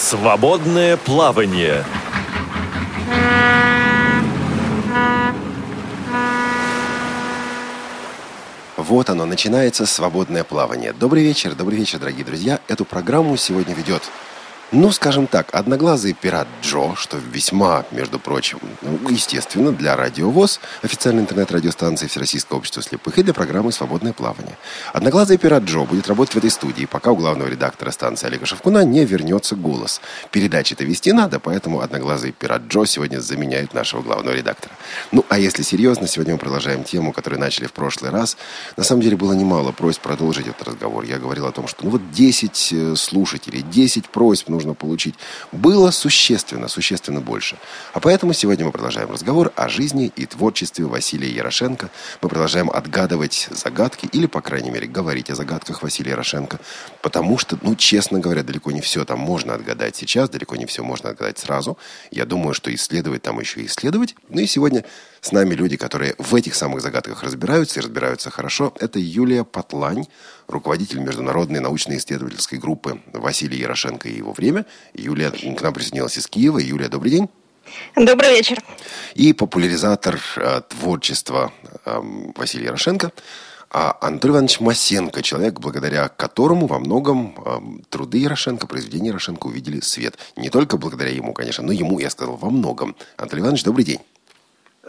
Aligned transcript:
Свободное 0.00 0.96
плавание. 0.96 1.84
Вот 8.78 9.10
оно, 9.10 9.26
начинается 9.26 9.84
свободное 9.84 10.42
плавание. 10.42 10.94
Добрый 10.94 11.22
вечер, 11.22 11.54
добрый 11.54 11.76
вечер, 11.76 11.98
дорогие 11.98 12.24
друзья. 12.24 12.60
Эту 12.66 12.86
программу 12.86 13.36
сегодня 13.36 13.74
ведет 13.74 14.10
ну, 14.72 14.92
скажем 14.92 15.26
так, 15.26 15.52
одноглазый 15.52 16.12
пират 16.12 16.46
Джо, 16.62 16.94
что 16.94 17.16
весьма, 17.16 17.84
между 17.90 18.20
прочим, 18.20 18.60
ну, 18.82 19.08
естественно, 19.08 19.72
для 19.72 19.96
радиовоз, 19.96 20.60
официальной 20.82 21.22
интернет-радиостанции 21.22 22.06
Всероссийского 22.06 22.58
общества 22.58 22.80
слепых 22.80 23.18
и 23.18 23.24
для 23.24 23.34
программы 23.34 23.72
«Свободное 23.72 24.12
плавание». 24.12 24.56
Одноглазый 24.92 25.38
пират 25.38 25.64
Джо 25.64 25.80
будет 25.80 26.06
работать 26.06 26.34
в 26.34 26.38
этой 26.38 26.50
студии, 26.50 26.84
пока 26.84 27.10
у 27.10 27.16
главного 27.16 27.48
редактора 27.48 27.90
станции 27.90 28.28
Олега 28.28 28.46
Шевкуна 28.46 28.84
не 28.84 29.04
вернется 29.04 29.56
голос. 29.56 30.00
Передачи-то 30.30 30.84
вести 30.84 31.12
надо, 31.12 31.40
поэтому 31.40 31.80
одноглазый 31.80 32.30
пират 32.30 32.62
Джо 32.68 32.84
сегодня 32.84 33.18
заменяет 33.18 33.74
нашего 33.74 34.02
главного 34.02 34.36
редактора. 34.36 34.72
Ну, 35.10 35.26
а 35.28 35.40
если 35.40 35.64
серьезно, 35.64 36.06
сегодня 36.06 36.34
мы 36.34 36.38
продолжаем 36.38 36.84
тему, 36.84 37.12
которую 37.12 37.40
начали 37.40 37.66
в 37.66 37.72
прошлый 37.72 38.12
раз. 38.12 38.36
На 38.76 38.84
самом 38.84 39.02
деле 39.02 39.16
было 39.16 39.32
немало 39.32 39.72
просьб 39.72 40.00
продолжить 40.00 40.46
этот 40.46 40.68
разговор. 40.68 41.02
Я 41.04 41.18
говорил 41.18 41.46
о 41.46 41.52
том, 41.52 41.66
что 41.66 41.84
ну 41.84 41.90
вот 41.90 42.12
10 42.12 42.72
э, 42.72 42.94
слушателей, 42.94 43.62
10 43.62 44.08
просьб 44.10 44.48
ну, 44.48 44.59
нужно 44.60 44.74
получить, 44.74 45.14
было 45.52 45.90
существенно, 45.90 46.68
существенно 46.68 47.20
больше. 47.20 47.56
А 47.94 48.00
поэтому 48.00 48.34
сегодня 48.34 48.66
мы 48.66 48.72
продолжаем 48.72 49.10
разговор 49.10 49.52
о 49.56 49.68
жизни 49.68 50.12
и 50.14 50.26
творчестве 50.26 50.84
Василия 50.84 51.30
Ярошенко. 51.30 51.88
Мы 52.20 52.28
продолжаем 52.28 52.70
отгадывать 52.70 53.48
загадки, 53.50 54.06
или, 54.12 54.26
по 54.26 54.42
крайней 54.42 54.70
мере, 54.70 54.86
говорить 54.86 55.30
о 55.30 55.34
загадках 55.34 55.82
Василия 55.82 56.10
Ярошенко, 56.10 56.60
потому 57.00 57.38
что, 57.38 57.58
ну, 57.62 57.74
честно 57.74 58.20
говоря, 58.20 58.42
далеко 58.42 58.70
не 58.70 58.82
все 58.82 59.04
там 59.04 59.18
можно 59.18 59.54
отгадать 59.54 59.96
сейчас, 59.96 60.28
далеко 60.28 60.56
не 60.56 60.66
все 60.66 60.82
можно 60.82 61.10
отгадать 61.10 61.38
сразу. 61.38 61.78
Я 62.10 62.26
думаю, 62.26 62.52
что 62.52 62.72
исследовать 62.74 63.22
там 63.22 63.40
еще 63.40 63.62
и 63.62 63.66
исследовать. 63.66 64.14
Ну 64.28 64.40
и 64.40 64.46
сегодня 64.46 64.84
с 65.20 65.32
нами 65.32 65.54
люди, 65.54 65.76
которые 65.76 66.14
в 66.18 66.34
этих 66.34 66.54
самых 66.54 66.80
загадках 66.80 67.22
разбираются 67.22 67.80
и 67.80 67.82
разбираются 67.82 68.30
хорошо. 68.30 68.72
Это 68.80 68.98
Юлия 68.98 69.44
Потлань, 69.44 70.06
руководитель 70.48 71.00
международной 71.00 71.60
научно-исследовательской 71.60 72.58
группы 72.58 73.00
Василий 73.12 73.58
Ярошенко 73.58 74.08
и 74.08 74.16
его 74.16 74.32
время. 74.32 74.66
Юлия 74.94 75.30
к 75.30 75.62
нам 75.62 75.74
присоединилась 75.74 76.18
из 76.18 76.26
Киева. 76.26 76.58
Юлия, 76.58 76.88
добрый 76.88 77.10
день. 77.10 77.28
Добрый 77.94 78.30
вечер. 78.30 78.58
И 79.14 79.32
популяризатор 79.32 80.18
э, 80.36 80.62
творчества 80.68 81.52
э, 81.84 82.00
Василий 82.36 82.64
Ярошенко 82.64 83.12
а 83.72 83.96
Анатолий 84.00 84.32
Иванович 84.32 84.60
Масенко, 84.60 85.22
человек, 85.22 85.60
благодаря 85.60 86.08
которому 86.08 86.66
во 86.66 86.80
многом 86.80 87.34
э, 87.36 87.60
труды 87.88 88.18
Ярошенко, 88.18 88.66
произведения 88.66 89.08
Ярошенко 89.08 89.46
увидели 89.46 89.78
свет. 89.78 90.18
Не 90.36 90.50
только 90.50 90.76
благодаря 90.76 91.12
ему, 91.12 91.32
конечно, 91.32 91.62
но 91.64 91.72
ему, 91.72 92.00
я 92.00 92.10
сказал, 92.10 92.36
во 92.36 92.50
многом. 92.50 92.96
Анатолий 93.16 93.42
Иванович, 93.42 93.62
добрый 93.62 93.84
день. 93.84 94.00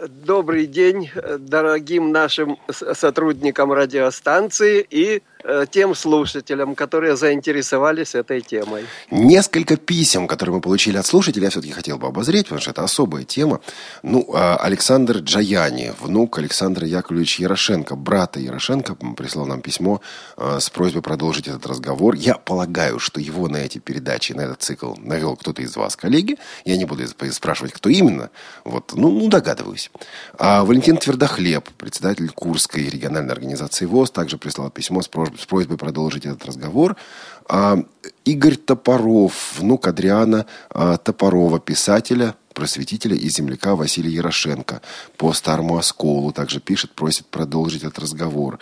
Добрый 0.08 0.66
день 0.66 1.10
дорогим 1.38 2.10
нашим 2.10 2.58
сотрудникам 2.68 3.72
радиостанции 3.72 4.84
и 4.90 5.22
Э, 5.22 5.31
тем 5.70 5.94
слушателям, 5.94 6.74
которые 6.74 7.16
заинтересовались 7.16 8.14
этой 8.14 8.40
темой. 8.40 8.84
Несколько 9.10 9.76
писем, 9.76 10.26
которые 10.26 10.56
мы 10.56 10.60
получили 10.60 10.96
от 10.96 11.06
слушателей, 11.06 11.44
я 11.44 11.50
все-таки 11.50 11.72
хотел 11.72 11.98
бы 11.98 12.06
обозреть, 12.06 12.44
потому 12.44 12.60
что 12.60 12.70
это 12.70 12.84
особая 12.84 13.24
тема. 13.24 13.60
Ну, 14.02 14.28
а 14.34 14.56
Александр 14.56 15.18
Джаяни, 15.18 15.92
внук 16.00 16.38
Александра 16.38 16.86
Яковлевича 16.86 17.42
Ярошенко, 17.42 17.96
брата 17.96 18.40
Ярошенко, 18.40 18.94
прислал 19.16 19.46
нам 19.46 19.60
письмо 19.60 20.00
э, 20.36 20.58
с 20.60 20.70
просьбой 20.70 21.02
продолжить 21.02 21.48
этот 21.48 21.66
разговор. 21.66 22.14
Я 22.14 22.34
полагаю, 22.34 22.98
что 22.98 23.20
его 23.20 23.48
на 23.48 23.58
эти 23.58 23.78
передачи, 23.78 24.32
на 24.32 24.42
этот 24.42 24.62
цикл 24.62 24.94
навел 24.98 25.36
кто-то 25.36 25.62
из 25.62 25.76
вас, 25.76 25.96
коллеги. 25.96 26.36
Я 26.64 26.76
не 26.76 26.84
буду 26.84 27.06
спрашивать, 27.32 27.72
кто 27.72 27.88
именно. 27.88 28.30
Вот, 28.64 28.92
ну, 28.94 29.10
ну 29.10 29.28
догадываюсь. 29.28 29.90
А 30.38 30.64
Валентин 30.64 30.96
Твердохлеб, 30.96 31.68
председатель 31.78 32.28
Курской 32.30 32.88
региональной 32.88 33.32
организации 33.32 33.86
ВОЗ, 33.86 34.10
также 34.10 34.38
прислал 34.38 34.70
письмо 34.70 35.02
с 35.02 35.08
просьбой 35.08 35.31
с 35.38 35.46
просьбой 35.46 35.78
продолжить 35.78 36.26
этот 36.26 36.44
разговор. 36.44 36.96
А, 37.48 37.78
Игорь 38.24 38.56
Топоров, 38.56 39.58
внук 39.58 39.86
Адриана 39.86 40.46
а, 40.70 40.96
Топорова, 40.96 41.58
писателя, 41.58 42.34
просветителя 42.52 43.16
и 43.16 43.28
земляка 43.28 43.74
Василия 43.76 44.10
Ярошенко 44.10 44.80
по 45.16 45.32
старому 45.32 45.78
осколу. 45.78 46.32
Также 46.32 46.60
пишет, 46.60 46.92
просит 46.92 47.26
продолжить 47.26 47.82
этот 47.82 47.98
разговор. 47.98 48.58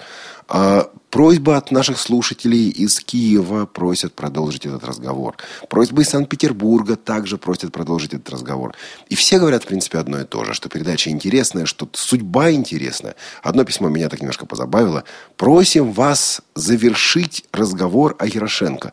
А, 0.49 0.91
просьба 1.11 1.57
от 1.57 1.71
наших 1.71 1.99
слушателей 1.99 2.71
из 2.71 2.99
Киева 3.01 3.67
просят 3.67 4.15
продолжить 4.15 4.67
этот 4.67 4.85
разговор. 4.85 5.37
Просьба 5.69 6.03
из 6.03 6.09
Санкт-Петербурга 6.09 6.97
также 6.97 7.39
просят 7.39 7.73
продолжить 7.73 8.15
этот 8.15 8.31
разговор. 8.31 8.75
И 9.09 9.15
все 9.15 9.39
говорят, 9.39 9.63
в 9.63 9.67
принципе, 9.67 9.99
одно 9.99 10.21
и 10.21 10.25
то 10.25 10.45
же, 10.45 10.55
что 10.55 10.69
передача 10.69 11.11
интересная, 11.11 11.67
что 11.67 11.89
судьба 11.93 12.51
интересная. 12.51 13.15
Одно 13.43 13.65
письмо 13.65 13.89
меня 13.89 14.09
так 14.09 14.21
немножко 14.21 14.45
позабавило. 14.45 15.05
Просим 15.37 15.93
вас 15.93 16.41
завершить 16.55 17.45
разговор 17.53 18.17
о 18.19 18.27
Ярошенко. 18.27 18.93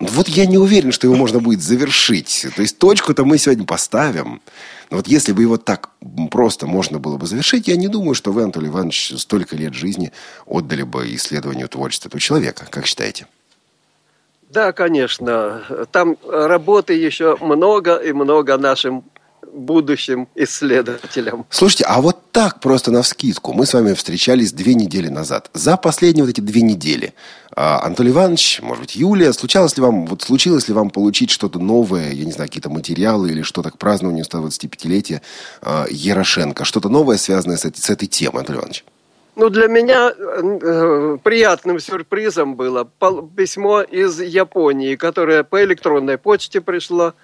Вот 0.00 0.28
я 0.28 0.46
не 0.46 0.58
уверен, 0.58 0.92
что 0.92 1.08
его 1.08 1.16
можно 1.16 1.40
будет 1.40 1.60
завершить. 1.60 2.46
То 2.54 2.62
есть 2.62 2.78
точку-то 2.78 3.24
мы 3.24 3.36
сегодня 3.36 3.64
поставим. 3.64 4.40
Но 4.90 4.98
вот 4.98 5.08
если 5.08 5.32
бы 5.32 5.42
его 5.42 5.56
так 5.56 5.90
просто 6.30 6.66
можно 6.66 6.98
было 6.98 7.16
бы 7.16 7.26
завершить, 7.26 7.66
я 7.66 7.76
не 7.76 7.88
думаю, 7.88 8.14
что 8.14 8.32
вы, 8.32 8.42
Анатолий 8.44 8.68
Иванович, 8.68 9.14
столько 9.16 9.56
лет 9.56 9.74
жизни 9.74 10.12
отдали 10.46 10.82
бы 10.82 11.14
исследованию 11.14 11.68
творчества 11.68 12.08
этого 12.08 12.20
человека. 12.20 12.66
Как 12.70 12.86
считаете? 12.86 13.26
Да, 14.50 14.72
конечно. 14.72 15.86
Там 15.90 16.16
работы 16.26 16.94
еще 16.94 17.36
много 17.40 17.96
и 17.96 18.12
много 18.12 18.56
нашим 18.56 19.04
будущим 19.52 20.28
исследователям. 20.34 21.46
Слушайте, 21.50 21.84
а 21.84 22.00
вот 22.00 22.32
так 22.32 22.60
просто 22.60 22.90
на 22.90 23.02
вскидку. 23.02 23.52
Мы 23.52 23.66
с 23.66 23.74
вами 23.74 23.94
встречались 23.94 24.52
две 24.52 24.74
недели 24.74 25.08
назад. 25.08 25.50
За 25.54 25.76
последние 25.76 26.24
вот 26.24 26.30
эти 26.30 26.40
две 26.40 26.62
недели 26.62 27.14
а, 27.54 27.80
Анатолий 27.84 28.10
Иванович, 28.10 28.60
может 28.62 28.82
быть, 28.82 28.96
Юлия, 28.96 29.32
случалось 29.32 29.76
ли 29.76 29.82
вам, 29.82 30.06
вот 30.06 30.22
случилось 30.22 30.68
ли 30.68 30.74
вам 30.74 30.90
получить 30.90 31.30
что-то 31.30 31.58
новое, 31.58 32.12
я 32.12 32.24
не 32.24 32.32
знаю, 32.32 32.48
какие-то 32.48 32.70
материалы 32.70 33.30
или 33.30 33.42
что-то 33.42 33.70
к 33.70 33.78
празднованию 33.78 34.24
125-летия 34.24 35.22
а, 35.62 35.86
Ярошенко, 35.90 36.64
что-то 36.64 36.88
новое, 36.88 37.16
связанное 37.16 37.56
с, 37.56 37.64
этой, 37.64 37.80
с 37.80 37.90
этой 37.90 38.06
темой, 38.06 38.40
Анатолий 38.40 38.58
Иванович? 38.58 38.84
Ну, 39.38 39.50
для 39.50 39.68
меня 39.68 40.12
э, 40.18 41.18
приятным 41.22 41.78
сюрпризом 41.78 42.56
было 42.56 42.90
письмо 43.36 43.82
из 43.82 44.20
Японии, 44.20 44.96
которое 44.96 45.44
по 45.44 45.62
электронной 45.62 46.18
почте 46.18 46.60
пришло. 46.60 47.14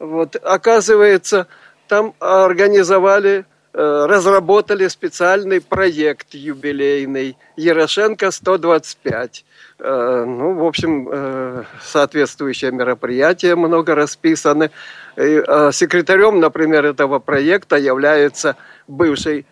Вот, 0.00 0.34
оказывается, 0.36 1.46
там 1.86 2.14
организовали, 2.20 3.44
э, 3.74 4.06
разработали 4.08 4.88
специальный 4.88 5.60
проект 5.60 6.32
юбилейный 6.34 7.36
Ярошенко 7.56 8.30
125. 8.30 9.44
Э, 9.78 10.24
ну, 10.26 10.54
в 10.54 10.64
общем, 10.64 11.06
э, 11.12 11.64
соответствующие 11.84 12.72
мероприятия 12.72 13.54
много 13.56 13.94
расписаны. 13.94 14.70
Секретарем, 15.16 16.40
например, 16.40 16.86
этого 16.86 17.18
проекта 17.18 17.76
является 17.76 18.56
бывший 18.88 19.44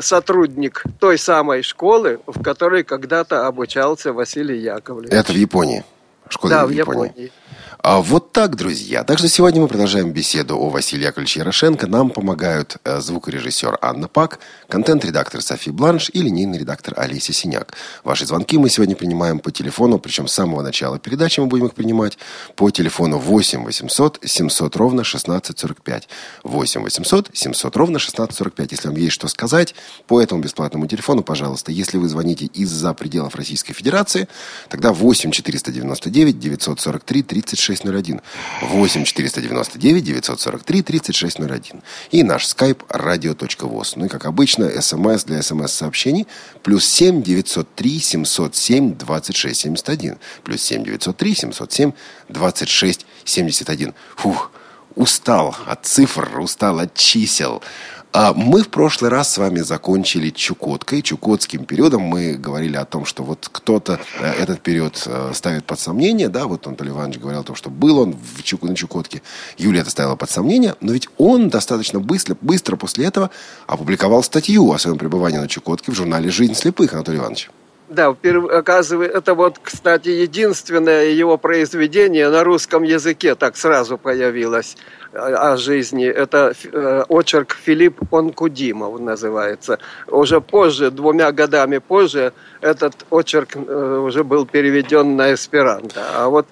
сотрудник 0.00 0.82
той 0.98 1.16
самой 1.16 1.62
школы, 1.62 2.18
в 2.26 2.42
которой 2.42 2.82
когда-то 2.82 3.46
обучался 3.46 4.12
Василий 4.12 4.58
Яковлевич. 4.58 5.12
Это 5.12 5.32
в 5.32 5.36
Японии? 5.36 5.84
Школа 6.28 6.50
да, 6.50 6.66
в 6.66 6.70
Японии. 6.70 7.08
Японии. 7.08 7.32
А 7.78 8.00
вот 8.00 8.32
так, 8.32 8.56
друзья. 8.56 9.04
Также 9.04 9.28
сегодня 9.28 9.60
мы 9.60 9.68
продолжаем 9.68 10.10
беседу 10.10 10.56
о 10.56 10.70
Василии 10.70 11.04
Яковлевиче 11.04 11.40
Ярошенко. 11.40 11.86
Нам 11.86 12.10
помогают 12.10 12.78
э, 12.84 13.00
звукорежиссер 13.00 13.78
Анна 13.82 14.08
Пак, 14.08 14.40
контент-редактор 14.68 15.42
Софи 15.42 15.70
Бланш 15.70 16.10
и 16.12 16.22
линейный 16.22 16.58
редактор 16.58 16.94
Олеся 16.96 17.32
Синяк. 17.32 17.74
Ваши 18.02 18.26
звонки 18.26 18.56
мы 18.56 18.70
сегодня 18.70 18.96
принимаем 18.96 19.38
по 19.40 19.50
телефону, 19.50 19.98
причем 19.98 20.26
с 20.26 20.32
самого 20.32 20.62
начала 20.62 20.98
передачи 20.98 21.38
мы 21.38 21.46
будем 21.46 21.66
их 21.66 21.74
принимать 21.74 22.18
по 22.56 22.70
телефону 22.70 23.18
8 23.18 23.64
800 23.64 24.20
700 24.24 24.76
ровно 24.76 25.02
1645. 25.02 26.08
8 26.44 26.82
800 26.82 27.30
700 27.32 27.76
ровно 27.76 27.96
1645. 27.98 28.72
Если 28.72 28.88
вам 28.88 28.96
есть 28.96 29.12
что 29.12 29.28
сказать 29.28 29.74
по 30.06 30.20
этому 30.20 30.40
бесплатному 30.40 30.86
телефону, 30.86 31.22
пожалуйста. 31.22 31.72
Если 31.72 31.98
вы 31.98 32.08
звоните 32.08 32.46
из-за 32.46 32.94
пределов 32.94 33.34
Российской 33.36 33.74
Федерации, 33.74 34.28
тогда 34.70 34.92
8 34.92 35.30
499 35.30 36.38
943 36.38 37.22
36 37.22 37.65
3601. 37.66 38.20
8 38.62 39.04
499 39.04 40.04
943 40.04 40.82
3601. 40.82 41.82
И 42.10 42.22
наш 42.22 42.44
skype 42.44 42.86
radio.voz. 42.88 43.92
Ну 43.96 44.06
и, 44.06 44.08
как 44.08 44.24
обычно, 44.26 44.70
смс 44.80 45.24
для 45.24 45.42
смс-сообщений. 45.42 46.26
Плюс 46.62 46.86
7 46.86 47.22
903 47.22 48.00
707 48.00 48.96
26 48.96 49.60
71. 49.60 50.18
Плюс 50.44 50.62
7 50.62 50.84
903 50.84 51.34
707 51.34 51.92
26 52.28 53.06
71. 53.24 53.94
Фух, 54.16 54.50
устал 54.94 55.54
от 55.66 55.84
цифр, 55.86 56.40
устал 56.40 56.80
от 56.80 56.94
чисел. 56.94 57.62
А 58.12 58.32
мы 58.32 58.62
в 58.62 58.68
прошлый 58.68 59.10
раз 59.10 59.32
с 59.32 59.38
вами 59.38 59.60
закончили 59.60 60.30
Чукоткой, 60.30 61.02
Чукотским 61.02 61.64
периодом. 61.66 62.02
Мы 62.02 62.34
говорили 62.34 62.76
о 62.76 62.84
том, 62.84 63.04
что 63.04 63.22
вот 63.22 63.48
кто-то 63.52 64.00
э, 64.20 64.32
этот 64.40 64.62
период 64.62 65.02
э, 65.06 65.32
ставит 65.34 65.64
под 65.64 65.78
сомнение, 65.78 66.28
да, 66.28 66.46
вот 66.46 66.66
Анатолий 66.66 66.90
Иванович 66.90 67.18
говорил 67.18 67.40
о 67.40 67.44
том, 67.44 67.56
что 67.56 67.68
был 67.68 67.98
он 67.98 68.14
в 68.14 68.42
Чук... 68.42 68.62
на 68.62 68.74
Чукотке, 68.74 69.22
Юлия 69.58 69.80
это 69.80 69.90
ставила 69.90 70.16
под 70.16 70.30
сомнение, 70.30 70.76
но 70.80 70.92
ведь 70.92 71.08
он 71.18 71.50
достаточно 71.50 72.00
быстро, 72.00 72.36
быстро 72.40 72.76
после 72.76 73.04
этого 73.06 73.30
опубликовал 73.66 74.22
статью 74.22 74.72
о 74.72 74.78
своем 74.78 74.96
пребывании 74.96 75.38
на 75.38 75.48
Чукотке 75.48 75.92
в 75.92 75.94
журнале 75.94 76.30
«Жизнь 76.30 76.54
слепых», 76.54 76.94
Анатолий 76.94 77.18
Иванович. 77.18 77.50
Да, 77.88 78.08
оказывается, 78.08 79.16
это 79.16 79.34
вот, 79.34 79.60
кстати, 79.62 80.08
единственное 80.08 81.06
его 81.06 81.38
произведение 81.38 82.28
на 82.30 82.42
русском 82.42 82.82
языке 82.82 83.36
так 83.36 83.56
сразу 83.56 83.96
появилось 83.96 84.76
о 85.12 85.56
жизни. 85.56 86.04
Это 86.04 86.52
э, 86.64 87.04
очерк 87.08 87.54
Филипп 87.54 88.12
Онкудимов 88.12 88.98
называется. 88.98 89.78
Уже 90.08 90.40
позже, 90.40 90.90
двумя 90.90 91.30
годами 91.30 91.78
позже, 91.78 92.32
этот 92.60 93.06
очерк 93.10 93.54
э, 93.54 94.02
уже 94.04 94.24
был 94.24 94.46
переведен 94.46 95.14
на 95.14 95.32
эсперанто. 95.32 96.02
А 96.16 96.28
вот 96.28 96.46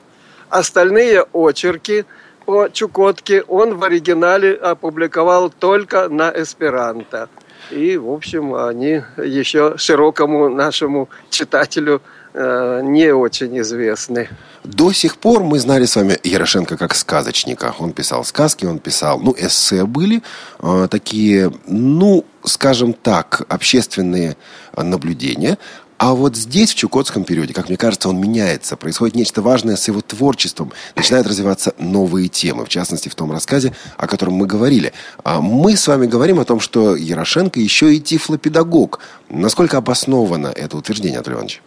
остальные 0.50 1.26
очерки 1.32 2.04
по 2.46 2.68
Чукотке 2.68 3.42
он 3.42 3.76
в 3.76 3.82
оригинале 3.82 4.54
опубликовал 4.54 5.50
только 5.50 6.08
на 6.08 6.30
эсперанто. 6.30 7.28
И, 7.70 7.96
в 7.96 8.10
общем, 8.10 8.54
они 8.54 9.02
еще 9.16 9.74
широкому 9.76 10.48
нашему 10.48 11.08
читателю 11.30 12.02
э, 12.34 12.80
не 12.82 13.12
очень 13.12 13.58
известны. 13.60 14.28
До 14.64 14.92
сих 14.92 15.16
пор 15.16 15.42
мы 15.42 15.58
знали 15.58 15.84
с 15.84 15.96
вами 15.96 16.18
Ярошенко 16.22 16.76
как 16.76 16.94
сказочника. 16.94 17.74
Он 17.78 17.92
писал 17.92 18.24
сказки, 18.24 18.66
он 18.66 18.78
писал, 18.78 19.20
ну, 19.20 19.34
эссе 19.36 19.84
были 19.84 20.22
э, 20.60 20.88
такие, 20.90 21.52
ну, 21.66 22.24
скажем 22.44 22.92
так, 22.92 23.42
общественные 23.48 24.36
наблюдения. 24.76 25.58
А 25.96 26.12
вот 26.12 26.36
здесь, 26.36 26.72
в 26.72 26.76
Чукотском 26.76 27.24
периоде, 27.24 27.54
как 27.54 27.68
мне 27.68 27.76
кажется, 27.76 28.08
он 28.08 28.20
меняется. 28.20 28.76
Происходит 28.76 29.14
нечто 29.14 29.42
важное 29.42 29.76
с 29.76 29.86
его 29.86 30.00
творчеством. 30.00 30.72
Начинают 30.96 31.26
развиваться 31.26 31.72
новые 31.78 32.28
темы. 32.28 32.64
В 32.64 32.68
частности, 32.68 33.08
в 33.08 33.14
том 33.14 33.30
рассказе, 33.30 33.74
о 33.96 34.08
котором 34.08 34.34
мы 34.34 34.46
говорили. 34.46 34.92
А 35.22 35.40
мы 35.40 35.76
с 35.76 35.86
вами 35.86 36.06
говорим 36.06 36.40
о 36.40 36.44
том, 36.44 36.58
что 36.58 36.96
Ярошенко 36.96 37.60
еще 37.60 37.94
и 37.94 38.00
тифлопедагог. 38.00 38.98
Насколько 39.30 39.78
обосновано 39.78 40.48
это 40.48 40.76
утверждение, 40.76 41.18
Анатолий 41.18 41.36
Иванович? 41.36 41.62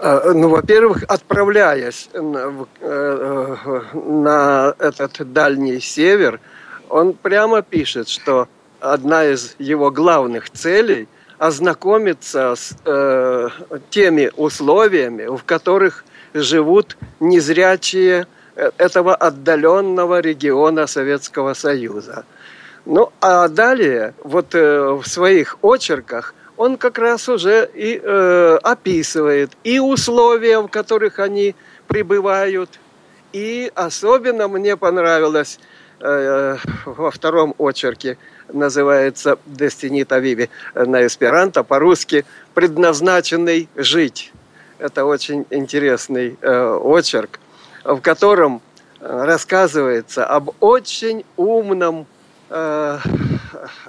А, 0.00 0.32
ну, 0.32 0.48
во-первых, 0.48 1.04
отправляясь 1.06 2.08
на, 2.12 2.66
э, 2.80 3.80
на 3.94 4.74
этот 4.80 5.32
дальний 5.32 5.80
север, 5.80 6.40
он 6.88 7.12
прямо 7.12 7.62
пишет, 7.62 8.08
что 8.08 8.48
одна 8.80 9.24
из 9.24 9.54
его 9.60 9.92
главных 9.92 10.50
целей– 10.50 11.06
ознакомиться 11.38 12.54
с 12.54 12.76
э, 12.84 13.48
теми 13.90 14.30
условиями, 14.36 15.26
в 15.26 15.44
которых 15.44 16.04
живут 16.32 16.96
незрячие 17.20 18.26
э, 18.56 18.70
этого 18.78 19.14
отдаленного 19.14 20.20
региона 20.20 20.86
Советского 20.86 21.54
Союза. 21.54 22.24
Ну, 22.86 23.12
а 23.20 23.48
далее, 23.48 24.14
вот 24.22 24.54
э, 24.54 24.92
в 24.92 25.06
своих 25.06 25.58
очерках, 25.62 26.34
он 26.56 26.76
как 26.76 26.98
раз 26.98 27.28
уже 27.28 27.68
и 27.74 28.00
э, 28.02 28.58
описывает 28.62 29.50
и 29.64 29.80
условия, 29.80 30.60
в 30.60 30.68
которых 30.68 31.18
они 31.18 31.54
пребывают, 31.88 32.78
и 33.32 33.72
особенно 33.74 34.46
мне 34.46 34.76
понравилось 34.76 35.58
э, 36.00 36.56
во 36.86 37.10
втором 37.10 37.54
очерке– 37.58 38.18
называется 38.52 39.38
«Destinita 39.46 40.20
Vivi» 40.20 40.48
на 40.74 41.06
эсперанто, 41.06 41.62
по-русски 41.62 42.24
«Предназначенный 42.54 43.68
жить». 43.74 44.32
Это 44.78 45.04
очень 45.04 45.46
интересный 45.50 46.36
э, 46.40 46.78
очерк, 46.82 47.40
в 47.84 48.00
котором 48.00 48.60
рассказывается 49.00 50.24
об 50.26 50.50
очень 50.60 51.24
умном 51.36 52.06
э, 52.50 52.98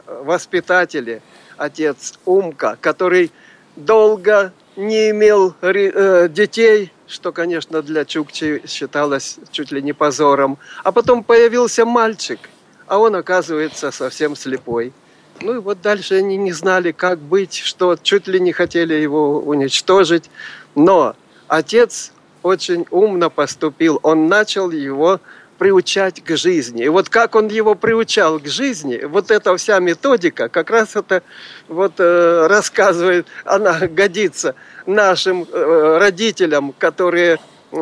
воспитателе, 0.06 1.22
отец 1.58 2.19
Умка, 2.25 2.78
который 2.81 3.31
долго 3.75 4.51
не 4.75 5.10
имел 5.12 5.56
э, 5.62 6.28
детей, 6.30 6.92
что, 7.08 7.31
конечно, 7.31 7.81
для 7.81 8.04
Чукчи 8.04 8.62
считалось 8.68 9.38
чуть 9.51 9.72
ли 9.72 9.81
не 9.81 9.94
позором. 9.94 10.58
А 10.84 10.92
потом 10.92 11.24
появился 11.24 11.86
мальчик– 11.86 12.40
а 12.88 13.00
он 13.00 13.16
оказывается 13.16 13.92
совсем 13.92 14.36
слепой. 14.36 14.94
Ну 15.42 15.56
и 15.56 15.60
вот 15.60 15.82
дальше 15.82 16.16
они 16.16 16.38
не 16.38 16.54
знали, 16.54 16.92
как 16.92 17.20
быть, 17.20 17.56
что 17.58 17.98
чуть 18.02 18.28
ли 18.28 18.40
не 18.40 18.54
хотели 18.54 18.94
его 18.94 19.40
уничтожить. 19.40 20.30
Но 20.76 21.16
отец 21.48 22.12
очень 22.42 22.86
умно 22.90 23.30
поступил. 23.30 24.00
Он 24.04 24.28
начал 24.28 24.72
его 24.72 25.20
приучать 25.58 26.24
к 26.24 26.36
жизни. 26.36 26.84
И 26.84 26.90
вот 26.90 27.10
как 27.10 27.36
он 27.36 27.48
его 27.48 27.76
приучал 27.76 28.40
к 28.40 28.48
жизни, 28.48 29.02
вот 29.06 29.32
эта 29.32 29.56
вся 29.58 29.80
методика, 29.80 30.50
как 30.50 30.70
раз 30.70 30.96
это 30.96 31.24
вот 31.68 31.94
э, 31.98 32.48
рассказывает, 32.48 33.26
она 33.46 33.80
годится 33.88 34.56
нашим 34.86 35.48
э, 35.50 35.98
родителям, 35.98 36.74
которые 36.78 37.40
э, 37.72 37.78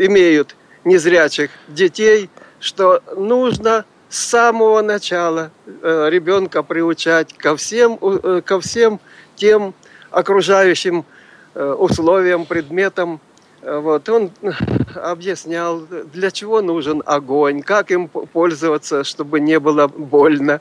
имеют 0.00 0.56
незрячих 0.84 1.50
детей, 1.68 2.30
что 2.60 3.02
нужно 3.16 3.84
с 4.08 4.18
самого 4.18 4.80
начала 4.82 5.50
э, 5.66 6.08
ребенка 6.10 6.62
приучать 6.62 7.34
ко 7.34 7.56
всем, 7.56 7.98
э, 8.00 8.42
ко 8.44 8.60
всем 8.60 9.00
тем 9.36 9.74
окружающим 10.10 11.04
э, 11.54 11.72
условиям, 11.72 12.46
предметам. 12.46 13.20
Вот. 13.60 14.08
Он 14.08 14.30
объяснял, 14.94 15.80
для 16.12 16.30
чего 16.30 16.62
нужен 16.62 17.02
огонь, 17.04 17.62
как 17.62 17.90
им 17.90 18.08
пользоваться, 18.08 19.04
чтобы 19.04 19.40
не 19.40 19.58
было 19.58 19.88
больно, 19.88 20.60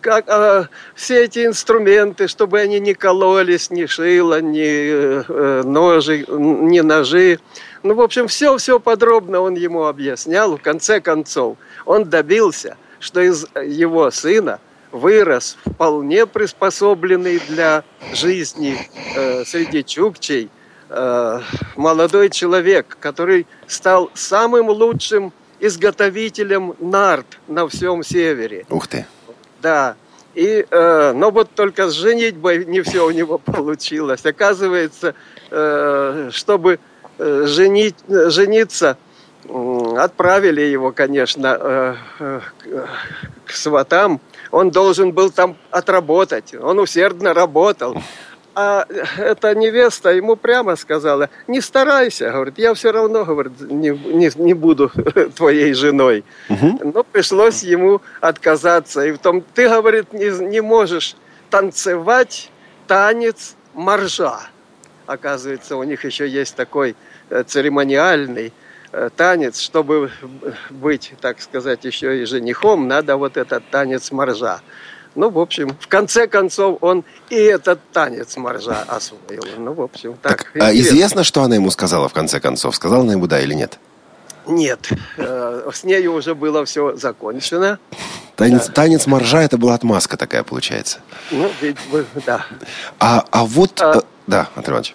как 0.00 0.24
а, 0.28 0.68
все 0.94 1.24
эти 1.24 1.44
инструменты, 1.44 2.26
чтобы 2.26 2.58
они 2.58 2.80
не 2.80 2.94
кололись, 2.94 3.70
ни 3.70 3.86
шило, 3.86 4.40
ни 4.40 5.22
э, 5.28 5.62
ножи, 5.62 6.24
ни 6.28 6.80
ножи. 6.80 7.38
Ну, 7.82 7.94
в 7.94 8.00
общем, 8.00 8.26
все-все 8.28 8.80
подробно 8.80 9.40
он 9.40 9.54
ему 9.54 9.86
объяснял. 9.86 10.56
В 10.56 10.62
конце 10.62 11.00
концов, 11.00 11.56
он 11.86 12.04
добился, 12.04 12.76
что 12.98 13.20
из 13.20 13.46
его 13.54 14.10
сына 14.10 14.60
вырос 14.90 15.56
вполне 15.64 16.26
приспособленный 16.26 17.40
для 17.48 17.84
жизни 18.12 18.76
э, 19.14 19.44
среди 19.44 19.84
чукчей 19.84 20.50
э, 20.88 21.40
молодой 21.76 22.30
человек, 22.30 22.96
который 22.98 23.46
стал 23.66 24.10
самым 24.14 24.68
лучшим 24.70 25.32
изготовителем 25.60 26.74
нарт 26.78 27.38
на 27.46 27.68
всем 27.68 28.02
севере. 28.02 28.64
Ух 28.70 28.88
ты! 28.88 29.06
Да. 29.60 29.96
И, 30.34 30.66
э, 30.68 31.12
но 31.12 31.30
вот 31.30 31.50
только 31.54 31.88
с 31.88 31.92
женитьбой 31.92 32.64
не 32.64 32.80
все 32.80 33.06
у 33.06 33.10
него 33.10 33.38
получилось. 33.44 34.24
Оказывается, 34.24 35.14
э, 35.50 36.30
чтобы 36.32 36.80
Э, 36.80 36.97
женить, 37.18 37.96
жениться, 38.08 38.96
отправили 39.96 40.60
его, 40.60 40.92
конечно, 40.92 41.56
э, 41.60 41.94
э, 42.20 42.40
к 43.46 43.52
сватам. 43.52 44.20
Он 44.50 44.70
должен 44.70 45.12
был 45.12 45.30
там 45.30 45.56
отработать. 45.70 46.54
Он 46.54 46.78
усердно 46.78 47.34
работал. 47.34 47.96
А 48.54 48.86
эта 49.16 49.54
невеста 49.54 50.10
ему 50.10 50.34
прямо 50.34 50.74
сказала, 50.74 51.30
не 51.46 51.60
старайся, 51.60 52.30
говорит, 52.32 52.58
я 52.58 52.74
все 52.74 52.90
равно, 52.90 53.24
говорит, 53.24 53.52
не, 53.60 53.90
не, 53.90 54.30
не 54.34 54.52
буду 54.52 54.90
твоей 55.36 55.74
женой. 55.74 56.24
Угу. 56.50 56.80
Но 56.92 57.04
пришлось 57.04 57.62
ему 57.62 58.02
отказаться. 58.20 59.06
И 59.06 59.12
в 59.12 59.18
том, 59.18 59.42
ты, 59.54 59.68
говорит, 59.68 60.12
не, 60.12 60.30
не 60.44 60.60
можешь 60.60 61.14
танцевать 61.50 62.50
танец 62.88 63.54
моржа. 63.74 64.40
Оказывается, 65.08 65.76
у 65.76 65.82
них 65.82 66.04
еще 66.04 66.28
есть 66.28 66.54
такой 66.54 66.94
Э, 67.30 67.42
церемониальный 67.46 68.52
э, 68.90 69.10
танец, 69.14 69.60
чтобы 69.60 70.10
быть, 70.70 71.12
так 71.20 71.42
сказать, 71.42 71.84
еще 71.84 72.22
и 72.22 72.24
женихом, 72.24 72.88
надо 72.88 73.16
вот 73.16 73.36
этот 73.36 73.68
танец 73.70 74.10
моржа. 74.12 74.60
Ну, 75.14 75.28
в 75.28 75.38
общем, 75.38 75.76
в 75.78 75.88
конце 75.88 76.26
концов, 76.26 76.78
он 76.80 77.04
и 77.28 77.36
этот 77.36 77.80
танец 77.92 78.36
моржа 78.36 78.82
освоил. 78.88 79.42
Ну, 79.58 79.74
в 79.74 79.82
общем, 79.82 80.16
так. 80.22 80.44
так 80.44 80.62
а 80.62 80.72
известно, 80.72 81.22
что 81.22 81.42
она 81.42 81.56
ему 81.56 81.70
сказала 81.70 82.08
в 82.08 82.14
конце 82.14 82.40
концов? 82.40 82.74
Сказала 82.74 83.02
она 83.02 83.12
ему 83.12 83.26
да 83.26 83.40
или 83.40 83.52
нет? 83.52 83.78
Нет. 84.46 84.88
Э, 85.18 85.68
с 85.70 85.84
нею 85.84 86.14
уже 86.14 86.34
было 86.34 86.64
все 86.64 86.96
закончено. 86.96 87.78
Танец, 88.36 88.68
да. 88.68 88.72
танец 88.72 89.06
моржа 89.06 89.42
это 89.42 89.58
была 89.58 89.74
отмазка 89.74 90.16
такая, 90.16 90.44
получается. 90.44 91.00
Ну, 91.30 91.50
ведь, 91.60 91.76
да. 92.24 92.46
А, 92.98 93.26
а 93.30 93.44
вот... 93.44 93.82
А... 93.82 94.02
Да, 94.28 94.48
Андрей 94.54 94.72
Иванович. 94.72 94.94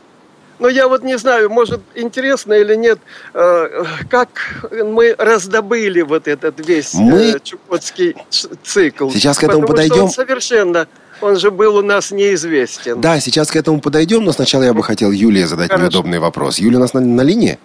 Но 0.60 0.70
я 0.70 0.88
вот 0.88 1.04
не 1.04 1.18
знаю, 1.18 1.50
может, 1.50 1.82
интересно 1.96 2.54
или 2.54 2.76
нет, 2.76 3.00
э, 3.34 3.84
как 4.10 4.30
мы 4.72 5.16
раздобыли 5.18 6.02
вот 6.02 6.28
этот 6.28 6.66
весь 6.66 6.94
мы... 6.94 7.40
Чукотский 7.44 8.16
цикл. 8.64 9.10
Сейчас 9.10 9.40
к 9.40 9.44
этому 9.44 9.68
подойдем. 9.68 10.08
совершенно 10.10 10.88
он 11.22 11.38
же 11.38 11.52
был 11.52 11.78
у 11.78 11.82
нас 11.82 12.12
неизвестен. 12.12 13.02
Да, 13.02 13.20
сейчас 13.20 13.50
к 13.50 13.56
этому 13.56 13.82
подойдем, 13.82 14.24
но 14.24 14.32
сначала 14.32 14.64
я 14.64 14.74
бы 14.74 14.84
хотел 14.84 15.12
Юлии 15.12 15.44
задать 15.44 15.70
Хорошо. 15.70 15.86
неудобный 15.86 16.20
вопрос. 16.20 16.60
Юлия 16.60 16.78
у 16.78 16.82
нас 16.82 16.94
на, 16.94 17.02
на 17.02 17.22
линии? 17.22 17.60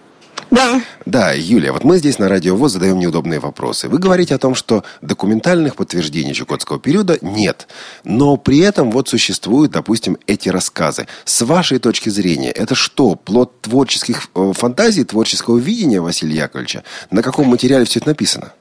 Да. 0.51 0.81
Да, 1.05 1.31
Юлия, 1.31 1.71
вот 1.71 1.83
мы 1.83 1.97
здесь 1.97 2.17
на 2.17 2.27
Радио 2.27 2.55
ВОЗ 2.55 2.73
задаем 2.73 2.97
неудобные 2.97 3.39
вопросы. 3.39 3.87
Вы 3.87 3.99
говорите 3.99 4.33
о 4.33 4.39
том, 4.39 4.55
что 4.55 4.83
документальных 5.01 5.75
подтверждений 5.75 6.33
Чукотского 6.33 6.79
периода 6.79 7.19
нет. 7.21 7.67
Но 8.03 8.35
при 8.37 8.59
этом 8.59 8.89
вот 8.91 9.09
существуют, 9.09 9.71
допустим, 9.71 10.17
эти 10.25 10.49
рассказы. 10.49 11.07
С 11.25 11.41
вашей 11.43 11.79
точки 11.79 12.09
зрения, 12.09 12.51
это 12.51 12.73
что, 12.73 13.15
плод 13.15 13.61
творческих 13.61 14.27
э, 14.35 14.53
фантазий, 14.55 15.03
творческого 15.03 15.57
видения 15.57 16.01
Василия 16.01 16.41
Яковлевича? 16.43 16.83
На 17.11 17.21
каком 17.21 17.47
материале 17.47 17.85
все 17.85 17.99
это 17.99 18.09
написано? 18.09 18.53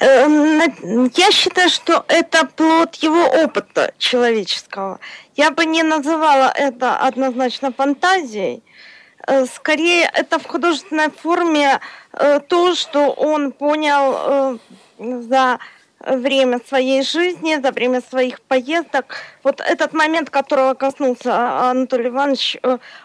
Эм, 0.00 1.10
я 1.14 1.30
считаю, 1.30 1.68
что 1.68 2.04
это 2.08 2.46
плод 2.46 2.96
его 2.96 3.26
опыта 3.26 3.92
человеческого. 3.98 4.98
Я 5.36 5.50
бы 5.50 5.66
не 5.66 5.82
называла 5.82 6.52
это 6.54 6.96
однозначно 6.96 7.72
фантазией. 7.72 8.62
Э, 9.26 9.46
скорее, 9.46 10.10
это 10.12 10.38
в 10.38 10.46
художественной 10.46 11.10
форме 11.10 11.80
э, 12.12 12.40
то, 12.40 12.74
что 12.74 13.10
он 13.10 13.52
понял 13.52 14.58
э, 14.98 15.20
за 15.22 15.58
время 16.00 16.60
своей 16.66 17.02
жизни, 17.02 17.58
за 17.62 17.70
время 17.70 18.02
своих 18.02 18.42
поездок. 18.42 19.16
Вот 19.42 19.60
этот 19.62 19.94
момент, 19.94 20.28
которого 20.28 20.74
коснулся 20.74 21.70
Анатолий 21.70 22.08
Иванович, 22.08 22.58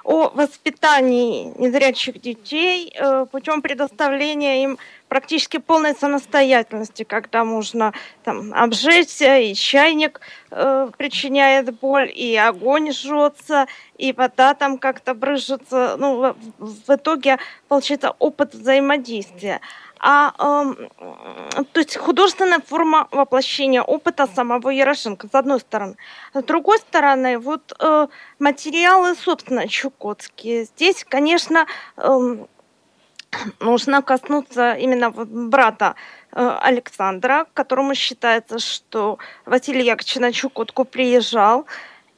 о 0.03 0.29
воспитании 0.33 1.53
незрячих 1.57 2.19
детей 2.19 2.93
путем 3.31 3.61
предоставления 3.61 4.63
им 4.63 4.77
практически 5.09 5.57
полной 5.57 5.95
самостоятельности, 5.95 7.03
когда 7.03 7.43
можно 7.43 7.93
там 8.23 8.53
обжечься, 8.53 9.37
и 9.37 9.53
чайник 9.53 10.21
э, 10.51 10.89
причиняет 10.97 11.77
боль, 11.79 12.11
и 12.13 12.35
огонь 12.37 12.93
жжется, 12.93 13.67
и 13.97 14.13
вода 14.13 14.53
там 14.53 14.77
как-то 14.77 15.13
брыжется. 15.13 15.95
Ну, 15.97 16.35
в, 16.59 16.85
в 16.85 16.95
итоге 16.95 17.39
получается 17.67 18.15
опыт 18.19 18.53
взаимодействия 18.53 19.59
а 19.99 20.33
э, 20.39 21.63
то 21.73 21.79
есть 21.79 21.97
художественная 21.97 22.61
форма 22.65 23.07
воплощения 23.11 23.81
опыта 23.81 24.27
самого 24.33 24.69
Ярошенко, 24.69 25.27
с 25.27 25.35
одной 25.35 25.59
стороны. 25.59 25.95
С 26.33 26.41
другой 26.43 26.77
стороны, 26.79 27.37
вот 27.37 27.73
э, 27.79 28.07
материалы, 28.39 29.15
собственно, 29.15 29.67
чукотские. 29.67 30.63
Здесь, 30.63 31.05
конечно, 31.07 31.65
э, 31.97 32.37
нужно 33.59 34.01
коснуться 34.01 34.73
именно 34.73 35.11
брата 35.11 35.95
э, 36.31 36.57
Александра, 36.61 37.45
которому 37.53 37.95
считается, 37.95 38.59
что 38.59 39.17
Василий 39.45 39.85
Яковлевич 39.85 40.15
на 40.15 40.31
Чукотку 40.31 40.85
приезжал, 40.85 41.65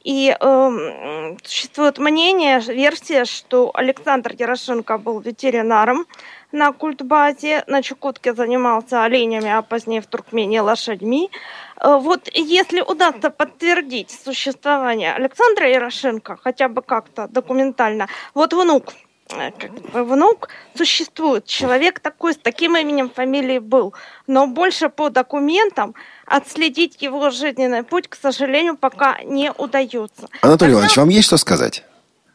и 0.04 0.36
э, 0.38 1.36
существует 1.44 1.98
мнение, 1.98 2.60
версия, 2.60 3.24
что 3.24 3.70
Александр 3.72 4.34
Ярошенко 4.36 4.98
был 4.98 5.20
ветеринаром, 5.20 6.06
на 6.52 6.72
культбазе. 6.72 7.64
На 7.66 7.82
Чукотке 7.82 8.34
занимался 8.34 9.04
оленями, 9.04 9.48
а 9.48 9.62
позднее 9.62 10.00
в 10.00 10.06
Туркмении 10.06 10.58
лошадьми. 10.58 11.30
Э, 11.80 11.96
вот 11.96 12.28
если 12.34 12.80
удастся 12.80 13.30
подтвердить 13.30 14.10
существование 14.10 15.14
Александра 15.14 15.68
Ярошенко, 15.68 16.36
хотя 16.36 16.68
бы 16.68 16.82
как-то 16.82 17.26
документально, 17.28 18.08
вот 18.34 18.52
внук, 18.52 18.92
как 19.58 19.72
бы 19.92 20.04
внук 20.04 20.48
существует. 20.74 21.44
Человек 21.46 22.00
такой, 22.00 22.34
с 22.34 22.36
таким 22.36 22.76
именем, 22.76 23.10
фамилией 23.10 23.58
был. 23.58 23.94
Но 24.26 24.46
больше 24.46 24.88
по 24.88 25.10
документам 25.10 25.94
отследить 26.26 27.02
его 27.02 27.30
жизненный 27.30 27.82
путь, 27.82 28.08
к 28.08 28.14
сожалению, 28.14 28.76
пока 28.76 29.22
не 29.24 29.52
удается. 29.52 30.28
Анатолий 30.40 30.72
Иванович, 30.72 30.96
вам 30.96 31.08
есть 31.08 31.26
что 31.26 31.36
сказать? 31.36 31.84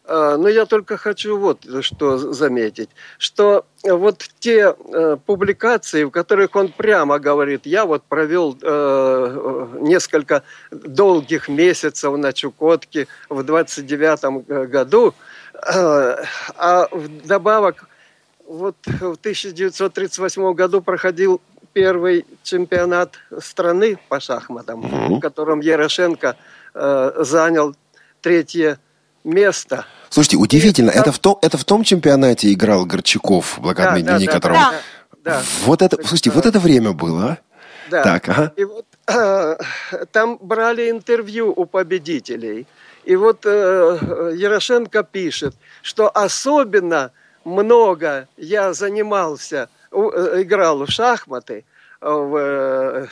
А, 0.07 0.37
но 0.37 0.47
я 0.47 0.65
только 0.65 0.97
хочу 0.97 1.37
вот 1.37 1.65
что 1.81 2.17
заметить, 2.17 2.89
что 3.17 3.65
вот 3.83 4.23
те 4.39 4.73
э, 4.73 5.17
публикации, 5.25 6.05
в 6.05 6.11
которых 6.11 6.55
он 6.55 6.69
прямо 6.69 7.19
говорит, 7.19 7.65
я 7.65 7.85
вот 7.85 8.03
провел 8.03 8.57
э, 8.61 9.67
несколько 9.81 10.43
долгих 10.71 11.49
месяцев 11.49 12.15
на 12.17 12.31
Чукотке 12.31 13.07
в 13.29 13.43
29 13.43 14.69
году, 14.69 15.09
э, 15.09 15.11
а 15.65 16.87
вдобавок 16.91 17.87
вот 18.47 18.75
в 18.85 19.13
1938 19.13 20.53
году 20.53 20.81
проходил 20.81 21.41
первый 21.73 22.25
чемпионат 22.43 23.15
страны 23.39 23.97
по 24.09 24.19
шахматам, 24.19 24.81
в 24.81 25.19
котором 25.19 25.59
Ярошенко 25.59 26.35
э, 26.73 27.11
занял 27.19 27.75
третье 28.21 28.79
место. 29.23 29.85
Слушайте, 30.09 30.37
удивительно, 30.37 30.89
это, 30.89 31.11
в 31.11 31.19
том, 31.19 31.37
это 31.41 31.57
в 31.57 31.65
том 31.65 31.83
чемпионате 31.83 32.51
играл 32.53 32.85
Горчаков, 32.85 33.59
блокадный 33.59 34.01
да, 34.01 34.11
дневник 34.11 34.29
да, 34.29 34.33
которого... 34.33 34.59
Да, 34.59 34.73
да. 35.23 35.41
Вот 35.65 35.81
это, 35.81 35.97
слушайте, 35.97 36.31
вот 36.31 36.45
это 36.45 36.59
время 36.59 36.93
было, 36.93 37.23
а? 37.23 37.37
Да. 37.89 38.03
Так, 38.03 38.29
ага. 38.29 38.53
И 38.55 38.63
вот 38.63 38.85
э, 39.07 39.57
там 40.11 40.37
брали 40.41 40.89
интервью 40.89 41.53
у 41.55 41.65
победителей. 41.65 42.65
И 43.07 43.15
вот 43.15 43.45
э, 43.45 44.33
Ярошенко 44.35 45.03
пишет, 45.03 45.55
что 45.81 46.09
особенно 46.09 47.11
много 47.45 48.27
я 48.35 48.73
занимался, 48.73 49.69
э, 49.91 50.41
играл 50.41 50.85
в 50.85 50.89
шахматы 50.89 51.63
э, 52.01 52.09
в, 52.09 52.35
э, 52.35 53.07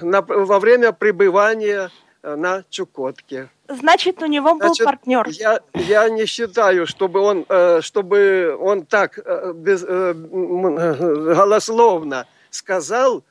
на, 0.00 0.22
во 0.22 0.58
время 0.58 0.90
пребывания 0.90 1.92
на 2.24 2.64
Чукотке. 2.70 3.48
Значит, 3.68 4.20
у 4.20 4.26
него 4.26 4.54
был 4.54 4.66
Значит, 4.66 4.84
партнер. 4.84 5.28
Я, 5.28 5.60
я 5.74 6.08
не 6.08 6.26
считаю, 6.26 6.88
чтобы 6.88 7.20
он, 7.20 7.46
э, 7.48 7.82
чтобы 7.82 8.56
он 8.60 8.84
так 8.84 9.16
э, 9.24 9.52
без, 9.54 9.84
э, 9.86 10.12
голословно 10.12 12.26
сказал, 12.50 13.22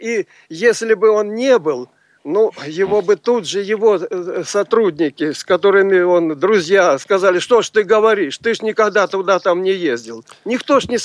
и 0.00 0.26
если 0.48 0.94
бы 0.94 1.10
он 1.10 1.34
не 1.34 1.58
был 1.58 1.88
ну, 2.28 2.52
его 2.66 3.00
бы 3.00 3.16
тут 3.16 3.46
же 3.46 3.62
его 3.62 3.96
э, 3.96 4.42
сотрудники, 4.46 5.32
с 5.32 5.44
которыми 5.44 6.00
он, 6.00 6.38
друзья, 6.38 6.98
сказали, 6.98 7.38
что 7.38 7.62
ж 7.62 7.70
ты 7.70 7.82
говоришь, 7.84 8.38
ты 8.38 8.54
ж 8.54 8.62
никогда 8.62 9.06
туда 9.06 9.38
там 9.38 9.62
не 9.62 9.72
ездил. 9.72 10.24
Никто 10.44 10.78
ж 10.80 10.88
не, 10.88 10.96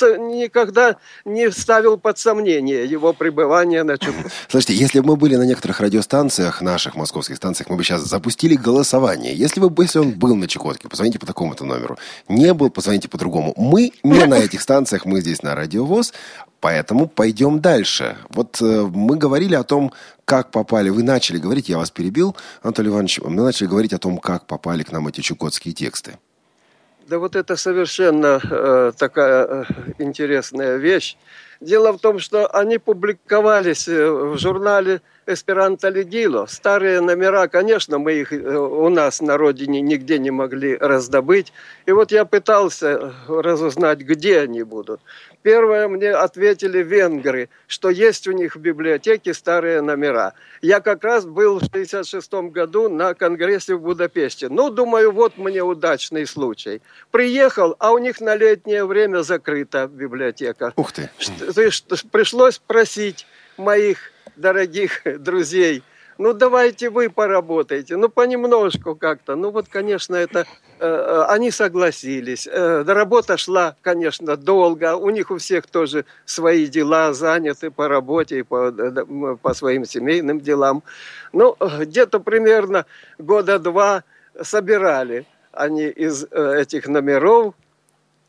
никогда 0.42 0.98
не 1.26 1.50
ставил 1.52 1.98
под 1.98 2.20
сомнение 2.20 2.86
его 2.86 3.14
пребывание 3.14 3.84
на 3.84 3.98
Чукотке. 3.98 4.32
Слушайте, 4.50 4.74
если 4.74 5.00
бы 5.00 5.08
мы 5.08 5.16
были 5.16 5.36
на 5.38 5.44
некоторых 5.44 5.80
радиостанциях, 5.80 6.62
наших 6.62 6.96
московских 6.96 7.38
станциях, 7.38 7.70
мы 7.70 7.78
бы 7.78 7.84
сейчас 7.84 8.02
запустили 8.02 8.56
голосование. 8.56 9.34
Если 9.34 9.62
бы 9.62 9.72
если 9.84 10.00
он 10.00 10.12
был 10.12 10.36
на 10.36 10.48
Чукотке, 10.48 10.90
позвоните 10.90 11.20
по 11.20 11.26
такому-то 11.26 11.64
номеру. 11.64 11.98
Не 12.28 12.54
был, 12.54 12.70
позвоните 12.70 13.08
по 13.08 13.18
другому. 13.18 13.54
Мы 13.56 13.94
не 14.04 14.26
на 14.26 14.36
этих 14.36 14.62
станциях, 14.62 15.06
мы 15.06 15.22
здесь 15.22 15.42
на 15.42 15.56
Радиовоз. 15.56 16.14
Поэтому 16.64 17.08
пойдем 17.08 17.60
дальше. 17.60 18.16
Вот 18.30 18.62
э, 18.62 18.90
мы 18.94 19.18
говорили 19.18 19.54
о 19.54 19.64
том, 19.64 19.92
как 20.24 20.50
попали. 20.50 20.88
Вы 20.88 21.04
начали 21.04 21.38
говорить, 21.38 21.68
я 21.68 21.78
вас 21.78 21.92
перебил, 21.92 22.38
Анатолий 22.62 22.88
Иванович, 22.88 23.20
мы 23.20 23.44
начали 23.44 23.68
говорить 23.68 23.92
о 23.92 23.98
том, 23.98 24.18
как 24.18 24.46
попали 24.48 24.84
к 24.84 24.94
нам 24.94 25.10
эти 25.10 25.20
чукотские 25.20 25.74
тексты. 25.74 26.18
Да 27.06 27.20
вот 27.20 27.36
это 27.36 27.58
совершенно 27.58 28.40
э, 28.42 28.94
такая 28.98 29.46
э, 29.46 29.64
интересная 30.00 30.78
вещь. 30.78 31.18
Дело 31.60 31.92
в 31.92 32.00
том, 32.00 32.20
что 32.20 32.48
они 32.48 32.78
публиковались 32.78 33.90
э, 33.90 34.10
в 34.10 34.38
журнале 34.38 35.02
Эсперанто 35.26 35.90
Легило. 35.90 36.46
Старые 36.46 37.02
номера, 37.02 37.48
конечно, 37.48 37.98
мы 37.98 38.14
их 38.14 38.34
э, 38.34 38.58
у 38.58 38.90
нас 38.90 39.22
на 39.22 39.38
родине 39.38 39.82
нигде 39.82 40.20
не 40.20 40.32
могли 40.32 40.78
раздобыть. 40.78 41.54
И 41.86 41.92
вот 41.92 42.12
я 42.12 42.26
пытался 42.26 43.14
разузнать, 43.28 44.00
где 44.00 44.40
они 44.40 44.64
будут. 44.64 45.02
Первое 45.42 45.88
мне 45.88 46.12
ответили 46.12 46.82
венгры, 46.82 47.50
что 47.68 47.90
есть 47.90 48.28
у 48.28 48.32
них 48.32 48.56
в 48.56 48.60
библиотеке 48.60 49.34
старые 49.34 49.82
номера. 49.82 50.34
Я 50.62 50.80
как 50.80 51.04
раз 51.04 51.26
был 51.26 51.60
в 51.60 51.68
1966 51.68 52.34
году 52.52 52.88
на 52.88 53.14
конгрессе 53.14 53.76
в 53.76 53.82
Будапеште. 53.82 54.48
Ну, 54.48 54.70
думаю, 54.70 55.12
вот 55.12 55.38
мне 55.38 55.62
удачный 55.62 56.26
случай. 56.26 56.82
Приехал, 57.12 57.76
а 57.80 57.92
у 57.92 57.98
них 57.98 58.22
на 58.22 58.36
летнее 58.36 58.86
время 58.86 59.24
закрыта 59.24 59.88
библиотека. 59.88 60.74
Ух 60.78 60.94
ты! 60.94 61.10
Пришлось 62.12 62.60
просить 62.60 63.28
моих 63.58 64.13
дорогих 64.36 65.02
друзей, 65.20 65.84
ну 66.18 66.34
давайте 66.34 66.90
вы 66.90 67.10
поработайте, 67.10 67.98
ну 67.98 68.10
понемножку 68.10 68.96
как-то. 68.96 69.36
Ну 69.36 69.50
вот, 69.52 69.68
конечно, 69.68 70.16
это 70.16 70.46
э, 70.80 70.86
э 70.86 71.26
они 71.30 71.52
согласились. 71.52 72.48
Э, 72.48 72.84
работа 72.86 73.38
шла, 73.38 73.76
конечно, 73.82 74.38
долго. 74.38 74.96
У 74.96 75.10
них 75.10 75.32
у 75.32 75.38
всех 75.38 75.66
тоже 75.68 76.06
свои 76.26 76.68
дела 76.68 77.14
заняты 77.14 77.72
по 77.72 77.88
работе 77.88 78.40
и 78.40 78.44
по, 78.44 78.72
по 79.42 79.54
своим 79.54 79.86
семейным 79.86 80.40
делам. 80.40 80.84
Ну, 81.32 81.58
где-то 81.60 82.20
примерно 82.20 82.86
года 83.18 83.58
два 83.58 84.04
собирали. 84.42 85.26
они 85.52 85.88
из 85.88 86.26
э, 86.30 86.62
этих 86.62 86.88
номеров. 86.88 87.54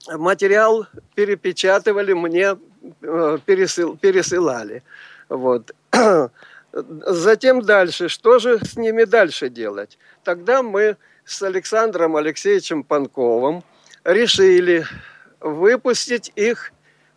Материал 0.08 0.86
перепечатывали, 1.14 2.12
мне 2.12 2.56
э, 3.02 3.38
пересыл, 3.46 3.96
пересылали. 3.96 4.82
Вот. 5.28 5.72
Затем 6.72 7.62
дальше, 7.62 8.08
что 8.08 8.38
же 8.38 8.58
с 8.64 8.76
ними 8.76 9.04
дальше 9.04 9.48
делать? 9.48 9.98
Тогда 10.24 10.62
мы 10.62 10.96
с 11.24 11.42
Александром 11.42 12.16
Алексеевичем 12.16 12.82
Панковым 12.82 13.62
решили 14.04 14.84
выпустить 15.40 16.32
их 16.34 16.72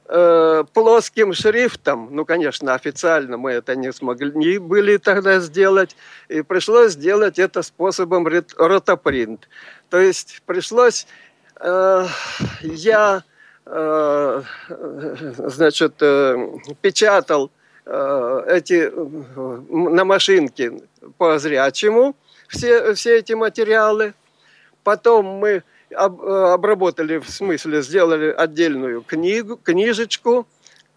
э, 0.07 0.63
плоским 0.73 1.33
шрифтом. 1.33 2.09
Ну, 2.11 2.25
конечно, 2.25 2.73
официально 2.73 3.37
мы 3.37 3.51
это 3.51 3.75
не 3.75 3.91
смогли 3.91 4.31
не 4.33 4.57
были 4.59 4.97
тогда 4.97 5.39
сделать. 5.39 5.95
И 6.29 6.41
пришлось 6.41 6.93
сделать 6.93 7.39
это 7.39 7.61
способом 7.61 8.27
ротопринт. 8.27 9.49
То 9.89 9.99
есть 9.99 10.41
пришлось... 10.45 11.07
Э, 11.59 12.05
я, 12.61 13.23
э, 13.65 14.41
значит, 14.69 15.93
э, 16.01 16.35
печатал 16.81 17.51
эти 17.89 18.91
э, 18.91 19.61
на 19.69 20.03
машинке 20.03 20.73
по 21.17 21.39
зрячему 21.39 22.15
все, 22.49 22.93
все 22.93 23.19
эти 23.19 23.33
материалы. 23.33 24.13
Потом 24.83 25.25
мы 25.25 25.63
об, 25.95 26.21
э, 26.21 26.53
обработали, 26.53 27.17
в 27.17 27.29
смысле, 27.29 27.81
сделали 27.81 28.29
отдельную 28.31 29.01
книгу, 29.03 29.57
книжечку, 29.57 30.47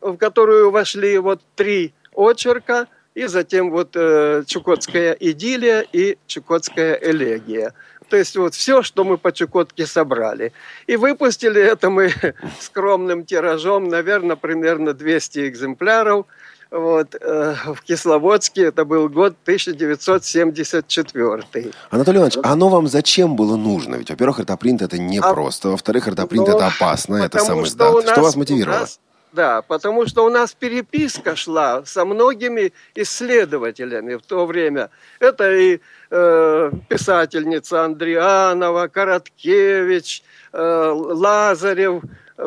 в 0.01 0.17
которую 0.17 0.71
вошли 0.71 1.19
вот 1.19 1.41
три 1.55 1.93
очерка, 2.13 2.89
и 3.15 3.27
затем 3.27 3.71
вот 3.71 3.91
э, 3.95 4.43
Чукотская 4.47 5.13
идиллия 5.13 5.87
и 5.93 6.19
Чукотская 6.27 6.95
элегия. 6.95 7.73
То 8.09 8.17
есть 8.17 8.37
вот 8.37 8.55
все, 8.55 8.83
что 8.83 9.05
мы 9.05 9.17
по 9.17 9.31
Чукотке 9.31 9.87
собрали. 9.87 10.53
И 10.89 10.97
выпустили 10.97 11.63
это 11.63 11.89
мы 11.91 12.13
скромным 12.61 13.25
тиражом, 13.25 13.89
наверное, 13.89 14.35
примерно 14.35 14.93
200 14.93 15.49
экземпляров– 15.49 16.27
вот, 16.71 17.17
э, 17.21 17.57
в 17.67 17.83
Кисловодске. 17.83 18.67
Это 18.67 18.85
был 18.85 19.09
год 19.09 19.35
1974. 19.45 21.73
Анатолий 21.91 22.19
Иванович, 22.19 22.39
а 22.43 22.53
оно 22.53 22.69
вам 22.69 22.87
зачем 22.87 23.35
было 23.37 23.57
нужно? 23.57 23.97
Ведь, 23.97 24.11
во-первых, 24.11 24.41
ртопринт 24.41 24.83
это 24.83 24.99
не 24.99 25.19
а, 25.19 25.33
просто, 25.33 25.71
во-вторых, 25.71 26.07
ртопринт 26.07 26.47
ну, 26.47 26.57
это 26.57 26.67
опасно, 26.67 27.17
это 27.17 27.39
самый 27.41 27.65
что, 27.67 28.03
что 28.03 28.23
вас 28.23 28.37
мотивировало? 28.37 28.81
Нас, 28.81 29.01
да, 29.33 29.63
потому 29.63 30.07
что 30.07 30.25
у 30.25 30.31
нас 30.31 30.55
переписка 30.55 31.37
шла 31.37 31.85
со 31.85 32.05
многими 32.05 32.73
исследователями 32.95 34.15
в 34.15 34.23
то 34.23 34.47
время. 34.47 34.91
Это 35.19 35.53
и 35.53 35.81
э, 36.11 36.73
писательница 36.89 37.85
Андрианова, 37.85 38.87
Короткевич, 38.89 40.23
э, 40.53 40.93
Лазарев, 40.95 42.03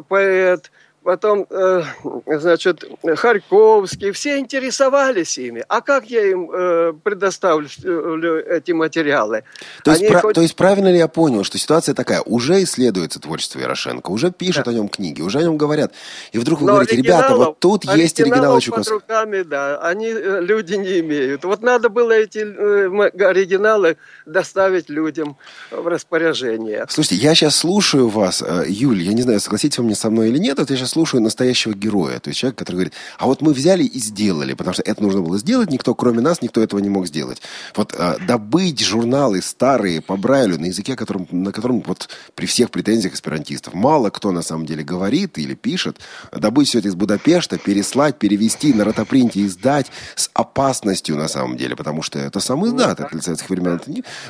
поэт– 0.07 0.71
потом, 1.03 1.45
э, 1.49 1.83
значит, 2.25 2.83
Харьковский, 3.03 4.11
все 4.11 4.39
интересовались 4.39 5.37
ими. 5.37 5.63
А 5.67 5.81
как 5.81 6.09
я 6.09 6.25
им 6.25 6.49
э, 6.51 6.93
предоставлю 7.03 7.67
эти 7.67 8.71
материалы? 8.71 9.43
То 9.83 9.91
есть, 9.91 10.07
про, 10.07 10.19
хоть... 10.19 10.35
то 10.35 10.41
есть 10.41 10.55
правильно 10.55 10.91
ли 10.91 10.97
я 10.97 11.07
понял, 11.07 11.43
что 11.43 11.57
ситуация 11.57 11.93
такая, 11.93 12.21
уже 12.21 12.63
исследуется 12.63 13.19
творчество 13.19 13.59
Ярошенко, 13.59 14.09
уже 14.09 14.31
пишут 14.31 14.65
да. 14.65 14.71
о 14.71 14.73
нем 14.73 14.87
книги, 14.87 15.21
уже 15.21 15.39
о 15.39 15.43
нем 15.43 15.57
говорят, 15.57 15.93
и 16.31 16.39
вдруг 16.39 16.61
вы 16.61 16.67
Но 16.67 16.73
говорите, 16.73 16.95
ребята, 16.95 17.35
вот 17.35 17.59
тут 17.59 17.83
есть 17.85 18.19
оригиналы 18.19 18.61
Чуковского. 18.61 18.99
под 18.99 19.09
руками, 19.09 19.41
да, 19.43 19.77
они 19.79 20.07
э, 20.07 20.41
люди 20.41 20.75
не 20.75 20.99
имеют. 21.01 21.43
Вот 21.43 21.61
надо 21.61 21.89
было 21.89 22.11
эти 22.11 22.39
э, 22.39 23.25
оригиналы 23.25 23.97
доставить 24.25 24.89
людям 24.89 25.37
в 25.71 25.87
распоряжение. 25.87 26.85
Слушайте, 26.89 27.23
я 27.23 27.35
сейчас 27.35 27.57
слушаю 27.57 28.07
вас, 28.07 28.41
э, 28.41 28.65
Юль, 28.67 29.01
я 29.01 29.13
не 29.13 29.21
знаю, 29.21 29.39
согласитесь 29.39 29.77
вы 29.77 29.85
мне 29.85 29.95
со 29.95 30.09
мной 30.09 30.29
или 30.29 30.37
нет, 30.37 30.59
вот 30.59 30.69
я 30.69 30.77
сейчас 30.77 30.92
слушаю 30.93 31.21
настоящего 31.21 31.73
героя. 31.73 32.19
То 32.19 32.29
есть 32.29 32.39
человек, 32.39 32.57
который 32.57 32.75
говорит, 32.75 32.93
а 33.17 33.25
вот 33.25 33.41
мы 33.41 33.53
взяли 33.53 33.83
и 33.83 33.99
сделали, 33.99 34.53
потому 34.53 34.73
что 34.73 34.83
это 34.83 35.01
нужно 35.01 35.21
было 35.21 35.37
сделать, 35.37 35.69
никто, 35.71 35.93
кроме 35.95 36.21
нас, 36.21 36.41
никто 36.41 36.61
этого 36.61 36.79
не 36.79 36.89
мог 36.89 37.07
сделать. 37.07 37.41
Вот 37.75 37.93
а, 37.97 38.17
добыть 38.19 38.79
журналы 38.79 39.41
старые 39.41 40.01
по 40.01 40.15
Брайлю 40.15 40.59
на 40.59 40.67
языке, 40.67 40.95
которым, 40.95 41.27
на 41.31 41.51
котором 41.51 41.81
вот 41.81 42.09
при 42.35 42.45
всех 42.45 42.71
претензиях 42.71 43.15
эсперантистов 43.15 43.73
мало 43.73 44.09
кто 44.09 44.31
на 44.31 44.41
самом 44.41 44.65
деле 44.65 44.83
говорит 44.83 45.37
или 45.37 45.55
пишет, 45.55 45.99
добыть 46.31 46.69
все 46.69 46.79
это 46.79 46.87
из 46.87 46.95
Будапешта, 46.95 47.57
переслать, 47.57 48.19
перевести, 48.19 48.73
на 48.73 48.85
ротопринте 48.85 49.45
издать 49.45 49.87
с 50.15 50.29
опасностью 50.33 51.17
на 51.17 51.27
самом 51.27 51.57
деле, 51.57 51.75
потому 51.75 52.03
что 52.03 52.19
это 52.19 52.39
сам 52.39 52.65
издат, 52.65 52.99
это 52.99 53.21
советских 53.21 53.49
времен. 53.49 53.79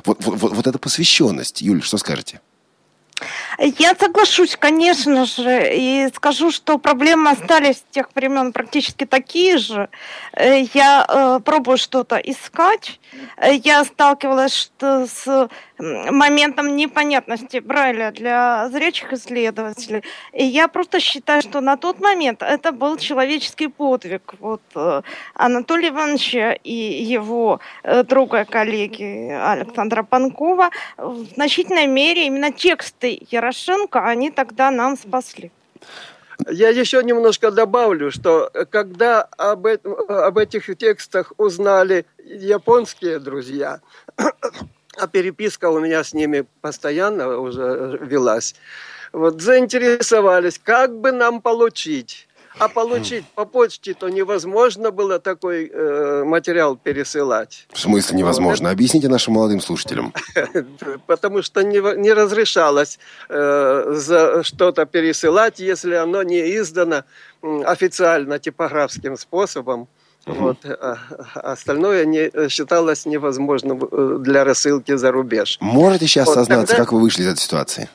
Вот, 0.06 0.24
вот, 0.24 0.40
вот, 0.40 0.54
вот 0.54 0.68
эта 0.68 0.80
посвященность. 0.80 1.62
Юль, 1.62 1.84
что 1.84 1.98
скажете? 1.98 2.40
Я 3.60 3.96
соглашусь, 3.96 4.56
конечно 4.58 5.26
же, 5.26 5.72
и 5.76 6.10
скажу, 6.16 6.52
что 6.52 6.78
проблемы 6.78 7.30
остались 7.32 7.78
с 7.78 7.86
тех 7.92 8.10
времен 8.16 8.52
практически 8.52 9.06
такие 9.06 9.58
же. 9.58 9.90
Э, 10.34 10.62
я 10.74 11.06
э, 11.08 11.40
пробую 11.44 11.78
что-то 11.78 12.18
искать. 12.18 13.00
Э, 13.38 13.54
я 13.54 13.86
сталкивалась 13.86 14.72
с 14.82 15.50
моментом 15.84 16.76
непонятности 16.76 17.58
Брайля 17.58 18.12
для 18.12 18.70
зрячих 18.70 19.12
исследователей. 19.14 20.04
И 20.32 20.44
я 20.44 20.68
просто 20.68 21.00
считаю, 21.00 21.42
что 21.42 21.62
на 21.62 21.78
тот 21.78 22.00
момент 22.00 22.42
это 22.42 22.72
был 22.72 22.98
человеческий 22.98 23.68
подвиг. 23.68 24.34
Вот 24.40 24.62
Анатолия 25.34 25.90
Ивановича 25.90 26.54
и 26.54 26.74
его 26.74 27.60
друга 28.06 28.46
коллеги 28.46 29.30
Александра 29.32 30.04
Панкова 30.04 30.70
в 30.98 31.26
значительной 31.36 31.88
мере 31.88 32.28
именно 32.28 32.52
тексты 32.52 33.22
Ярошенко, 33.30 34.06
они 34.06 34.32
тогда 34.32 34.72
нам 34.72 34.98
спасли. 34.98 35.52
Я 36.50 36.70
еще 36.70 37.04
немножко 37.04 37.52
добавлю, 37.52 38.12
что 38.12 38.50
когда 38.70 39.22
об, 39.38 39.66
этом, 39.66 39.94
об 40.10 40.38
этих 40.38 40.76
текстах 40.78 41.32
узнали 41.38 42.06
японские 42.26 43.20
друзья, 43.20 43.82
а 44.98 45.08
переписка 45.08 45.70
у 45.70 45.80
меня 45.80 46.04
с 46.04 46.14
ними 46.14 46.46
постоянно 46.62 47.38
уже 47.38 47.98
велась, 48.02 48.56
вот 49.12 49.42
заинтересовались, 49.42 50.60
как 50.60 51.00
бы 51.00 51.12
нам 51.12 51.42
получить 51.42 52.28
а 52.60 52.68
получить 52.68 53.26
по 53.36 53.46
почте 53.46 53.94
то 53.94 54.10
невозможно 54.10 54.92
было 54.92 55.20
такой 55.20 55.70
э, 55.74 56.24
материал 56.24 56.78
пересылать. 56.78 57.68
В 57.72 57.80
смысле 57.80 58.18
невозможно? 58.18 58.70
Объясните 58.70 59.10
нашим 59.10 59.34
молодым 59.34 59.60
слушателям. 59.60 60.14
Потому 61.08 61.42
что 61.42 61.64
не, 61.64 61.80
не 61.98 62.14
разрешалось 62.14 63.00
э, 63.30 63.94
за 63.96 64.44
что-то 64.44 64.86
пересылать, 64.86 65.60
если 65.60 65.96
оно 65.96 66.24
не 66.24 66.58
издано 66.58 67.04
официально 67.42 68.40
типографским 68.40 69.18
способом. 69.18 69.88
Вот, 70.26 70.66
а, 70.66 70.98
а 71.36 71.52
остальное 71.52 72.06
не, 72.06 72.50
считалось 72.50 73.06
невозможным 73.06 73.88
э, 73.92 74.18
для 74.20 74.44
рассылки 74.44 74.96
за 74.96 75.12
рубеж. 75.12 75.58
Можете 75.60 76.08
сейчас 76.08 76.28
вот, 76.28 76.36
сознаться, 76.36 76.68
тогда... 76.68 76.84
как 76.84 76.94
вы 76.94 77.02
вышли 77.02 77.24
из 77.24 77.28
этой 77.28 77.40
ситуации? 77.40 77.90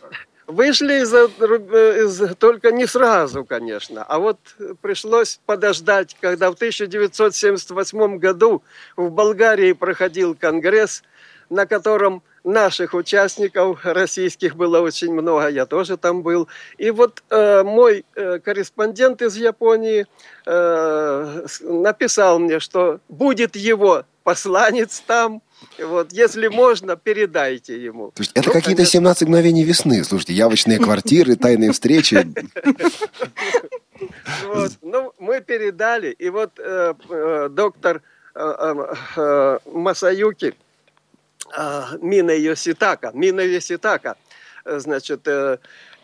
Вышли 0.46 1.02
из, 1.02 1.12
из, 1.12 2.36
только 2.36 2.72
не 2.72 2.86
сразу, 2.86 3.44
конечно, 3.44 4.02
а 4.02 4.18
вот 4.18 4.38
пришлось 4.80 5.40
подождать, 5.44 6.16
когда 6.20 6.50
в 6.50 6.54
1978 6.54 8.18
году 8.18 8.62
в 8.96 9.10
Болгарии 9.10 9.72
проходил 9.72 10.34
конгресс, 10.34 11.02
на 11.50 11.66
котором 11.66 12.22
наших 12.44 12.94
участников 12.94 13.80
российских 13.84 14.56
было 14.56 14.80
очень 14.80 15.12
много, 15.12 15.48
я 15.48 15.66
тоже 15.66 15.96
там 15.96 16.22
был. 16.22 16.48
И 16.76 16.90
вот 16.90 17.22
э, 17.30 17.62
мой 17.62 18.04
э, 18.14 18.38
корреспондент 18.38 19.22
из 19.22 19.36
Японии 19.36 20.06
э, 20.46 21.46
написал 21.60 22.38
мне, 22.38 22.60
что 22.60 23.00
будет 23.08 23.56
его 23.56 24.04
посланец 24.24 25.02
там, 25.06 25.42
вот, 25.78 26.12
если 26.12 26.48
можно, 26.48 26.96
передайте 26.96 27.82
ему. 27.82 28.10
То 28.14 28.22
есть 28.22 28.32
это 28.34 28.48
ну, 28.48 28.52
какие-то 28.52 28.82
конечно... 28.82 28.92
17 28.92 29.28
мгновений 29.28 29.64
весны. 29.64 30.04
Слушайте, 30.04 30.34
явочные 30.34 30.78
квартиры, 30.78 31.36
тайные 31.36 31.72
встречи. 31.72 32.26
Вот, 34.46 34.72
ну, 34.82 35.12
мы 35.18 35.40
передали, 35.40 36.10
и 36.10 36.28
вот 36.28 36.52
э, 36.58 36.94
э, 37.10 37.48
доктор 37.50 38.02
э, 38.34 39.58
Масаюки 39.66 40.54
Мина 42.00 42.32
Йоситака, 42.32 43.10
Мина 43.14 43.40
Йоситака, 43.40 44.16
значит, 44.64 45.26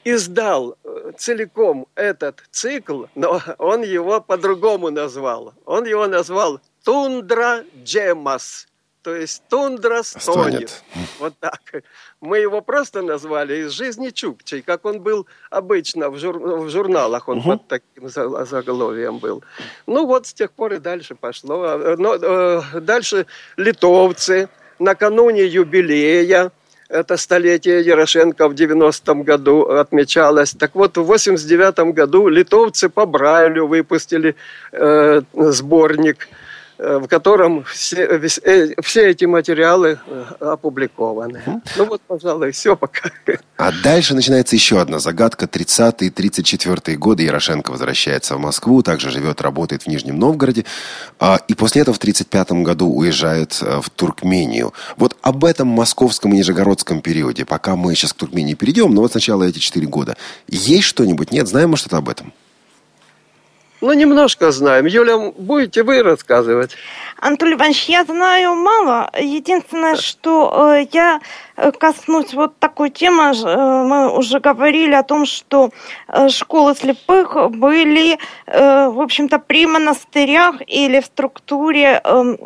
издал 0.04 0.76
целиком 1.16 1.86
этот 1.94 2.42
цикл, 2.50 3.04
но 3.14 3.40
он 3.58 3.82
его 3.82 4.20
по-другому 4.20 4.90
назвал. 4.90 5.54
Он 5.64 5.84
его 5.84 6.06
назвал 6.06 6.60
«Тундра 6.84 7.64
Джемас», 7.82 8.66
то 9.04 9.14
есть 9.14 9.42
тундра 9.50 10.02
стонет. 10.02 10.70
стонет. 10.70 10.84
Вот 11.18 11.34
так. 11.38 11.60
Мы 12.22 12.38
его 12.38 12.62
просто 12.62 13.02
назвали 13.02 13.66
из 13.66 13.72
жизни 13.72 14.08
Чукчей, 14.08 14.62
как 14.62 14.86
он 14.86 15.00
был 15.00 15.26
обычно 15.50 16.08
в, 16.08 16.18
жур... 16.18 16.38
в 16.38 16.70
журналах, 16.70 17.28
он 17.28 17.38
угу. 17.38 17.50
под 17.50 17.68
таким 17.68 18.08
заголовием 18.08 19.18
был. 19.18 19.44
Ну 19.86 20.06
вот 20.06 20.26
с 20.26 20.32
тех 20.32 20.52
пор 20.52 20.72
и 20.72 20.78
дальше 20.78 21.14
пошло. 21.14 21.62
А, 21.64 21.96
но, 21.98 22.14
э, 22.14 22.80
дальше 22.80 23.26
литовцы 23.58 24.48
накануне 24.78 25.46
юбилея 25.46 26.50
это 26.88 27.16
столетие 27.16 27.80
Ярошенко 27.80 28.48
в 28.48 28.52
90-м 28.52 29.22
году 29.22 29.62
отмечалось. 29.62 30.52
Так 30.52 30.74
вот, 30.74 30.96
в 30.96 31.10
89-м 31.10 31.92
году 31.92 32.28
литовцы 32.28 32.88
по 32.88 33.06
Брайлю 33.06 33.66
выпустили 33.66 34.36
э, 34.72 35.22
сборник– 35.34 36.28
в 36.78 37.06
котором 37.06 37.64
все, 37.64 38.02
э, 38.02 38.74
все 38.82 39.10
эти 39.10 39.24
материалы 39.24 39.98
э, 40.06 40.24
опубликованы. 40.40 41.62
Ну 41.76 41.84
вот, 41.84 42.02
пожалуй, 42.06 42.50
все 42.50 42.76
пока. 42.76 43.10
А 43.56 43.70
дальше 43.82 44.14
начинается 44.14 44.56
еще 44.56 44.80
одна 44.80 44.98
загадка. 44.98 45.46
30-е, 45.46 46.10
34-е 46.10 46.96
годы 46.96 47.22
Ярошенко 47.22 47.70
возвращается 47.70 48.36
в 48.36 48.40
Москву, 48.40 48.82
также 48.82 49.10
живет, 49.10 49.40
работает 49.40 49.84
в 49.84 49.86
Нижнем 49.86 50.18
Новгороде. 50.18 50.64
А, 51.20 51.40
и 51.46 51.54
после 51.54 51.82
этого 51.82 51.94
в 51.94 52.00
35-м 52.00 52.64
году 52.64 52.88
уезжает 52.88 53.60
в 53.60 53.88
Туркмению. 53.90 54.72
Вот 54.96 55.16
об 55.22 55.44
этом 55.44 55.68
московском 55.68 56.32
и 56.32 56.36
нижегородском 56.36 57.00
периоде, 57.00 57.44
пока 57.44 57.76
мы 57.76 57.94
сейчас 57.94 58.12
к 58.12 58.16
Туркмении 58.16 58.54
перейдем, 58.54 58.92
но 58.94 59.02
вот 59.02 59.12
сначала 59.12 59.44
эти 59.44 59.58
4 59.58 59.86
года. 59.86 60.16
Есть 60.48 60.84
что-нибудь? 60.84 61.30
Нет? 61.30 61.46
Знаем 61.46 61.70
мы 61.70 61.76
что-то 61.76 61.98
об 61.98 62.08
этом? 62.08 62.32
Ну, 63.84 63.92
немножко 63.92 64.50
знаем. 64.50 64.86
Юля, 64.86 65.18
будете 65.36 65.82
вы 65.82 66.02
рассказывать? 66.02 66.70
Анатолий 67.20 67.52
Иванович, 67.52 67.84
я 67.90 68.04
знаю 68.04 68.54
мало. 68.54 69.10
Единственное, 69.20 69.96
что 69.96 70.74
э, 70.74 70.86
я 70.92 71.20
э, 71.56 71.70
коснусь 71.70 72.32
вот 72.32 72.58
такой 72.58 72.88
темы. 72.88 73.34
Э, 73.34 73.84
мы 73.84 74.16
уже 74.16 74.40
говорили 74.40 74.94
о 74.94 75.02
том, 75.02 75.26
что 75.26 75.68
э, 76.08 76.30
школы 76.30 76.74
слепых 76.74 77.36
были, 77.50 78.18
э, 78.46 78.88
в 78.88 79.02
общем-то, 79.02 79.38
при 79.38 79.66
монастырях 79.66 80.54
или 80.66 81.00
в 81.00 81.04
структуре 81.04 82.00
э, 82.02 82.36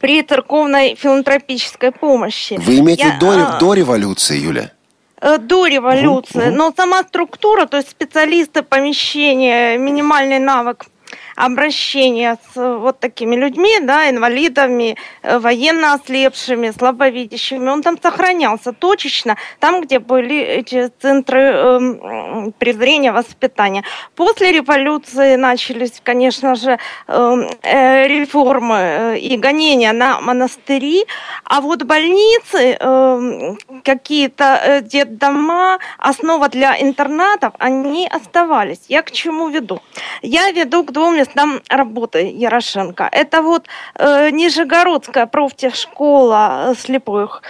при 0.00 0.22
церковной 0.22 0.96
филантропической 0.96 1.92
помощи. 1.92 2.58
Вы 2.58 2.80
имеете 2.80 3.04
я, 3.04 3.18
до, 3.20 3.30
а... 3.30 3.58
до 3.60 3.74
революции, 3.74 4.38
Юля? 4.38 4.72
Э, 5.20 5.38
до 5.38 5.66
революции, 5.66 6.48
угу, 6.48 6.56
но 6.56 6.72
сама 6.74 7.02
структура, 7.02 7.66
то 7.66 7.76
есть 7.76 7.90
специалисты, 7.90 8.62
помещения, 8.62 9.76
минимальный 9.76 10.38
навык 10.38 10.86
обращения 11.36 12.38
с 12.52 12.56
э, 12.56 12.76
вот 12.76 13.00
такими 13.00 13.36
людьми, 13.36 13.78
да, 13.82 14.08
инвалидами, 14.10 14.96
э, 15.22 15.38
военно 15.38 15.94
ослепшими, 15.94 16.70
слабовидящими, 16.70 17.68
он 17.68 17.82
там 17.82 17.98
сохранялся 18.00 18.72
точечно, 18.72 19.36
там, 19.58 19.80
где 19.82 19.98
были 19.98 20.38
эти 20.38 20.90
центры 21.00 21.40
э, 21.40 22.50
презрения, 22.58 23.12
воспитания. 23.12 23.84
После 24.14 24.52
революции 24.52 25.36
начались, 25.36 26.00
конечно 26.02 26.54
же, 26.54 26.78
эм, 27.08 27.48
э, 27.62 28.08
реформы 28.08 28.76
э, 28.76 29.18
и 29.18 29.36
гонения 29.36 29.92
на 29.92 30.20
монастыри, 30.20 31.06
а 31.44 31.60
вот 31.60 31.82
больницы, 31.84 32.76
э, 32.78 33.54
какие-то 33.84 34.80
детдома, 34.82 35.78
основа 35.98 36.48
для 36.48 36.80
интернатов, 36.80 37.54
они 37.58 38.08
оставались. 38.08 38.80
Я 38.88 39.02
к 39.02 39.10
чему 39.10 39.48
веду? 39.48 39.80
Я 40.22 40.50
веду 40.50 40.84
к 40.84 40.92
двум 40.92 41.16
местам 41.30 41.60
работы 41.68 42.30
Ярошенко. 42.34 43.08
Это 43.10 43.42
вот 43.42 43.66
э, 43.94 44.30
Нижегородская 44.30 45.26
профтехшкола 45.26 46.74
слепых 46.78 47.42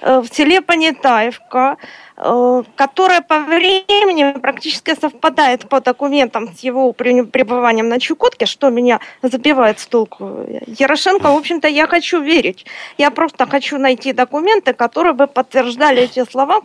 э, 0.00 0.20
в 0.20 0.26
селе 0.28 0.60
Понятаевка, 0.60 1.76
Э, 1.76 2.03
которая 2.16 3.22
по 3.22 3.40
времени 3.40 4.38
практически 4.38 4.94
совпадает 4.94 5.68
по 5.68 5.80
документам 5.80 6.48
с 6.54 6.60
его 6.60 6.92
пребыванием 6.92 7.88
на 7.88 7.98
Чукотке, 7.98 8.46
что 8.46 8.70
меня 8.70 9.00
забивает 9.22 9.80
с 9.80 9.86
толку. 9.86 10.46
Ярошенко, 10.66 11.32
в 11.32 11.36
общем-то, 11.36 11.66
я 11.66 11.88
хочу 11.88 12.22
верить. 12.22 12.66
Я 12.98 13.10
просто 13.10 13.46
хочу 13.46 13.78
найти 13.78 14.12
документы, 14.12 14.74
которые 14.74 15.12
бы 15.12 15.26
подтверждали 15.26 16.02
эти 16.02 16.24
слова, 16.30 16.62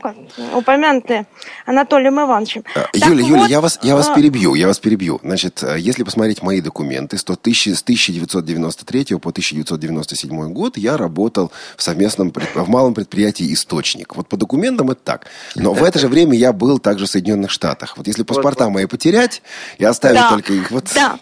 упомянутые 0.53 1.25
Анатолием 1.65 2.19
Ивановичем. 2.21 2.63
Э, 2.75 2.85
Юля, 2.93 3.25
Юля, 3.25 3.41
вот, 3.41 3.49
я, 3.49 3.61
вас, 3.61 3.79
я 3.81 3.95
вас 3.95 4.09
э, 4.09 4.15
перебью, 4.15 4.53
я 4.53 4.67
вас 4.67 4.79
перебью. 4.79 5.19
Значит, 5.23 5.63
если 5.77 6.03
посмотреть 6.03 6.43
мои 6.43 6.61
документы, 6.61 7.17
с 7.17 7.23
1993 7.23 9.05
по 9.15 9.29
1997 9.29 10.53
год 10.53 10.77
я 10.77 10.95
работал 10.95 11.51
в 11.75 11.81
совместном, 11.81 12.31
в 12.31 12.69
малом 12.69 12.93
предприятии 12.93 13.51
«Источник». 13.51 14.15
Вот 14.15 14.27
по 14.27 14.37
документам 14.37 14.91
это 14.91 15.01
так. 15.03 15.27
Но 15.55 15.73
в 15.73 15.83
это 15.83 15.99
же 15.99 16.07
время 16.07 16.35
я 16.35 16.53
был 16.53 16.79
также 16.79 17.05
в 17.05 17.09
Соединенных 17.09 17.51
Штатах. 17.51 17.97
Вот 17.97 18.07
если 18.07 18.23
паспорта 18.23 18.69
мои 18.69 18.85
потерять 18.85 19.41
и 19.77 19.85
оставить 19.85 20.19
да, 20.19 20.29
только 20.29 20.53
их 20.53 20.71
вот... 20.71 20.91
Да. 20.93 21.19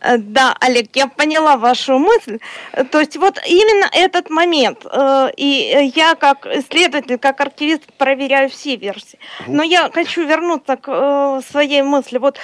Э, 0.00 0.16
да, 0.18 0.56
Олег, 0.60 0.88
я 0.94 1.06
поняла 1.06 1.56
вашу 1.56 1.98
мысль. 1.98 2.38
То 2.90 3.00
есть 3.00 3.16
вот 3.16 3.38
именно 3.46 3.88
этот 3.92 4.30
момент. 4.30 4.84
Э, 4.84 5.28
и 5.36 5.92
я 5.94 6.14
как 6.14 6.46
исследователь, 6.46 7.18
как 7.18 7.40
архивист 7.40 7.82
проверяю 7.98 8.48
все 8.48 8.76
версии. 8.76 9.18
Но 9.46 9.62
я 9.62 9.90
хочу 9.92 10.26
вернуться 10.26 10.76
к 10.76 10.88
э, 10.88 11.40
своей 11.50 11.82
мысли. 11.82 12.18
Вот 12.18 12.38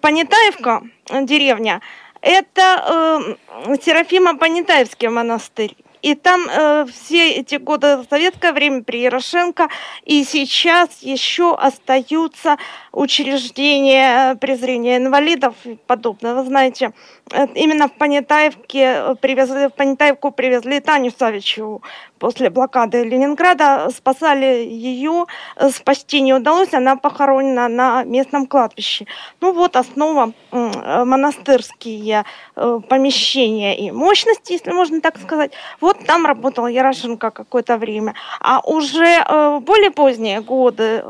Понятаевка, 0.00 0.82
деревня, 1.22 1.80
это 2.20 3.36
Серафимо-Понятаевский 3.66 5.08
монастырь. 5.08 5.76
И 6.02 6.14
там 6.14 6.46
э, 6.48 6.86
все 6.92 7.32
эти 7.32 7.56
годы 7.56 8.04
советское 8.08 8.52
время 8.52 8.82
при 8.82 9.00
Ярошенко 9.00 9.68
и 10.04 10.24
сейчас 10.24 11.02
еще 11.02 11.54
остаются 11.54 12.56
учреждения 12.92 14.34
презрения 14.36 14.96
инвалидов 14.96 15.54
и 15.64 15.78
подобное. 15.86 16.34
Вы 16.34 16.44
знаете, 16.44 16.92
Э, 17.32 17.46
именно 17.54 17.88
в 17.88 17.92
Понятаевке 17.92 18.80
э, 18.80 19.14
привезли, 19.20 19.68
в 19.68 19.74
Понятаевку 19.74 20.30
привезли 20.30 20.80
Таню 20.80 21.12
Савичеву 21.16 21.82
после 22.18 22.50
блокады 22.50 23.04
Ленинграда. 23.04 23.90
Спасали 23.94 24.64
ее, 24.64 25.26
э, 25.56 25.70
спасти 25.70 26.20
не 26.20 26.32
удалось, 26.34 26.72
она 26.72 26.96
похоронена 26.96 27.68
на 27.68 28.04
местном 28.04 28.46
кладбище. 28.46 29.06
Ну 29.40 29.52
вот 29.52 29.76
основа 29.76 30.32
монастырские 30.50 32.24
помещения 32.54 33.76
и 33.78 33.90
мощности, 33.90 34.52
если 34.52 34.72
можно 34.72 35.00
так 35.00 35.18
сказать. 35.18 35.52
Там 35.92 36.26
работал 36.26 36.66
Ярошенко 36.66 37.30
какое-то 37.30 37.78
время. 37.78 38.14
А 38.40 38.60
уже 38.60 39.24
в 39.28 39.60
более 39.60 39.90
поздние 39.90 40.40
годы 40.40 41.02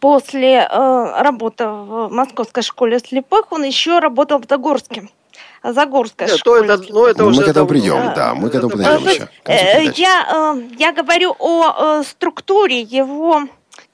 после 0.00 0.68
э, 0.70 1.22
работы 1.22 1.66
в 1.66 2.08
Московской 2.10 2.62
школе 2.62 2.98
слепых 2.98 3.50
он 3.50 3.64
еще 3.64 3.98
работал 3.98 4.38
в 4.38 4.46
Загорске. 4.48 5.08
Загорская 5.62 6.28
Нет, 6.28 6.38
школа. 6.38 6.62
Это, 6.62 6.84
ну, 6.90 7.06
это 7.06 7.24
уже 7.24 7.40
мы 7.40 7.46
к 7.46 7.48
этому 7.48 7.66
придем, 7.66 7.96
да, 7.96 8.14
да 8.14 8.34
мы 8.34 8.48
к 8.48 8.54
этому 8.54 8.70
придем 8.70 9.06
еще. 9.06 9.28
Э, 9.44 9.82
я, 9.96 10.54
э, 10.56 10.62
я 10.78 10.92
говорю 10.92 11.34
о 11.38 12.00
э, 12.00 12.04
структуре 12.04 12.80
его 12.80 13.42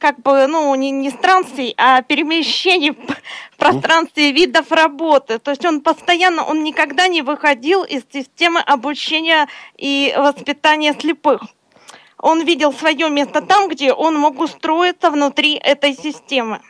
как 0.04 0.20
бы, 0.20 0.46
ну, 0.46 0.74
не, 0.74 0.90
не 0.90 1.08
странствий, 1.08 1.72
а 1.78 2.02
перемещений 2.02 2.90
в 2.90 3.56
пространстве 3.56 4.32
видов 4.32 4.70
работы. 4.70 5.38
То 5.38 5.50
есть 5.52 5.64
он 5.64 5.80
постоянно, 5.80 6.44
он 6.44 6.62
никогда 6.62 7.08
не 7.08 7.22
выходил 7.22 7.84
из 7.84 8.02
системы 8.12 8.60
обучения 8.60 9.48
и 9.78 10.14
воспитания 10.14 10.92
слепых 10.92 11.40
он 12.18 12.42
видел 12.44 12.72
свое 12.72 13.10
место 13.10 13.42
там, 13.42 13.68
где 13.68 13.92
он 13.92 14.16
мог 14.16 14.40
устроиться 14.40 15.10
внутри 15.10 15.56
этой 15.56 15.94
системы. 15.94 16.62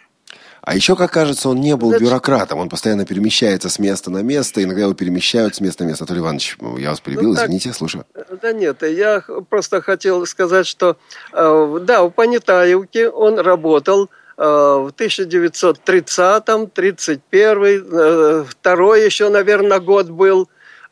А 0.67 0.75
еще, 0.75 0.97
как 0.97 1.13
кажется, 1.13 1.51
он 1.51 1.61
не 1.61 1.77
был 1.77 1.99
бюрократом. 1.99 2.59
Он 2.59 2.69
постоянно 2.69 3.05
перемещается 3.05 3.69
с 3.69 3.79
места 3.79 4.11
на 4.11 4.23
место. 4.23 4.63
Иногда 4.63 4.83
его 4.83 4.95
перемещают 4.95 5.55
с 5.55 5.61
места 5.61 5.85
на 5.85 5.89
место. 5.89 6.05
Анатолий 6.05 6.21
Иванович, 6.21 6.57
я 6.79 6.91
вас 6.91 7.01
перебил, 7.01 7.31
ну, 7.31 7.35
так, 7.35 7.45
извините, 7.45 7.73
слушаю. 7.73 8.07
Да 8.41 8.53
нет, 8.53 8.83
я 8.83 9.23
просто 9.51 9.83
хотел 9.83 10.25
сказать, 10.27 10.67
что 10.67 10.97
э, 11.33 11.79
да, 11.83 12.05
в 12.05 12.11
Понятаевке 12.11 13.11
он 13.11 13.39
работал 13.39 14.09
э, 14.39 14.43
в 14.43 14.95
1930-м, 14.97 16.71
31 16.71 17.87
э, 17.93 18.45
второй 18.49 19.05
еще, 19.05 19.29
наверное, 19.29 19.81
год 19.81 20.09
был. 20.09 20.49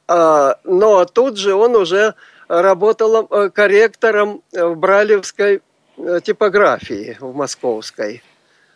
Но 0.08 1.06
тут 1.06 1.38
же 1.38 1.54
он 1.54 1.76
уже 1.76 2.14
работала 2.48 3.26
э, 3.30 3.50
корректором 3.50 4.42
э, 4.52 4.64
в 4.64 4.76
Бралевской 4.76 5.62
э, 5.96 6.20
типографии 6.22 7.16
в 7.18 7.34
Московской. 7.34 8.22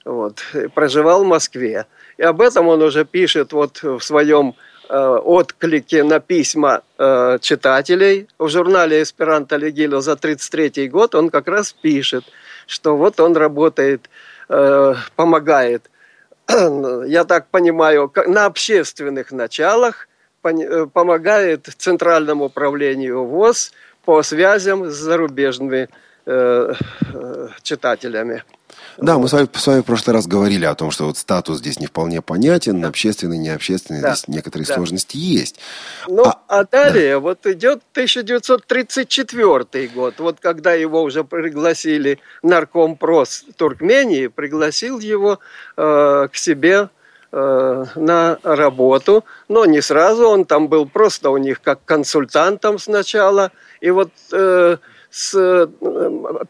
Вот, 0.07 0.43
проживал 0.75 1.25
в 1.25 1.27
Москве. 1.27 1.87
И 2.17 2.23
об 2.23 2.41
этом 2.41 2.69
он 2.69 2.83
уже 2.83 3.05
пишет 3.05 3.53
вот 3.53 3.83
в 3.83 4.01
своем 4.01 4.55
э, 4.89 4.97
отклике 4.97 6.05
на 6.05 6.21
письма 6.21 6.83
э, 6.97 7.39
читателей. 7.41 8.29
В 8.39 8.49
журнале 8.49 9.03
«Эсперанто 9.03 9.57
Легило» 9.57 10.01
за 10.01 10.13
1933 10.13 10.89
год 10.89 11.15
он 11.15 11.29
как 11.31 11.49
раз 11.49 11.73
пишет, 11.73 12.25
что 12.67 12.97
вот 12.97 13.21
он 13.21 13.37
работает, 13.37 14.09
э, 14.49 14.95
помогает, 15.17 15.91
я 16.49 17.25
так 17.25 17.49
понимаю, 17.49 18.11
на 18.27 18.47
общественных 18.47 19.33
началах– 19.33 20.09
Э, 20.47 20.87
помогает 20.93 21.69
Центральному 21.77 22.47
управлению 22.47 23.25
ВОЗ 23.25 23.73
по 24.05 24.23
связям 24.23 24.91
с 24.91 24.95
зарубежными 24.95 25.89
э, 26.27 26.75
э, 27.13 27.49
читателями. 27.63 28.45
Да, 28.99 29.19
мы 29.19 29.29
с 29.29 29.33
вами, 29.33 29.49
с 29.53 29.67
вами 29.67 29.81
в 29.81 29.85
прошлый 29.85 30.15
раз 30.15 30.27
говорили 30.27 30.65
о 30.65 30.75
том, 30.75 30.91
что 30.91 31.05
вот 31.07 31.19
статус 31.19 31.59
здесь 31.59 31.79
не 31.81 31.87
вполне 31.87 32.23
понятен, 32.23 32.85
общественный, 32.85 33.39
необщественный, 33.39 34.01
Да. 34.01 34.15
здесь 34.15 34.29
некоторые 34.29 34.67
Да. 34.67 34.75
сложности 34.75 35.17
есть. 35.17 35.59
Ну, 36.09 36.25
А, 36.25 36.41
а, 36.49 36.65
далее 36.65 37.19
вот 37.19 37.47
идет 37.47 37.83
1934 37.93 39.89
год, 39.89 40.15
вот 40.19 40.39
когда 40.41 40.73
его 40.73 41.03
уже 41.03 41.25
пригласили 41.25 42.19
наркомпрос 42.43 43.45
Туркмении, 43.57 44.29
пригласил 44.29 44.99
его 44.99 45.39
э, 45.77 46.29
к 46.33 46.37
себе 46.37 46.89
э, 47.33 47.85
на 47.97 48.39
работу, 48.43 49.25
но 49.49 49.67
не 49.67 49.83
сразу, 49.83 50.27
он 50.29 50.45
там 50.45 50.69
был 50.69 50.87
просто 50.87 51.31
у 51.31 51.37
них 51.37 51.61
как 51.61 51.85
консультантом 51.85 52.79
сначала, 52.79 53.51
и 53.81 53.91
вот 53.91 54.11
э, 54.33 54.77
с 55.17 55.35
э, 55.35 55.67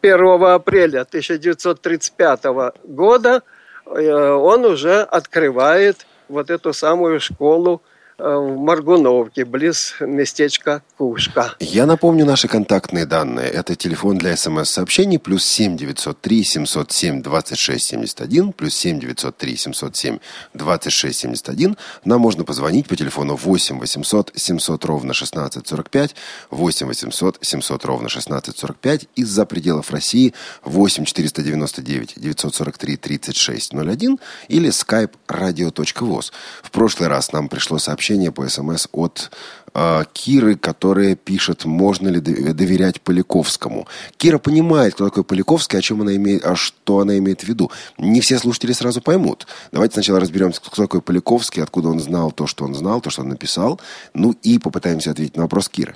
1 0.01 0.43
апреля 0.43 1.01
1935 1.03 2.43
года 2.83 3.43
э, 3.85 4.11
он 4.11 4.65
уже 4.65 5.03
открывает 5.03 6.05
вот 6.27 6.49
эту 6.49 6.73
самую 6.73 7.21
школу 7.21 7.81
э, 7.81 7.96
в 8.17 8.57
Маргуновке, 8.57 9.45
близ 9.45 9.95
местечка 9.99 10.81
Кушка. 10.97 11.53
Я 11.59 11.85
напомню 11.85 12.25
наши 12.25 12.47
контактные 12.47 13.05
данные. 13.05 13.47
Это 13.47 13.75
телефон 13.75 14.17
для 14.17 14.35
смс-сообщений 14.35 15.19
плюс 15.19 15.45
7 15.45 15.77
903 15.77 16.43
707 16.43 17.21
26 17.21 17.85
71 17.85 18.53
плюс 18.53 18.73
7 18.75 18.99
903 18.99 19.55
707 19.55 20.19
26 20.55 21.19
71. 21.19 21.77
Нам 22.05 22.21
можно 22.21 22.43
позвонить 22.43 22.87
по 22.87 22.95
телефону 22.95 23.35
8 23.35 23.79
800 23.79 24.31
700 24.35 24.85
ровно 24.85 25.13
16 25.13 25.67
45 25.67 26.15
8 26.49 26.87
800 26.87 27.37
700 27.41 27.85
ровно 27.85 28.09
16 28.09 28.57
45 28.57 29.05
из-за 29.15 29.45
пределов 29.45 29.91
России 29.91 30.33
8 30.63 31.05
499 31.05 32.13
943 32.17 32.97
36 32.97 33.73
01 33.73 34.19
или 34.47 34.69
skype 34.69 35.11
radio.voz. 35.27 36.31
В 36.63 36.71
прошлый 36.71 37.09
раз 37.09 37.31
нам 37.31 37.47
пришло 37.47 37.77
сообщение 37.77 38.06
по 38.31 38.47
смс 38.47 38.87
от 38.91 39.31
э, 39.73 40.03
Киры, 40.13 40.55
которая 40.55 41.15
пишет, 41.15 41.65
можно 41.65 42.07
ли 42.09 42.19
дов- 42.19 42.53
доверять 42.53 43.01
Поляковскому. 43.01 43.87
Кира 44.17 44.37
понимает, 44.37 44.93
кто 44.93 45.05
такой 45.05 45.23
Поляковский, 45.23 45.79
о 45.79 45.81
чем 45.81 46.01
она 46.01 46.15
имеет, 46.15 46.45
а 46.45 46.55
что 46.55 46.99
она 46.99 47.17
имеет 47.17 47.41
в 47.41 47.47
виду. 47.47 47.71
Не 47.97 48.21
все 48.21 48.39
слушатели 48.39 48.71
сразу 48.71 49.01
поймут. 49.01 49.47
Давайте 49.71 49.93
сначала 49.93 50.19
разберемся, 50.19 50.61
кто 50.61 50.83
такой 50.83 51.01
Поляковский, 51.01 51.63
откуда 51.63 51.89
он 51.89 51.99
знал 51.99 52.31
то, 52.31 52.47
что 52.47 52.65
он 52.65 52.75
знал, 52.75 53.01
то, 53.01 53.09
что 53.09 53.21
он 53.21 53.29
написал, 53.29 53.79
ну 54.13 54.35
и 54.43 54.59
попытаемся 54.59 55.11
ответить 55.11 55.35
на 55.35 55.43
вопрос 55.43 55.69
Киры. 55.69 55.95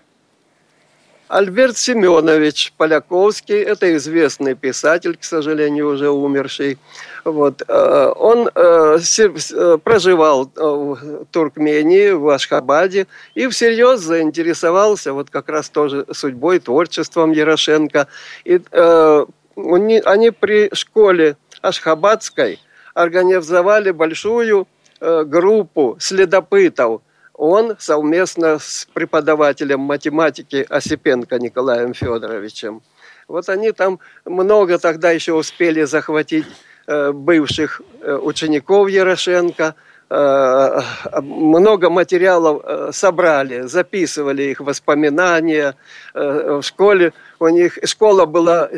Альберт 1.32 1.78
Семенович 1.78 2.74
Поляковский, 2.76 3.56
это 3.56 3.96
известный 3.96 4.54
писатель, 4.54 5.16
к 5.16 5.24
сожалению, 5.24 5.94
уже 5.94 6.10
умерший. 6.10 6.78
Вот, 7.24 7.64
э, 7.66 8.14
он 8.18 8.50
э, 8.54 8.98
э, 9.00 9.78
проживал 9.82 10.52
в 10.54 11.26
Туркмении, 11.32 12.12
в 12.12 12.28
Ашхабаде, 12.28 13.08
и 13.34 13.48
всерьез 13.48 14.02
заинтересовался 14.02 15.14
вот 15.14 15.30
как 15.30 15.48
раз 15.48 15.70
тоже 15.70 16.06
судьбой, 16.12 16.60
творчеством 16.60 17.32
Ярошенко. 17.32 18.08
И 18.44 18.60
они, 18.76 20.32
при 20.32 20.70
школе 20.76 21.38
Ашхабадской 21.62 22.60
организовали 22.94 23.92
большую 23.92 24.68
группу 25.00 25.96
следопытов. 25.98 27.02
Он 27.42 27.76
совместно 27.80 28.60
с 28.60 28.88
преподавателем 28.94 29.80
математики 29.80 30.64
Осипенко 30.70 31.40
Николаем 31.40 31.96
Федоровичем. 31.96 32.84
Вот 33.28 33.50
они 33.50 33.72
там 33.72 34.00
много 34.26 34.78
тогда 34.78 35.10
еще 35.10 35.34
успели 35.34 35.82
захватить 35.86 36.46
э, 36.86 37.12
бывших 37.12 37.82
э, 38.02 38.14
учеников 38.14 38.90
Ярошенко. 38.90 39.74
Э, 40.12 40.82
много 41.20 41.90
материалов 41.90 42.96
собрали, 42.96 43.62
записывали 43.62 44.44
их 44.44 44.60
воспоминания. 44.60 45.76
В 46.14 46.62
школе 46.62 47.12
у 47.40 47.48
них 47.48 47.80
школа 47.86 48.28
была, 48.28 48.70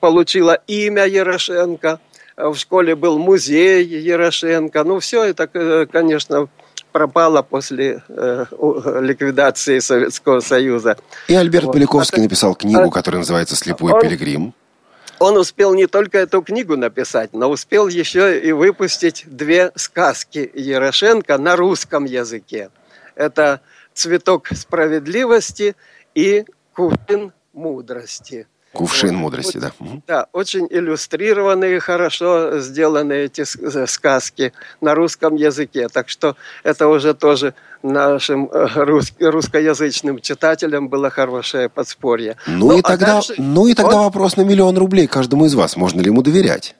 получила 0.00 0.58
имя 0.66 1.06
Ярошенко. 1.06 1.98
В 2.36 2.56
школе 2.56 2.94
был 2.94 3.18
музей 3.18 3.86
Ярошенко. 3.86 4.84
Ну, 4.84 4.98
все 4.98 5.24
это, 5.24 5.46
конечно, 5.90 6.50
пропало 6.98 7.42
после 7.42 8.04
э, 8.08 8.46
ликвидации 9.00 9.80
Советского 9.80 10.38
Союза. 10.38 10.96
И 11.26 11.34
Альберт 11.34 11.64
Вот. 11.64 11.72
Поляковский 11.72 12.20
А- 12.20 12.22
написал 12.22 12.54
книгу, 12.54 12.88
которая 12.88 13.18
называется 13.18 13.56
«Слепой 13.56 13.92
он- 13.92 14.00
пилигрим». 14.00 14.54
Он 15.18 15.36
успел 15.36 15.74
не 15.74 15.86
только 15.88 16.18
эту 16.18 16.40
книгу 16.40 16.76
написать, 16.76 17.30
но 17.32 17.50
успел 17.50 17.88
еще 17.88 18.38
и 18.40 18.52
выпустить 18.52 19.24
две 19.26 19.72
сказки 19.74 20.48
Ярошенко 20.54 21.36
на 21.38 21.56
русском 21.56 22.04
языке. 22.04 22.70
Это 23.16 23.60
«Цветок 23.92 24.48
справедливости» 24.54 25.74
и 26.14 26.44
«Кувшин 26.74 27.32
мудрости». 27.52 28.46
Кувшин 28.74 29.10
Вот. 29.14 29.20
мудрости, 29.20 29.58
да. 29.58 29.72
Да, 30.06 30.26
очень 30.32 30.66
иллюстрированные, 30.70 31.80
хорошо 31.80 32.58
сделаны 32.58 33.12
эти 33.14 33.42
э, 33.42 33.86
сказки 33.86 34.52
на 34.80 34.94
русском 34.94 35.36
языке. 35.36 35.88
Так 35.88 36.08
что 36.08 36.36
это 36.64 36.88
уже 36.88 37.14
тоже 37.14 37.54
нашим 37.82 38.50
э, 38.52 38.66
рус- 38.74 39.12
русскоязычным 39.20 40.20
читателям 40.20 40.88
было 40.88 41.08
хорошее 41.10 41.68
подспорье. 41.68 42.36
Ну, 42.46 42.76
и 42.76 42.80
а 42.80 42.82
тогда, 42.82 43.06
дальше 43.14 43.34
ну 43.38 43.66
и 43.66 43.74
тогда 43.74 43.96
он- 43.98 44.04
вопрос 44.04 44.36
на 44.36 44.42
миллион 44.42 44.76
рублей 44.76 45.06
каждому 45.06 45.46
из 45.46 45.54
вас. 45.54 45.76
Можно 45.76 46.00
ли 46.00 46.06
ему 46.06 46.22
доверять? 46.22 46.74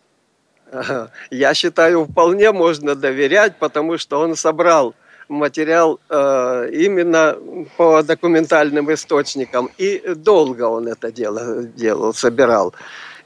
Я 1.31 1.55
считаю, 1.55 2.05
вполне 2.05 2.51
можно 2.51 2.95
доверять, 2.97 3.57
потому 3.59 3.97
что 3.99 4.19
он 4.19 4.35
собрал 4.35 4.95
материал 5.29 6.01
э, 6.09 6.71
именно 6.73 7.37
по 7.77 8.03
документальным 8.03 8.93
источникам. 8.93 9.71
И 9.79 10.03
долго 10.15 10.63
он 10.65 10.89
это 10.89 11.13
дело, 11.13 11.65
делал, 11.65 12.15
собирал. 12.15 12.75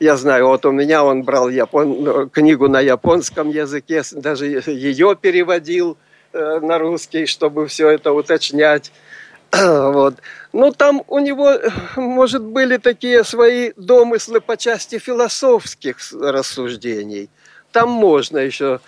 Я 0.00 0.16
знаю, 0.16 0.46
вот 0.46 0.64
у 0.64 0.70
меня 0.70 1.02
он 1.04 1.22
брал 1.22 1.48
япон... 1.48 2.30
книгу 2.30 2.68
на 2.68 2.80
японском 2.80 3.50
языке, 3.50 4.02
даже 4.12 4.46
ее 4.46 5.16
переводил 5.20 5.96
э, 6.32 6.60
на 6.60 6.78
русский, 6.78 7.26
чтобы 7.26 7.66
все 7.66 7.90
это 7.90 8.12
уточнять. 8.12 8.92
Вот. 9.50 10.14
Ну, 10.52 10.72
там 10.72 11.02
у 11.08 11.18
него, 11.18 11.52
может, 11.96 12.42
были 12.42 12.76
такие 12.76 13.24
свои 13.24 13.72
домыслы 13.76 14.40
по 14.40 14.56
части 14.56 14.98
философских 14.98 15.98
рассуждений. 16.12 17.28
Там 17.72 17.90
можно 17.90 18.38
еще 18.38 18.80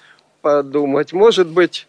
подумать. 0.43 1.13
Может 1.13 1.49
быть, 1.49 1.87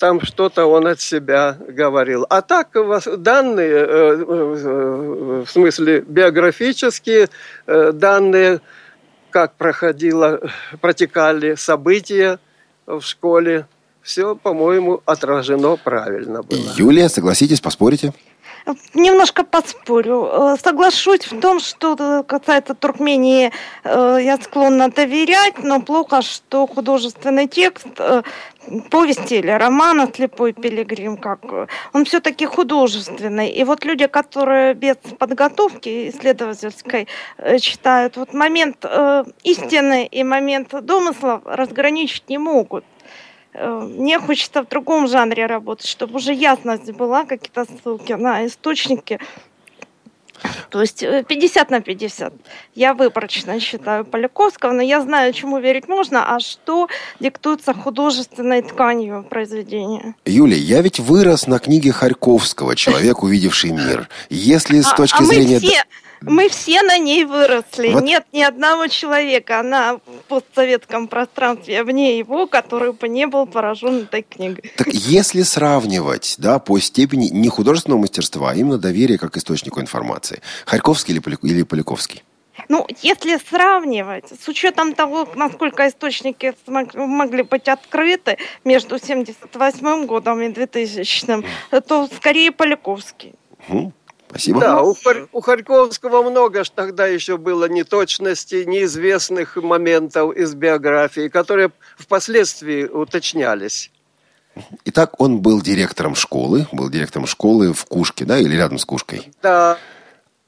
там 0.00 0.22
что-то 0.22 0.64
он 0.64 0.86
от 0.86 1.00
себя 1.00 1.58
говорил. 1.68 2.26
А 2.30 2.40
так 2.40 2.70
данные, 3.18 3.70
э, 3.70 3.86
э, 3.86 5.44
в 5.46 5.50
смысле 5.50 6.00
биографические 6.00 7.28
э, 7.66 7.92
данные, 7.92 8.60
как 9.28 9.54
проходило, 9.56 10.40
протекали 10.80 11.54
события 11.54 12.38
в 12.86 13.02
школе, 13.02 13.66
все, 14.00 14.34
по-моему, 14.34 15.02
отражено 15.04 15.76
правильно 15.76 16.42
было. 16.42 16.58
Юлия, 16.76 17.10
согласитесь, 17.10 17.60
поспорите? 17.60 18.14
Немножко 18.94 19.44
поспорю. 19.44 20.28
Э, 20.30 20.56
Соглашусь 20.62 21.30
в 21.30 21.40
том, 21.40 21.60
что 21.60 21.96
э, 21.98 22.22
касается 22.26 22.74
Туркмении, 22.74 23.52
э, 23.84 24.18
я 24.22 24.36
склонна 24.38 24.90
доверять, 24.90 25.62
но 25.62 25.80
плохо, 25.80 26.22
что 26.22 26.66
художественный 26.66 27.46
текст 27.46 27.86
повести 28.90 29.34
или 29.34 29.50
романа 29.50 30.08
«Слепой 30.14 30.52
пилигрим», 30.52 31.16
как, 31.16 31.40
он 31.92 32.04
все-таки 32.04 32.44
художественный. 32.44 33.48
И 33.48 33.64
вот 33.64 33.84
люди, 33.84 34.06
которые 34.06 34.74
без 34.74 34.96
подготовки 35.18 36.10
исследовательской 36.10 37.08
читают, 37.58 38.16
вот 38.16 38.34
момент 38.34 38.84
истины 39.44 40.06
и 40.06 40.22
момент 40.22 40.74
домыслов 40.84 41.40
разграничить 41.46 42.28
не 42.28 42.38
могут. 42.38 42.84
Э, 43.52 43.80
Мне 43.80 44.18
хочется 44.18 44.62
в 44.62 44.68
другом 44.68 45.08
жанре 45.08 45.46
работать, 45.46 45.86
чтобы 45.86 46.16
уже 46.16 46.32
ясность 46.32 46.92
была, 46.92 47.24
какие-то 47.24 47.64
ссылки 47.64 48.12
на 48.12 48.46
источники. 48.46 49.18
То 50.70 50.80
есть 50.80 51.02
э, 51.02 51.22
50 51.28 51.70
на 51.70 51.80
50. 51.80 52.32
Я 52.74 52.94
выборочно 52.94 53.60
считаю 53.60 54.04
Поляковского, 54.04 54.72
но 54.72 54.82
я 54.82 55.00
знаю, 55.02 55.32
чему 55.32 55.58
верить 55.58 55.88
можно, 55.88 56.34
а 56.34 56.40
что 56.40 56.88
диктуется 57.18 57.74
художественной 57.74 58.62
тканью 58.62 59.24
произведения. 59.28 60.14
Юлия, 60.24 60.56
я 60.58 60.80
ведь 60.80 60.98
вырос 60.98 61.46
на 61.46 61.58
книге 61.58 61.92
Харьковского 61.92 62.74
«Человек, 62.76 63.22
увидевший 63.22 63.72
мир». 63.72 64.08
Если 64.30 64.80
с 64.80 64.92
А- 64.92 64.96
точки 64.96 65.18
а 65.18 65.22
мы 65.22 65.34
зрения... 65.34 65.58
все, 65.60 65.82
мы 66.22 66.48
все 66.48 66.82
на 66.82 66.98
ней 66.98 67.24
выросли. 67.24 67.88
Вот. 67.88 68.02
Нет 68.02 68.26
ни 68.32 68.42
одного 68.42 68.88
человека 68.88 69.62
на 69.62 70.00
постсоветском 70.28 71.08
пространстве, 71.08 71.82
вне 71.82 72.18
его, 72.18 72.46
который 72.46 72.92
бы 72.92 73.08
не 73.08 73.26
был 73.26 73.46
поражен 73.46 74.02
этой 74.02 74.22
книгой. 74.22 74.72
Так 74.76 74.88
если 74.88 75.42
сравнивать, 75.42 76.36
да, 76.38 76.58
по 76.58 76.78
степени 76.78 77.28
не 77.28 77.48
художественного 77.48 78.00
мастерства, 78.00 78.50
а 78.50 78.54
именно 78.54 78.78
доверия 78.78 79.18
как 79.18 79.36
источнику 79.36 79.80
информации, 79.80 80.40
Харьковский 80.66 81.14
или, 81.14 81.20
Поля- 81.20 81.38
или 81.42 81.62
Поляковский? 81.62 82.22
Ну, 82.68 82.86
если 83.00 83.38
сравнивать, 83.38 84.26
с 84.28 84.46
учетом 84.46 84.94
того, 84.94 85.26
насколько 85.34 85.88
источники 85.88 86.54
могли 86.66 87.42
быть 87.42 87.68
открыты 87.68 88.36
между 88.64 88.98
78 88.98 90.06
годом 90.06 90.42
и 90.42 90.50
2000, 90.50 91.42
то 91.86 92.08
скорее 92.14 92.52
Поляковский. 92.52 93.34
Спасибо. 94.30 94.60
Да, 94.60 94.82
у, 94.82 94.94
Хар- 94.94 95.28
у 95.32 95.40
Харьковского 95.40 96.22
много 96.22 96.62
ж 96.64 96.70
тогда 96.70 97.06
еще 97.06 97.36
было 97.36 97.68
неточностей, 97.68 98.64
неизвестных 98.64 99.56
моментов 99.56 100.36
из 100.36 100.54
биографии, 100.54 101.28
которые 101.28 101.72
впоследствии 101.98 102.84
уточнялись. 102.84 103.90
Итак, 104.84 105.20
он 105.20 105.40
был 105.40 105.60
директором 105.60 106.14
школы, 106.14 106.66
был 106.70 106.88
директором 106.90 107.26
школы 107.26 107.72
в 107.72 107.84
Кушке, 107.86 108.24
да, 108.24 108.38
или 108.38 108.54
рядом 108.56 108.78
с 108.78 108.84
Кушкой? 108.84 109.32
Да, 109.42 109.78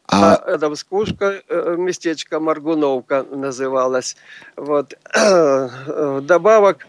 А 0.06 0.42
рядом 0.46 0.76
с 0.76 0.84
Кушкой, 0.84 1.42
э, 1.48 1.74
местечко 1.76 2.38
Маргуновка 2.38 3.24
называлось. 3.30 4.16
Вот. 4.56 4.94
Добавок, 5.14 6.86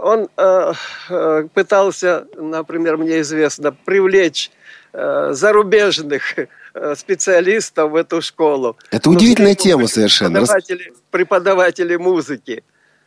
он 0.00 0.28
э, 0.36 0.72
э, 1.10 1.48
пытался, 1.54 2.26
например, 2.36 2.96
мне 2.96 3.20
известно, 3.20 3.70
привлечь 3.72 4.50
э, 4.50 4.63
зарубежных 4.94 6.38
э, 6.38 6.94
специалистов 6.96 7.90
в 7.90 7.96
эту 7.96 8.22
школу. 8.22 8.76
это 8.90 9.10
удивительная 9.10 9.54
тема 9.54 9.86
совершенно. 9.88 10.40
Преподаватели, 10.40 10.92
преподаватели 11.10 11.96
музыки. 11.96 12.62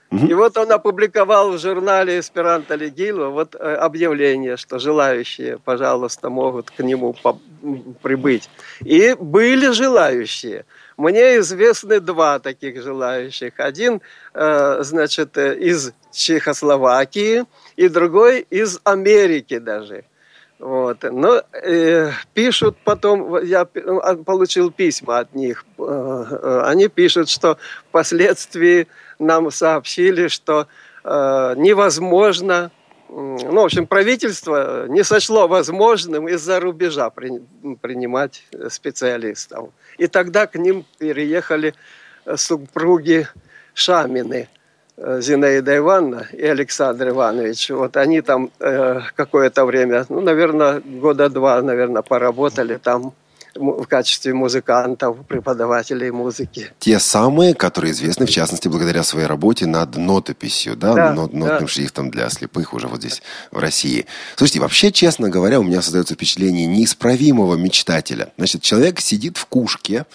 Мгм. 0.10 0.28
И 0.28 0.34
вот 0.34 0.58
он 0.58 0.71
опубликовал 0.71 1.52
в 1.52 1.60
журнале 1.60 2.19
«Эсперанто 2.19 2.76
Легило» 2.76 3.28
вот 3.28 3.56
э, 3.56 3.76
объявление, 3.76 4.56
что 4.56 4.80
желающие, 4.80 5.58
пожалуйста, 5.58 6.30
могут 6.30 6.71
к 6.71 6.80
нему 6.80 7.13
прибыть. 8.02 8.50
И 8.86 9.15
были 9.19 9.71
желающие. 9.71 10.65
Мне 10.95 11.39
известны 11.39 12.00
два 12.00 12.39
таких 12.39 12.82
желающих. 12.82 13.54
Один, 13.58 14.02
э, 14.34 14.78
значит, 14.82 15.38
э, 15.38 15.56
из 15.58 15.91
Чехословакии, 16.13 17.43
и 17.76 17.89
другой 17.89 18.47
из 18.50 18.80
Америки 18.86 19.60
даже. 19.60 20.06
Вот. 20.60 21.04
Но 21.04 21.43
э, 21.54 22.12
пишут 22.34 22.78
потом, 22.84 23.43
я 23.43 23.62
а, 23.62 24.15
получил 24.15 24.72
письма 24.72 25.20
от 25.20 25.36
них, 25.36 25.65
э, 25.78 25.84
э, 25.84 26.62
они 26.65 26.88
пишут, 26.88 27.30
что 27.30 27.58
впоследствии 27.89 28.88
нам 29.20 29.52
сообщили, 29.52 30.28
что 30.28 30.67
э, 31.04 31.54
невозможно, 31.58 32.72
ну, 33.10 33.62
в 33.62 33.65
общем, 33.65 33.86
правительство 33.86 34.88
не 34.88 35.04
сочло 35.04 35.48
возможным 35.48 36.28
из-за 36.28 36.60
рубежа 36.60 37.10
при- 37.12 37.41
принимать 37.80 38.46
специалистов. 38.70 39.70
И 40.00 40.08
тогда 40.08 40.48
к 40.48 40.56
ним 40.56 40.86
переехали 40.98 41.74
супруги 42.36 43.28
Шамины. 43.74 44.50
Э, 44.98 45.22
Зинаида 45.22 45.78
Ивановна 45.78 46.28
и 46.34 46.46
Александр 46.46 47.10
Иванович. 47.10 47.70
Вот 47.72 47.98
они 47.98 48.22
там 48.22 48.50
э, 48.60 49.00
какое-то 49.16 49.66
время, 49.66 50.06
ну, 50.10 50.22
наверное, 50.22 50.82
года 50.82 51.30
два, 51.30 51.62
наверное, 51.62 52.02
поработали 52.02 52.78
там 52.78 53.14
в 53.56 53.86
качестве 53.86 54.36
музыкантов, 54.36 55.26
преподавателей 55.28 56.12
музыки. 56.12 56.72
Те 56.78 57.00
самые, 57.00 57.56
которые 57.56 57.92
известны, 57.94 58.28
в 58.28 58.30
частности, 58.30 58.68
благодаря 58.68 59.02
своей 59.02 59.26
работе 59.26 59.66
над 59.66 59.98
нотописью, 59.98 60.76
да, 60.76 60.94
Да, 60.94 61.14
нот- 61.14 61.32
да. 61.32 61.38
нотным 61.38 61.68
шрифтом 61.68 62.12
для 62.12 62.30
слепых 62.30 62.74
уже 62.76 62.88
вот 62.88 63.00
здесь, 63.00 63.24
в 63.52 63.58
России. 63.58 64.06
Слушайте, 64.36 64.60
вообще, 64.60 64.92
честно 64.92 65.30
говоря, 65.30 65.60
у 65.60 65.64
меня 65.64 65.82
создается 65.82 66.14
впечатление 66.14 66.68
неисправимого 66.68 67.56
мечтателя. 67.56 68.32
Значит, 68.38 68.62
человек 68.62 69.00
сидит 69.00 69.38
в 69.38 69.48
кушке 69.48 70.06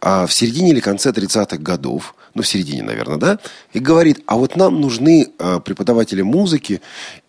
а, 0.00 0.26
в 0.28 0.32
середине 0.32 0.70
или 0.70 0.80
конце 0.80 1.10
30-х 1.10 1.56
годов, 1.56 2.14
ну, 2.34 2.42
в 2.42 2.48
середине, 2.48 2.82
наверное, 2.82 3.16
да, 3.16 3.38
и 3.72 3.78
говорит, 3.78 4.22
а 4.26 4.36
вот 4.36 4.56
нам 4.56 4.80
нужны 4.80 5.28
а, 5.38 5.60
преподаватели 5.60 6.22
музыки, 6.22 6.80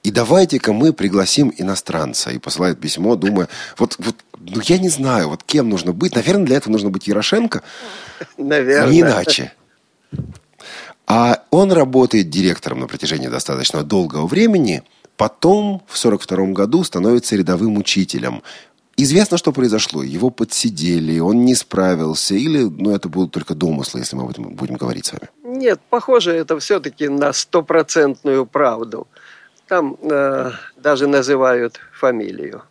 и 0.04 0.12
давайте-ка 0.12 0.74
мы 0.74 0.94
пригласим 0.94 1.54
иностранца. 1.56 2.32
И 2.32 2.40
посылает 2.40 2.80
письмо, 2.80 3.16
думая, 3.16 3.48
вот, 3.78 3.96
вот, 4.00 4.16
ну, 4.40 4.62
я 4.64 4.78
не 4.80 4.90
знаю, 4.90 5.30
вот 5.30 5.44
кем 5.44 5.70
нужно 5.70 5.94
быть. 5.94 6.16
Наверное, 6.16 6.46
для 6.46 6.58
этого 6.58 6.74
нужно 6.74 6.90
быть 6.90 7.08
Ярошенко, 7.08 7.62
Наверное. 8.38 8.92
не 8.92 9.02
иначе. 9.02 9.54
А 11.08 11.44
он 11.52 11.72
работает 11.72 12.30
директором 12.30 12.80
на 12.80 12.88
протяжении 12.88 13.28
достаточно 13.28 13.84
долгого 13.84 14.26
времени. 14.26 14.84
Потом, 15.18 15.84
в 15.88 15.98
42 15.98 16.48
году, 16.48 16.84
становится 16.84 17.36
рядовым 17.36 17.78
учителем. 17.78 18.42
Известно, 18.98 19.38
что 19.38 19.52
произошло. 19.52 20.04
Его 20.04 20.30
подсидели, 20.30 21.20
он 21.20 21.44
не 21.44 21.54
справился. 21.56 22.34
Или, 22.36 22.64
ну, 22.64 22.96
это 22.96 23.10
будут 23.10 23.32
только 23.32 23.54
домыслы, 23.54 24.00
если 24.00 24.16
мы 24.16 24.24
об 24.24 24.30
этом 24.30 24.56
будем 24.56 24.76
говорить 24.76 25.06
с 25.06 25.14
вами. 25.14 25.30
Нет, 25.44 25.82
похоже, 25.90 26.32
это 26.32 26.58
все-таки 26.60 27.10
на 27.10 27.34
стопроцентную 27.34 28.46
правду. 28.46 29.08
Там 29.68 29.98
э, 30.02 30.52
даже 30.78 31.08
называют 31.08 31.80
фамилию. 31.92 32.64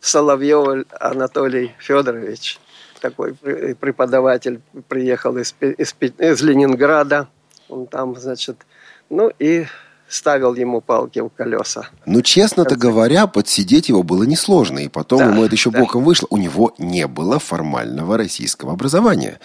Соловьев 0.00 0.86
Анатолий 0.98 1.72
Федорович, 1.78 2.58
такой 3.00 3.34
пр- 3.34 3.76
преподаватель, 3.76 4.60
приехал 4.88 5.36
из, 5.36 5.54
из, 5.60 5.94
из 6.18 6.42
Ленинграда. 6.42 7.28
Он 7.68 7.86
там, 7.86 8.16
значит, 8.16 8.56
ну 9.08 9.30
и 9.38 9.66
ставил 10.12 10.54
ему 10.54 10.80
палки 10.80 11.20
в 11.20 11.30
колеса. 11.30 11.88
Ну, 12.04 12.22
честно-то 12.22 12.76
говоря, 12.76 13.26
подсидеть 13.26 13.88
его 13.88 14.02
было 14.02 14.24
несложно. 14.24 14.80
И 14.80 14.88
потом 14.88 15.18
Да, 15.20 15.26
ему 15.26 15.44
это 15.44 15.54
еще 15.54 15.70
да. 15.70 15.80
боком 15.80 16.04
вышло. 16.04 16.26
У 16.30 16.36
него 16.36 16.74
не 16.78 17.06
было 17.06 17.38
формального 17.38 18.18
российского 18.18 18.72
образования. 18.72 19.40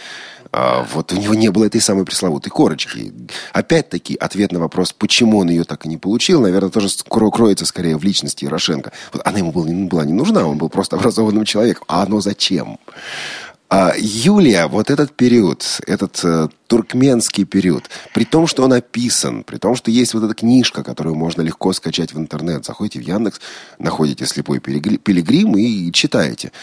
А, 0.52 0.86
вот 0.94 1.14
у 1.14 1.16
него 1.16 1.36
не 1.36 1.50
было 1.50 1.66
этой 1.66 1.82
самой 1.82 2.06
пресловутой 2.06 2.52
корочки. 2.52 3.14
Опять-таки, 3.54 4.16
ответ 4.16 4.52
на 4.52 4.60
вопрос, 4.60 4.94
почему 4.94 5.40
он 5.40 5.50
ее 5.50 5.64
так 5.64 5.86
и 5.86 5.90
не 5.90 5.98
получил, 5.98 6.42
наверное, 6.42 6.70
тоже 6.70 6.90
кроется 7.10 7.66
скорее 7.66 7.98
в 7.98 8.04
личности 8.04 8.46
Ярошенко. 8.46 8.92
Вот 9.14 9.22
она 9.26 9.40
ему 9.40 9.52
была 9.52 10.06
не 10.06 10.14
нужна, 10.14 10.46
он 10.48 10.58
был 10.58 10.70
просто 10.70 10.96
образованным 10.98 11.46
человеком. 11.46 11.86
А 11.88 12.04
оно 12.04 12.22
зачем? 12.22 12.80
А, 13.70 13.92
Юлия, 13.98 14.68
вот 14.68 14.90
этот 14.90 15.12
период, 15.12 15.82
этот 15.86 16.22
э, 16.24 16.48
туркменский 16.68 17.44
период, 17.44 17.90
при 18.14 18.24
том, 18.24 18.48
что 18.48 18.64
он 18.64 18.72
описан, 18.72 19.44
при 19.44 19.58
том, 19.58 19.76
что 19.76 19.92
есть 19.92 20.14
вот 20.14 20.24
эта 20.24 20.34
книжка, 20.34 20.84
которую 20.84 21.16
можно 21.16 21.42
легко 21.42 21.74
скачать 21.74 22.14
в 22.14 22.18
интернет, 22.18 22.64
заходите 22.64 23.00
в 23.00 23.02
Яндекс, 23.02 23.42
находите 23.78 24.26
«Слепой 24.26 24.60
пилигри- 24.60 24.98
пилигрим» 24.98 25.58
и 25.58 25.92
читаете. 25.92 26.54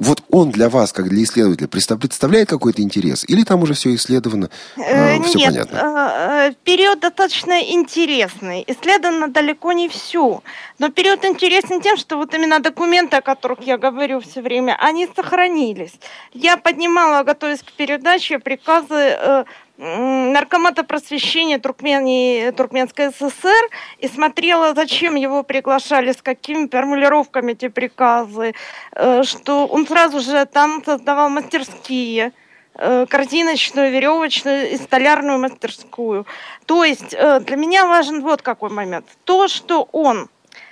Вот 0.00 0.22
он 0.30 0.50
для 0.50 0.68
вас, 0.70 0.92
как 0.92 1.08
для 1.08 1.22
исследователя, 1.22 1.66
представ- 1.68 2.00
представляет 2.00 2.48
какой-то 2.48 2.80
интерес? 2.82 3.24
Или 3.28 3.44
там 3.44 3.62
уже 3.62 3.74
все 3.74 3.94
исследовано, 3.94 4.48
Э, 4.76 5.20
все 5.22 5.38
Нет, 5.38 5.46
понятно? 5.68 5.76
э, 5.76 6.48
э, 6.50 6.54
период 6.64 7.00
достаточно 7.00 7.60
интересный. 7.60 8.64
Исследовано 8.66 9.28
далеко 9.28 9.72
не 9.72 9.88
все. 9.88 10.42
Но 10.78 10.88
период 10.88 11.24
интересен 11.24 11.80
тем, 11.82 11.96
что 11.98 12.16
вот 12.16 12.34
именно 12.34 12.60
документы, 12.60 13.16
о 13.16 13.20
которых 13.20 13.60
я 13.60 13.76
говорю 13.76 14.20
все 14.20 14.40
время, 14.40 14.74
они 14.80 15.06
сохранились. 15.14 15.92
Я 16.32 16.56
поднимала, 16.56 17.22
готовясь 17.22 17.60
к 17.62 17.70
передаче, 17.72 18.38
приказы 18.38 18.94
э, 18.94 19.44
Наркомата 19.80 20.84
просвещения 20.84 21.58
Туркмении, 21.58 22.50
Туркменской 22.50 23.12
ССР 23.12 23.70
и 23.96 24.08
смотрела, 24.08 24.74
зачем 24.74 25.14
его 25.14 25.42
приглашали, 25.42 26.12
с 26.12 26.20
какими 26.20 26.68
формулировками 26.68 27.52
эти 27.52 27.68
приказы, 27.68 28.52
э, 28.92 29.22
что 29.22 29.66
он 29.66 29.86
сразу 29.86 30.20
же 30.20 30.44
там 30.44 30.84
создавал 30.84 31.30
мастерские 31.30 32.32
э, 32.74 33.06
корзиночную, 33.08 33.90
веревочную 33.90 34.70
и 34.70 34.76
столярную 34.76 35.38
мастерскую. 35.38 36.26
То 36.66 36.84
есть 36.84 37.14
э, 37.14 37.40
для 37.40 37.56
меня 37.56 37.86
важен 37.86 38.20
вот 38.20 38.42
какой 38.42 38.68
момент. 38.68 39.06
То, 39.24 39.48
что 39.48 39.88
он 39.92 40.28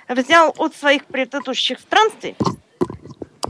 взял 0.07 0.53
от 0.59 0.75
своих 0.75 1.05
предыдущих 1.05 1.79
странствий, 1.79 2.35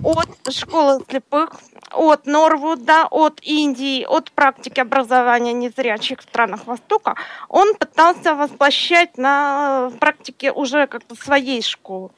от 0.04 0.54
школы 0.54 1.04
слепых, 1.10 1.52
от 1.92 2.26
Норвуда, 2.26 3.08
от 3.10 3.40
Индии, 3.42 4.04
от 4.04 4.32
практики 4.32 4.80
образования 4.80 5.54
незрячих 5.54 6.20
в 6.20 6.24
странах 6.24 6.66
Востока, 6.66 7.16
он 7.48 7.76
пытался 7.76 8.36
воплощать 8.36 9.18
на 9.18 9.92
практике 10.00 10.52
уже 10.52 10.88
как-то 10.88 11.16
своей 11.16 11.62
школы. 11.62 12.12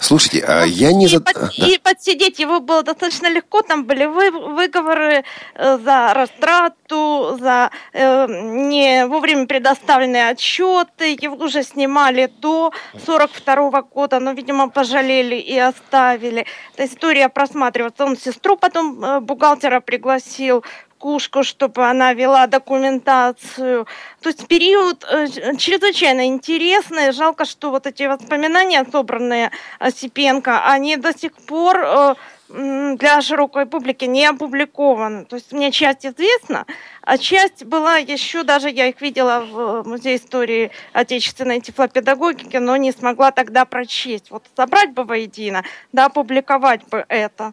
Слушайте, 0.00 0.44
а 0.46 0.64
я 0.64 0.92
не... 0.92 1.06
И, 1.06 1.08
за- 1.08 1.20
под- 1.20 1.36
а, 1.36 1.50
да. 1.58 1.66
и 1.66 1.78
подсидеть 1.78 2.38
его 2.38 2.60
было 2.60 2.82
достаточно 2.82 3.28
легко. 3.28 3.62
Там 3.62 3.84
были 3.84 4.04
вы- 4.04 4.30
выговоры 4.30 5.24
э, 5.54 5.78
за 5.78 6.14
растрату, 6.14 7.36
за 7.40 7.70
э, 7.92 8.26
не 8.28 9.06
вовремя 9.06 9.46
предоставленные 9.46 10.28
отчеты. 10.28 11.16
Его 11.20 11.36
уже 11.44 11.64
снимали 11.64 12.30
до 12.38 12.72
42 13.06 13.82
года, 13.82 14.20
но, 14.20 14.32
видимо, 14.32 14.68
пожалели 14.70 15.34
и 15.34 15.58
оставили. 15.58 16.46
Эта 16.76 16.86
история 16.86 17.28
просматривается. 17.28 18.04
Он 18.04 18.16
сестру 18.16 18.56
потом 18.56 19.04
э, 19.04 19.20
бухгалтера 19.20 19.80
пригласил 19.80 20.64
кушку, 20.98 21.42
чтобы 21.42 21.86
она 21.86 22.12
вела 22.12 22.46
документацию. 22.46 23.86
То 24.20 24.28
есть 24.28 24.46
период 24.48 25.04
э, 25.04 25.28
чрезвычайно 25.56 26.26
интересный. 26.26 27.12
Жалко, 27.12 27.44
что 27.44 27.70
вот 27.70 27.86
эти 27.86 28.02
воспоминания, 28.02 28.84
собранные 28.90 29.50
Осипенко, 29.78 30.64
они 30.66 30.96
до 30.96 31.16
сих 31.16 31.32
пор 31.32 31.78
э, 31.78 32.14
для 32.48 33.20
широкой 33.20 33.66
публики 33.66 34.06
не 34.06 34.26
опубликованы. 34.26 35.24
То 35.24 35.36
есть 35.36 35.52
мне 35.52 35.70
часть 35.70 36.06
известна, 36.06 36.66
а 37.02 37.18
часть 37.18 37.64
была 37.64 37.98
еще, 37.98 38.42
даже 38.42 38.70
я 38.70 38.86
их 38.86 39.00
видела 39.00 39.40
в 39.40 39.86
Музее 39.86 40.16
истории 40.16 40.70
отечественной 40.92 41.60
тифлопедагогики, 41.60 42.56
но 42.56 42.76
не 42.76 42.92
смогла 42.92 43.30
тогда 43.32 43.64
прочесть. 43.64 44.30
Вот 44.30 44.44
собрать 44.56 44.92
бы 44.92 45.04
воедино, 45.04 45.62
да, 45.92 46.06
опубликовать 46.06 46.86
бы 46.88 47.04
это. 47.08 47.52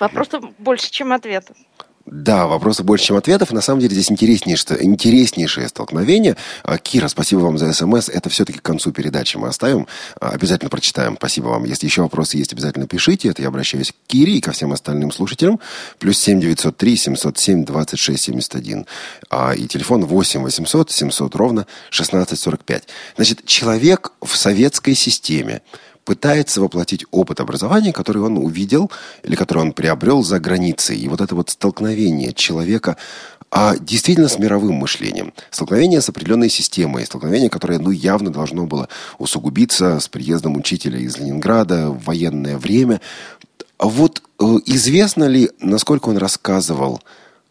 Вопросов 0.00 0.44
больше, 0.58 0.90
чем 0.90 1.12
ответов. 1.12 1.56
Да, 2.06 2.46
вопросов 2.46 2.86
больше, 2.86 3.06
чем 3.06 3.16
ответов. 3.16 3.50
На 3.50 3.60
самом 3.60 3.80
деле 3.80 3.92
здесь 3.92 4.12
интереснейшее, 4.12 4.84
интереснейшее 4.84 5.66
столкновение. 5.66 6.36
А, 6.62 6.78
Кира, 6.78 7.08
спасибо 7.08 7.40
вам 7.40 7.58
за 7.58 7.72
смс. 7.72 8.08
Это 8.08 8.30
все-таки 8.30 8.60
к 8.60 8.62
концу 8.62 8.92
передачи 8.92 9.36
мы 9.36 9.48
оставим. 9.48 9.88
А, 10.20 10.30
обязательно 10.30 10.70
прочитаем. 10.70 11.16
Спасибо 11.16 11.46
вам. 11.48 11.64
Если 11.64 11.86
еще 11.86 12.02
вопросы 12.02 12.36
есть, 12.36 12.52
обязательно 12.52 12.86
пишите. 12.86 13.30
Это 13.30 13.42
я 13.42 13.48
обращаюсь 13.48 13.90
к 13.90 13.96
Кире 14.06 14.34
и 14.34 14.40
ко 14.40 14.52
всем 14.52 14.72
остальным 14.72 15.10
слушателям. 15.10 15.58
Плюс 15.98 16.16
семь 16.20 16.40
девятьсот 16.40 16.76
три 16.76 16.96
семьсот 16.96 17.38
семь 17.38 17.64
двадцать 17.64 17.98
шесть 17.98 18.22
семьдесят 18.22 18.54
один. 18.54 18.86
А, 19.28 19.52
и 19.56 19.66
телефон 19.66 20.04
восемь 20.04 20.42
восемьсот 20.42 20.92
семьсот 20.92 21.34
ровно 21.34 21.66
шестнадцать 21.90 22.38
сорок 22.38 22.62
пять. 22.64 22.84
Значит, 23.16 23.44
человек 23.46 24.12
в 24.22 24.36
советской 24.36 24.94
системе 24.94 25.60
пытается 26.06 26.60
воплотить 26.60 27.04
опыт 27.10 27.40
образования, 27.40 27.92
который 27.92 28.22
он 28.22 28.38
увидел 28.38 28.90
или 29.24 29.34
который 29.34 29.58
он 29.58 29.72
приобрел 29.72 30.22
за 30.22 30.38
границей. 30.40 30.96
И 30.96 31.08
вот 31.08 31.20
это 31.20 31.34
вот 31.34 31.50
столкновение 31.50 32.32
человека 32.32 32.96
а 33.50 33.76
действительно 33.78 34.28
с 34.28 34.38
мировым 34.38 34.74
мышлением. 34.74 35.32
Столкновение 35.50 36.00
с 36.00 36.08
определенной 36.08 36.50
системой, 36.50 37.06
столкновение, 37.06 37.48
которое 37.48 37.78
ну, 37.78 37.90
явно 37.90 38.30
должно 38.32 38.66
было 38.66 38.88
усугубиться 39.18 40.00
с 40.00 40.08
приездом 40.08 40.56
учителя 40.56 40.98
из 40.98 41.16
Ленинграда 41.16 41.90
в 41.90 42.04
военное 42.04 42.58
время. 42.58 43.00
А 43.78 43.86
вот 43.86 44.22
э, 44.40 44.44
известно 44.66 45.24
ли, 45.24 45.50
насколько 45.60 46.08
он 46.08 46.18
рассказывал 46.18 47.00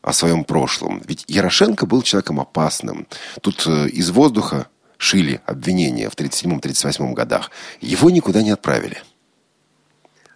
о 0.01 0.12
своем 0.12 0.43
прошлом? 0.43 1.01
Ведь 1.08 1.24
Ярошенко 1.28 1.86
был 1.86 2.01
человеком 2.01 2.39
опасным. 2.41 3.08
Тут 3.41 3.64
э, 3.66 3.88
из 3.88 4.10
воздуха 4.12 4.68
шили 4.98 5.41
обвинения 5.46 6.10
в 6.10 6.16
1937-1938 6.16 7.14
годах, 7.14 7.52
его 7.82 8.10
никуда 8.10 8.41
не 8.41 8.52
отправили. 8.52 8.98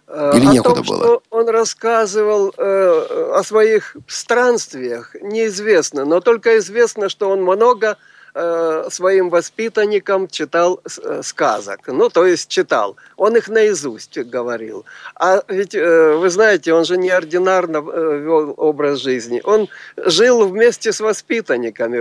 Э, 0.06 0.32
Или 0.34 0.46
о 0.46 0.52
некуда 0.52 0.82
том, 0.82 0.86
было? 0.86 1.04
Что 1.04 1.22
он 1.30 1.48
рассказывал 1.48 2.52
э, 2.56 3.32
о 3.36 3.42
своих 3.44 3.96
странствиях, 4.08 5.14
неизвестно, 5.20 6.04
но 6.04 6.20
только 6.20 6.58
известно, 6.58 7.08
что 7.08 7.30
он 7.30 7.42
много 7.42 7.96
Э, 8.32 8.86
своим 8.90 9.28
воспитанникам 9.28 10.28
читал 10.28 10.80
э, 10.84 11.20
сказок. 11.24 11.80
Ну, 11.88 12.08
то 12.10 12.24
есть 12.24 12.48
читал. 12.48 12.96
Он 13.16 13.36
их 13.36 13.48
наизусть 13.48 14.18
говорил. 14.18 14.84
А 15.16 15.42
ведь, 15.48 15.74
э, 15.74 16.14
вы 16.14 16.30
знаете, 16.30 16.72
он 16.72 16.84
же 16.84 16.96
неординарно 16.96 17.78
вел 17.78 18.54
образ 18.56 19.00
жизни. 19.00 19.40
Он 19.42 19.68
жил 19.96 20.46
вместе 20.46 20.92
с 20.92 21.00
воспитанниками, 21.00 21.98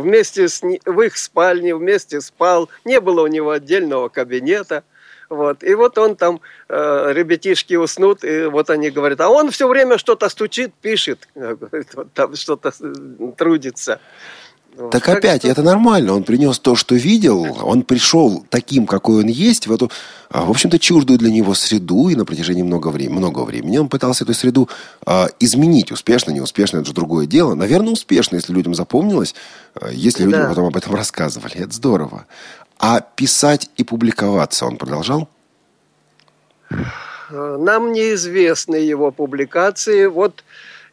вместе 0.00 0.48
с, 0.48 0.60
в 0.60 1.00
их 1.00 1.16
спальне, 1.16 1.76
вместе 1.76 2.20
спал. 2.20 2.68
Не 2.84 3.00
было 3.00 3.22
у 3.22 3.28
него 3.28 3.50
отдельного 3.50 4.08
кабинета. 4.08 4.82
Вот. 5.28 5.62
И 5.62 5.74
вот 5.74 5.98
он 5.98 6.16
там, 6.16 6.40
э, 6.68 7.12
ребятишки 7.12 7.74
уснут, 7.74 8.24
и 8.24 8.46
вот 8.46 8.70
они 8.70 8.90
говорят, 8.90 9.20
а 9.20 9.28
он 9.28 9.50
все 9.50 9.68
время 9.68 9.98
что-то 9.98 10.28
стучит, 10.28 10.74
пишет, 10.74 11.28
там 12.14 12.34
что-то 12.34 12.72
трудится. 13.36 14.00
Так 14.90 15.08
опять, 15.08 15.44
это 15.44 15.62
нормально. 15.62 16.14
Он 16.14 16.24
принес 16.24 16.58
то, 16.58 16.74
что 16.74 16.96
видел. 16.96 17.58
Он 17.62 17.82
пришел 17.82 18.44
таким, 18.50 18.86
какой 18.86 19.22
он 19.22 19.28
есть, 19.28 19.68
в 19.68 19.72
эту, 19.72 19.90
а, 20.30 20.44
в 20.44 20.50
общем-то, 20.50 20.80
чуждую 20.80 21.18
для 21.18 21.30
него 21.30 21.54
среду. 21.54 22.08
И 22.08 22.16
на 22.16 22.24
протяжении 22.24 22.62
много 22.62 22.88
времени, 22.88 23.18
много 23.18 23.40
времени 23.44 23.78
он 23.78 23.88
пытался 23.88 24.24
эту 24.24 24.34
среду 24.34 24.68
а, 25.06 25.28
изменить. 25.38 25.92
Успешно, 25.92 26.32
неуспешно, 26.32 26.78
это 26.78 26.86
же 26.86 26.92
другое 26.92 27.26
дело. 27.26 27.54
Наверное, 27.54 27.92
успешно, 27.92 28.36
если 28.36 28.52
людям 28.52 28.74
запомнилось. 28.74 29.36
А, 29.74 29.90
если 29.90 30.24
людям 30.24 30.42
да. 30.42 30.48
потом 30.48 30.66
об 30.66 30.76
этом 30.76 30.94
рассказывали. 30.94 31.54
Это 31.54 31.72
здорово. 31.72 32.26
А 32.78 33.00
писать 33.00 33.70
и 33.76 33.84
публиковаться 33.84 34.66
он 34.66 34.76
продолжал? 34.76 35.28
Нам 37.30 37.92
неизвестны 37.92 38.76
его 38.76 39.12
публикации. 39.12 40.06
Вот 40.06 40.42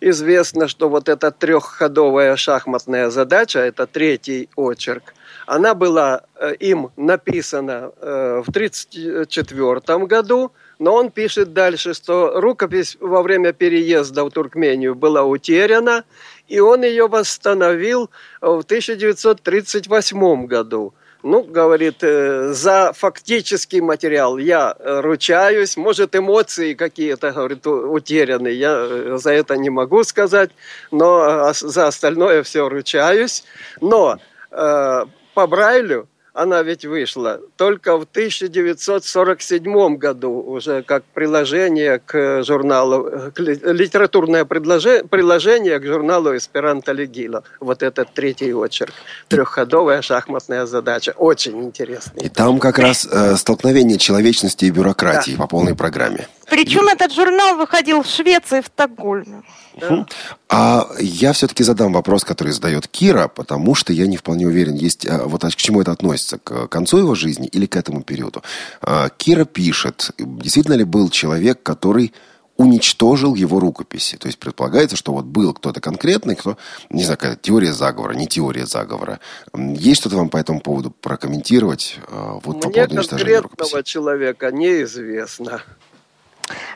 известно, 0.02 0.68
что 0.68 0.89
вот 0.89 1.08
эта 1.08 1.32
трехходовая 1.32 2.36
шахматная 2.36 3.10
задача, 3.10 3.60
это 3.60 3.88
третий 3.88 4.49
очерк, 4.56 5.14
она 5.45 5.74
была 5.74 6.24
э, 6.36 6.56
им 6.56 6.91
написана 6.97 7.91
э, 8.02 8.41
в 8.45 8.49
1934 8.49 10.06
году, 10.06 10.52
но 10.80 10.95
он 10.95 11.12
пишет 11.12 11.54
дальше, 11.54 11.93
что 11.93 12.39
рукопись 12.41 12.97
во 12.99 13.22
время 13.22 13.54
переезда 13.54 14.24
в 14.26 14.32
Туркмению 14.32 14.95
была 14.95 15.24
утеряна, 15.24 16.04
и 16.47 16.60
он 16.60 16.84
ее 16.84 17.08
восстановил 17.08 18.10
в 18.41 18.62
1938 18.62 20.45
году. 20.47 20.93
Ну, 21.24 21.44
говорит, 21.44 21.98
э, 22.02 22.52
за 22.52 22.94
фактический 22.94 23.80
материал 23.82 24.38
я 24.38 24.76
э, 24.78 25.02
ручаюсь. 25.02 25.78
Может, 25.78 26.16
эмоции 26.16 26.74
какие-то, 26.74 27.32
говорит, 27.32 27.68
утеряны. 27.68 28.48
Я 28.48 28.74
э, 28.76 29.18
за 29.18 29.32
это 29.32 29.56
не 29.56 29.70
могу 29.70 30.04
сказать, 30.04 30.50
но 30.90 31.54
за 31.54 31.88
остальное 31.88 32.42
все 32.42 32.68
ручаюсь. 32.68 33.44
Но 33.82 34.18
э, 34.52 35.06
по 35.36 35.48
Брайлю 35.48 36.08
она 36.34 36.64
ведь 36.64 36.86
вышла 36.86 37.40
только 37.58 37.98
в 37.98 38.04
1947 38.04 39.98
году, 39.98 40.32
уже 40.32 40.82
как 40.84 41.04
приложение 41.14 42.00
к 42.00 42.44
журналу, 42.44 43.32
к 43.34 43.40
литературное 43.40 44.46
приложение 44.46 45.80
к 45.80 45.86
журналу 45.86 46.36
«Эсперанто 46.38 46.94
Легила». 46.94 47.44
Вот 47.60 47.84
этот 47.84 48.14
третий 48.14 48.54
очерк. 48.54 48.94
Трехходовая 49.28 50.02
шахматная 50.02 50.66
задача. 50.66 51.14
Очень 51.18 51.64
интересный. 51.64 52.24
И 52.24 52.30
там 52.30 52.60
как 52.60 52.80
раз 52.80 53.08
э, 53.12 53.36
столкновение 53.36 53.98
человечности 53.98 54.66
и 54.66 54.72
бюрократии 54.72 55.32
да. 55.32 55.38
по 55.38 55.48
полной 55.48 55.76
программе. 55.76 56.28
Причем 56.52 56.89
этот 56.89 57.14
журнал 57.14 57.56
выходил 57.56 58.04
в 58.04 58.08
Швеции, 58.08 58.60
в 58.60 58.66
Стокгольме. 58.66 59.41
Да. 59.78 60.06
А 60.49 60.89
я 60.99 61.32
все-таки 61.32 61.64
задам 61.64 61.93
вопрос, 61.93 62.26
который 62.26 62.52
задает 62.52 62.89
Кира, 62.89 63.30
потому 63.30 63.74
что 63.74 63.93
я 63.93 64.06
не 64.06 64.18
вполне 64.18 64.47
уверен, 64.47 64.76
есть 64.76 65.08
а, 65.08 65.24
вот 65.28 65.43
к 65.43 65.56
чему 65.56 65.80
это 65.80 65.93
относится, 65.93 66.39
к 66.39 66.68
концу 66.68 66.97
его 66.97 67.16
жизни 67.16 67.47
или 67.47 67.68
к 67.68 67.78
этому 67.78 68.02
периоду. 68.02 68.43
А, 68.82 69.08
Кира 69.08 69.45
пишет, 69.45 70.12
действительно 70.18 70.76
ли 70.76 70.84
был 70.84 71.10
человек, 71.10 71.64
который 71.64 72.14
уничтожил 72.58 73.34
его 73.34 73.62
рукописи. 73.62 74.18
То 74.18 74.28
есть 74.28 74.38
предполагается, 74.38 74.97
что 74.97 75.14
вот 75.14 75.24
был 75.24 75.54
кто-то 75.54 75.80
конкретный, 75.80 76.36
кто, 76.36 76.58
не 76.89 77.04
знаю, 77.04 77.18
какая 77.18 77.38
теория 77.38 77.72
заговора, 77.72 78.14
не 78.14 78.28
теория 78.28 78.66
заговора. 78.66 79.22
Есть 79.56 80.02
что-то 80.02 80.18
вам 80.18 80.30
по 80.30 80.36
этому 80.36 80.60
поводу 80.60 80.91
прокомментировать? 80.91 81.97
А, 82.10 82.39
вот 82.43 82.58
Мне 82.58 82.62
по 82.62 82.72
поводу 82.72 83.08
конкретного 83.08 83.41
рукописи? 83.43 83.84
человека 83.84 84.52
неизвестно. 84.52 85.62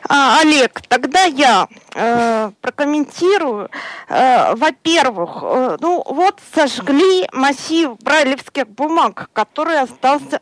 А, 0.08 0.40
Олег, 0.40 0.80
тогда 0.88 1.24
я 1.24 1.68
э, 1.94 2.50
прокомментирую. 2.60 3.70
Э, 4.08 4.54
во-первых, 4.54 5.38
э, 5.42 5.76
ну 5.80 6.02
вот 6.06 6.40
сожгли 6.54 7.26
массив 7.32 7.96
брайлевских 8.00 8.68
бумаг, 8.68 9.30
который 9.32 9.80
остался 9.80 10.40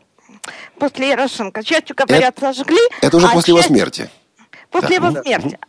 после 0.79 1.09
Ярошенко. 1.09 1.63
Частью 1.63 1.95
говорят, 1.95 2.37
это, 2.37 2.53
сожгли. 2.53 2.79
Это 3.01 3.17
уже 3.17 3.27
а 3.27 3.29
после 3.31 3.53
часть... 3.53 3.67
его 3.67 3.75
смерти. 3.75 4.09
После 4.69 4.99
да. 4.99 5.07
его 5.07 5.21
смерти. 5.21 5.59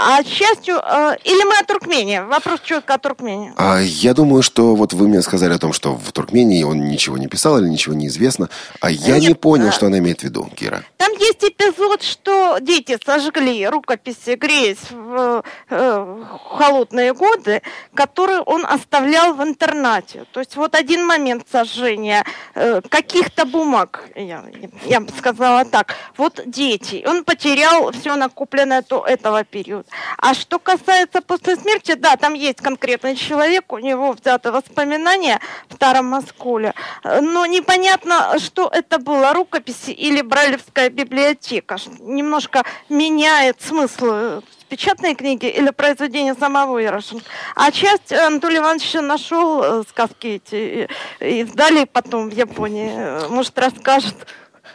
А 0.00 0.22
счастью, 0.22 0.76
э, 0.76 1.16
или 1.24 1.42
мы 1.44 1.58
о 1.58 1.64
Туркмении? 1.64 2.18
Вопрос 2.18 2.60
четко 2.62 2.94
о 2.94 2.98
Туркмении. 2.98 3.52
А, 3.56 3.80
я 3.80 4.14
думаю, 4.14 4.42
что 4.42 4.76
вот 4.76 4.92
вы 4.92 5.08
мне 5.08 5.22
сказали 5.22 5.54
о 5.54 5.58
том, 5.58 5.72
что 5.72 5.94
в 5.94 6.12
Туркмении 6.12 6.62
он 6.62 6.84
ничего 6.84 7.18
не 7.18 7.26
писал 7.26 7.58
или 7.58 7.68
ничего 7.68 7.94
не 7.96 8.06
известно. 8.06 8.48
А 8.80 8.90
я 8.90 9.18
Нет, 9.18 9.28
не 9.28 9.34
понял, 9.34 9.68
а... 9.68 9.72
что 9.72 9.86
она 9.86 9.98
имеет 9.98 10.20
в 10.20 10.24
виду, 10.24 10.48
Кира. 10.54 10.84
Там 10.98 11.12
есть 11.14 11.42
эпизод, 11.42 12.02
что 12.02 12.58
дети 12.60 12.96
сожгли 13.04 13.66
рукописи 13.66 14.36
Грейс 14.36 14.78
в 14.90 15.42
э, 15.70 16.24
холодные 16.50 17.12
годы, 17.12 17.62
которые 17.94 18.40
он 18.40 18.64
оставлял 18.64 19.34
в 19.34 19.42
интернате. 19.42 20.26
То 20.32 20.38
есть 20.38 20.54
вот 20.54 20.76
один 20.76 21.06
момент 21.06 21.44
сожжения 21.50 22.24
э, 22.54 22.80
каких-то 22.88 23.44
бумаг, 23.46 24.08
я, 24.14 24.44
я 24.86 25.00
бы 25.00 25.10
сказала 25.18 25.64
так. 25.64 25.96
Вот 26.16 26.40
дети. 26.46 27.04
Он 27.04 27.24
потерял 27.24 27.90
все 27.90 28.14
накопленное 28.14 28.84
до 28.88 29.04
этого 29.04 29.42
периода 29.42 29.68
период. 29.78 29.87
А 30.18 30.34
что 30.34 30.58
касается 30.58 31.20
после 31.20 31.56
смерти, 31.56 31.94
да, 31.94 32.16
там 32.16 32.34
есть 32.34 32.58
конкретный 32.58 33.16
человек, 33.16 33.72
у 33.72 33.78
него 33.78 34.12
взято 34.12 34.52
воспоминания 34.52 35.40
в 35.68 35.74
Старом 35.74 36.06
Москуле, 36.06 36.74
но 37.04 37.46
непонятно, 37.46 38.38
что 38.38 38.68
это 38.72 38.98
было, 38.98 39.32
рукописи 39.32 39.90
или 39.90 40.22
Брайлевская 40.22 40.90
библиотека. 40.90 41.76
Немножко 42.00 42.64
меняет 42.88 43.60
смысл 43.60 44.06
э, 44.10 44.40
печатные 44.68 45.14
книги 45.14 45.46
или 45.46 45.70
произведения 45.70 46.34
самого 46.34 46.78
Ярошенко. 46.78 47.24
А 47.54 47.70
часть 47.70 48.12
Анатолий 48.12 48.58
Иванович 48.58 48.94
нашел 48.94 49.62
э, 49.62 49.82
сказки 49.88 50.40
эти 50.44 50.88
и 51.20 51.40
издали 51.42 51.84
потом 51.84 52.30
в 52.30 52.32
Японии. 52.32 53.28
Может, 53.28 53.58
расскажет. 53.58 54.14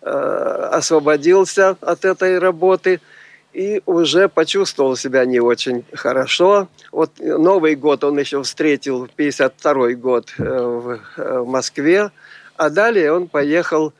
освободился 0.00 1.76
от 1.80 2.04
этой 2.04 2.38
работы– 2.38 3.00
и 3.52 3.82
уже 3.86 4.28
почувствовал 4.28 4.96
себя 4.96 5.24
не 5.24 5.40
очень 5.40 5.84
хорошо. 5.92 6.68
Вот 6.90 7.12
Новый 7.18 7.74
год 7.74 8.04
он 8.04 8.18
еще 8.18 8.42
встретил, 8.42 9.08
52 9.14 9.92
год 9.92 10.32
э, 10.38 10.42
в 10.42 11.00
э, 11.16 11.44
Москве, 11.44 12.10
а 12.56 12.70
далее 12.70 13.12
он 13.12 13.28
поехал 13.28 13.92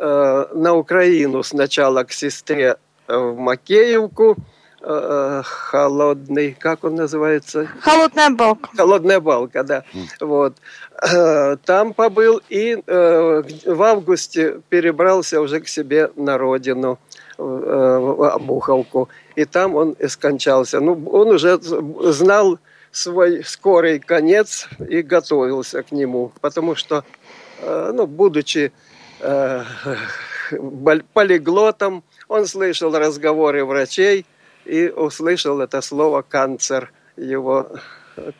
э, 0.00 0.46
на 0.54 0.74
Украину 0.74 1.42
сначала 1.42 2.04
к 2.04 2.12
сестре 2.12 2.76
в 3.06 3.36
Макеевку, 3.36 4.36
холодный, 4.82 6.56
как 6.58 6.84
он 6.84 6.94
называется? 6.94 7.68
Холодная 7.80 8.30
балка. 8.30 8.70
Холодная 8.74 9.20
балка, 9.20 9.62
да. 9.62 9.84
Вот. 10.20 10.56
Там 11.66 11.92
побыл 11.92 12.40
и 12.48 12.82
в 12.86 13.82
августе 13.82 14.62
перебрался 14.70 15.42
уже 15.42 15.60
к 15.60 15.68
себе 15.68 16.10
на 16.16 16.38
родину 16.38 16.98
в 17.36 18.30
Обуховку. 18.30 19.10
И 19.36 19.44
там 19.44 19.74
он 19.74 19.92
и 19.92 20.08
скончался. 20.08 20.80
Ну, 20.80 21.08
он 21.10 21.28
уже 21.28 21.58
знал 21.60 22.58
свой 22.92 23.44
скорый 23.44 23.98
конец 24.00 24.68
и 24.88 25.02
готовился 25.02 25.82
к 25.82 25.92
нему. 25.92 26.32
Потому 26.40 26.74
что, 26.74 27.04
э, 27.62 27.92
ну, 27.94 28.06
будучи 28.06 28.72
э, 29.20 29.64
полиглотом, 31.14 32.02
он 32.28 32.46
слышал 32.46 32.92
разговоры 32.96 33.64
врачей 33.64 34.26
и 34.64 34.88
услышал 34.88 35.60
это 35.60 35.80
слово 35.80 36.22
«канцер», 36.22 36.92
его, 37.16 37.70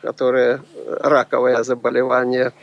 которое 0.01 0.61
раковое 0.85 1.63
заболевание. 1.63 2.53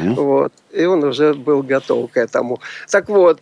Угу. 0.00 0.14
Вот. 0.22 0.52
И 0.70 0.84
он 0.84 1.04
уже 1.04 1.34
был 1.34 1.62
готов 1.62 2.10
к 2.10 2.16
этому. 2.16 2.60
Так 2.88 3.08
вот, 3.08 3.40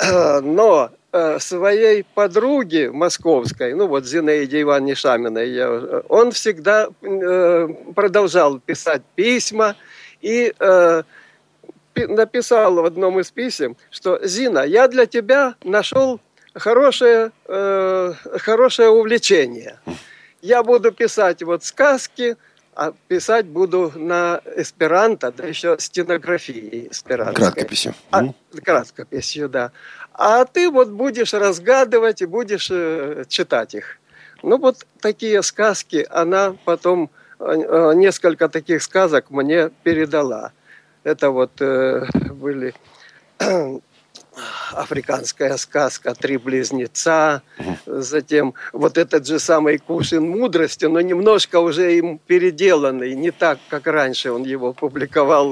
э, 0.00 0.40
но 0.40 0.90
Э, 1.18 1.38
своей 1.40 2.04
подруге 2.14 2.90
московской, 2.90 3.72
ну 3.72 3.86
вот 3.86 4.04
Зинаиде 4.04 4.60
Ивановне 4.60 4.94
Шаминой, 4.94 6.02
он 6.08 6.30
всегда 6.30 6.88
э, 7.00 7.68
продолжал 7.94 8.58
писать 8.58 9.00
письма 9.14 9.76
и 10.20 10.52
э, 10.58 11.02
написал 12.00 12.74
в 12.74 12.84
одном 12.84 13.20
из 13.20 13.30
писем, 13.30 13.76
что 13.90 14.18
«Зина, 14.22 14.64
я 14.64 14.88
для 14.88 15.06
тебя 15.06 15.54
нашел 15.64 16.20
хорошее, 16.54 17.32
хорошее 17.44 18.88
увлечение. 18.88 19.78
Я 20.42 20.62
буду 20.62 20.92
писать 20.92 21.42
вот 21.42 21.64
сказки, 21.64 22.36
а 22.76 22.92
писать 23.08 23.46
буду 23.46 23.90
на 23.94 24.42
эсперанто, 24.54 25.32
да 25.32 25.46
еще 25.46 25.76
стенографией 25.78 26.88
эсперанто. 26.90 27.32
Краткописью. 27.32 27.94
А, 28.10 28.22
краткописью, 28.62 29.48
да. 29.48 29.72
А 30.12 30.44
ты 30.44 30.70
вот 30.70 30.90
будешь 30.90 31.32
разгадывать 31.32 32.20
и 32.20 32.26
будешь 32.26 32.68
э, 32.70 33.24
читать 33.28 33.74
их. 33.74 33.98
Ну 34.42 34.58
вот 34.58 34.86
такие 35.00 35.42
сказки 35.42 36.06
она 36.10 36.54
потом, 36.66 37.10
э, 37.40 37.44
э 37.46 37.94
несколько 37.94 38.50
таких 38.50 38.82
сказок 38.82 39.30
мне 39.30 39.70
передала. 39.82 40.52
Это 41.06 41.30
вот 41.30 41.60
э, 41.60 42.04
были 42.32 42.74
африканская 44.72 45.56
сказка 45.56 46.16
«Три 46.16 46.36
близнеца», 46.36 47.42
затем 47.86 48.54
вот 48.72 48.98
этот 48.98 49.24
же 49.24 49.38
самый 49.38 49.78
«Кушин 49.78 50.28
мудрости», 50.28 50.86
но 50.86 51.00
немножко 51.00 51.60
уже 51.60 51.96
им 51.96 52.18
переделанный, 52.18 53.14
не 53.14 53.30
так, 53.30 53.60
как 53.68 53.86
раньше 53.86 54.32
он 54.32 54.42
его 54.42 54.72
публиковал 54.72 55.48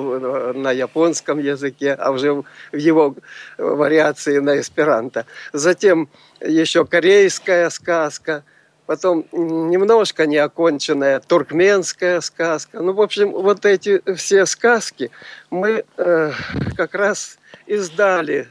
на 0.55 0.73
японском 0.73 1.39
языке, 1.39 1.93
а 1.93 2.11
уже 2.11 2.33
в 2.33 2.45
его 2.73 3.15
вариации 3.57 4.39
на 4.39 4.59
эсперанто. 4.59 5.25
Затем 5.53 6.09
еще 6.41 6.85
корейская 6.85 7.71
сказка– 7.71 8.43
потом 8.87 9.26
немножко 9.32 10.26
неоконченная 10.26 11.20
туркменская 11.20 12.20
сказка. 12.20 12.80
Ну, 12.80 12.93
в 12.93 13.01
общем, 13.01 13.32
вот 13.32 13.64
эти 13.64 14.03
все 14.14 14.47
сказки 14.47 15.11
мы 15.51 15.85
э, 15.97 16.32
как 16.76 16.95
раз 16.95 17.39
издали 17.66 18.49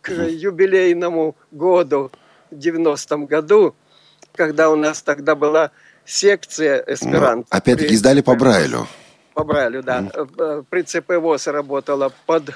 к 0.00 0.10
юбилейному 0.10 1.36
году, 1.50 2.10
в 2.50 2.56
90-м 2.56 3.26
году, 3.26 3.74
когда 4.34 4.70
у 4.70 4.76
нас 4.76 5.02
тогда 5.02 5.34
была 5.34 5.70
секция 6.04 6.84
эсперанто. 6.86 7.48
Ну, 7.50 7.58
опять-таки 7.58 7.94
издали 7.94 8.20
по 8.20 8.34
Брайлю. 8.34 8.86
По 9.34 9.44
Брайлю, 9.44 9.82
да. 9.82 10.00
Mm. 10.00 10.64
При 10.70 10.82
ЦП 10.82 11.12
работала 11.46 12.12
под 12.26 12.50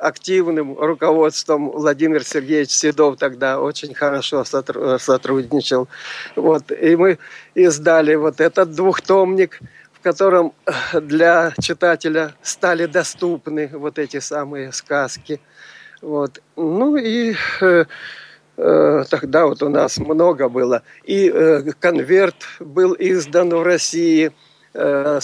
активным 0.00 0.76
руководством 0.78 1.70
Владимир 1.70 2.24
Сергеевич 2.24 2.70
Седов 2.70 3.16
тогда 3.18 3.60
очень 3.60 3.94
хорошо 3.94 4.44
сотрудничал. 4.44 5.88
Вот. 6.36 6.72
И 6.72 6.96
мы 6.96 7.18
издали 7.54 8.16
вот 8.16 8.40
этот 8.40 8.72
двухтомник, 8.72 9.60
в 9.92 10.00
котором 10.00 10.52
для 10.92 11.52
читателя 11.60 12.34
стали 12.42 12.86
доступны 12.86 13.70
вот 13.72 13.98
эти 13.98 14.18
самые 14.20 14.72
сказки– 14.72 15.40
вот. 16.04 16.42
Ну 16.56 16.96
и 16.96 17.34
э, 17.62 17.84
э, 18.58 19.04
тогда 19.08 19.46
вот 19.46 19.62
у 19.62 19.70
нас 19.70 19.96
много 19.96 20.50
было. 20.50 20.82
И 21.04 21.30
э, 21.30 21.62
конверт 21.80 22.36
был 22.60 22.94
издан 22.98 23.48
в 23.48 23.62
России. 23.62 24.32
Э, 24.74 25.20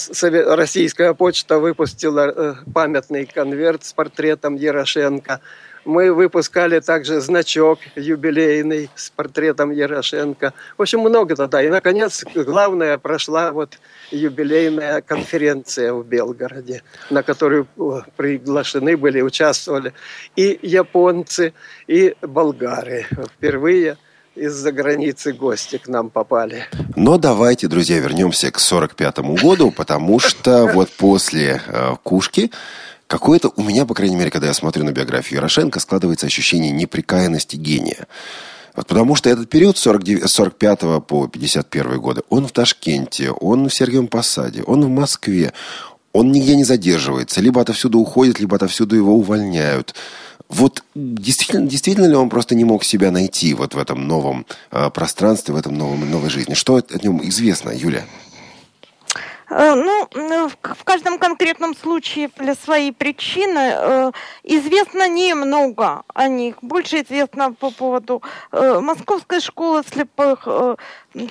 Российская 0.46 1.12
почта 1.12 1.58
выпустила 1.58 2.32
э, 2.34 2.54
памятный 2.72 3.26
конверт 3.26 3.84
с 3.84 3.92
портретом 3.92 4.54
Ярошенко. 4.54 5.40
Мы 5.84 6.12
выпускали 6.12 6.78
также 6.78 7.20
значок 7.20 7.80
юбилейный 7.96 8.90
с 8.94 9.10
портретом 9.10 9.72
Ярошенко. 9.72 10.52
В 10.78 10.82
общем, 10.82 11.00
много 11.00 11.34
тогда. 11.34 11.62
И, 11.62 11.68
наконец, 11.68 12.24
главное, 12.34 12.96
прошла 12.98 13.50
вот 13.50 13.78
юбилейная 14.12 15.00
конференция 15.00 15.94
в 15.94 16.06
Белгороде, 16.06 16.82
на 17.08 17.24
которую 17.24 17.66
приглашены 18.16 18.96
были, 18.96 19.20
участвовали 19.20 19.94
и 20.36 20.60
японцы, 20.62 21.54
и 21.88 22.14
болгары. 22.22 23.06
Впервые 23.36 23.96
из-за 24.40 24.72
границы 24.72 25.32
гости 25.32 25.78
к 25.78 25.88
нам 25.88 26.10
попали. 26.10 26.64
Но 26.96 27.18
давайте, 27.18 27.68
друзья, 27.68 27.98
вернемся 27.98 28.50
к 28.50 28.58
45 28.58 29.18
году, 29.42 29.70
потому 29.70 30.18
что 30.18 30.66
вот 30.66 30.90
после 30.90 31.60
э, 31.66 31.96
Кушки 32.02 32.50
Какое-то 33.10 33.52
у 33.56 33.64
меня, 33.64 33.86
по 33.86 33.94
крайней 33.94 34.14
мере, 34.14 34.30
когда 34.30 34.46
я 34.46 34.54
смотрю 34.54 34.84
на 34.84 34.92
биографию 34.92 35.38
Ярошенко, 35.38 35.80
складывается 35.80 36.26
ощущение 36.26 36.70
неприкаянности 36.70 37.56
гения. 37.56 38.06
Вот 38.76 38.86
потому 38.86 39.16
что 39.16 39.28
этот 39.28 39.50
период 39.50 39.76
с 39.76 39.80
45 39.80 41.04
по 41.08 41.26
51 41.26 41.98
годы, 41.98 42.22
он 42.28 42.46
в 42.46 42.52
Ташкенте, 42.52 43.32
он 43.32 43.68
в 43.68 43.74
Сергиевом 43.74 44.06
Посаде, 44.06 44.62
он 44.62 44.84
в 44.84 44.88
Москве, 44.88 45.52
он 46.12 46.30
нигде 46.30 46.54
не 46.54 46.62
задерживается, 46.62 47.40
либо 47.40 47.60
отовсюду 47.60 47.98
уходит, 47.98 48.38
либо 48.38 48.54
отовсюду 48.54 48.94
его 48.94 49.16
увольняют. 49.16 49.96
Вот 50.48 50.84
действительно, 50.94 51.66
действительно 51.66 52.06
ли 52.06 52.14
он 52.14 52.28
просто 52.28 52.54
не 52.54 52.64
мог 52.64 52.84
себя 52.84 53.10
найти 53.10 53.54
вот 53.54 53.74
в 53.74 53.78
этом 53.78 54.06
новом 54.06 54.46
э, 54.70 54.90
пространстве, 54.90 55.54
в 55.54 55.56
этом 55.56 55.74
новом, 55.76 56.10
новой 56.10 56.30
жизни? 56.30 56.54
Что 56.54 56.76
о 56.76 56.82
нем 57.02 57.20
известно, 57.28 57.70
Юля? 57.70 58.04
Э, 59.50 59.74
ну, 59.74 60.48
в 60.48 60.84
каждом 60.84 61.18
конкретном 61.18 61.74
случае 61.74 62.30
для 62.36 62.54
своей 62.54 62.92
причины 62.92 63.72
э, 63.74 64.12
известно 64.44 65.08
немного 65.08 66.04
о 66.14 66.28
них. 66.28 66.56
Больше 66.62 67.02
известно 67.02 67.52
по 67.52 67.70
поводу 67.70 68.22
э, 68.52 68.78
Московской 68.80 69.40
школы 69.40 69.82
слепых, 69.82 70.46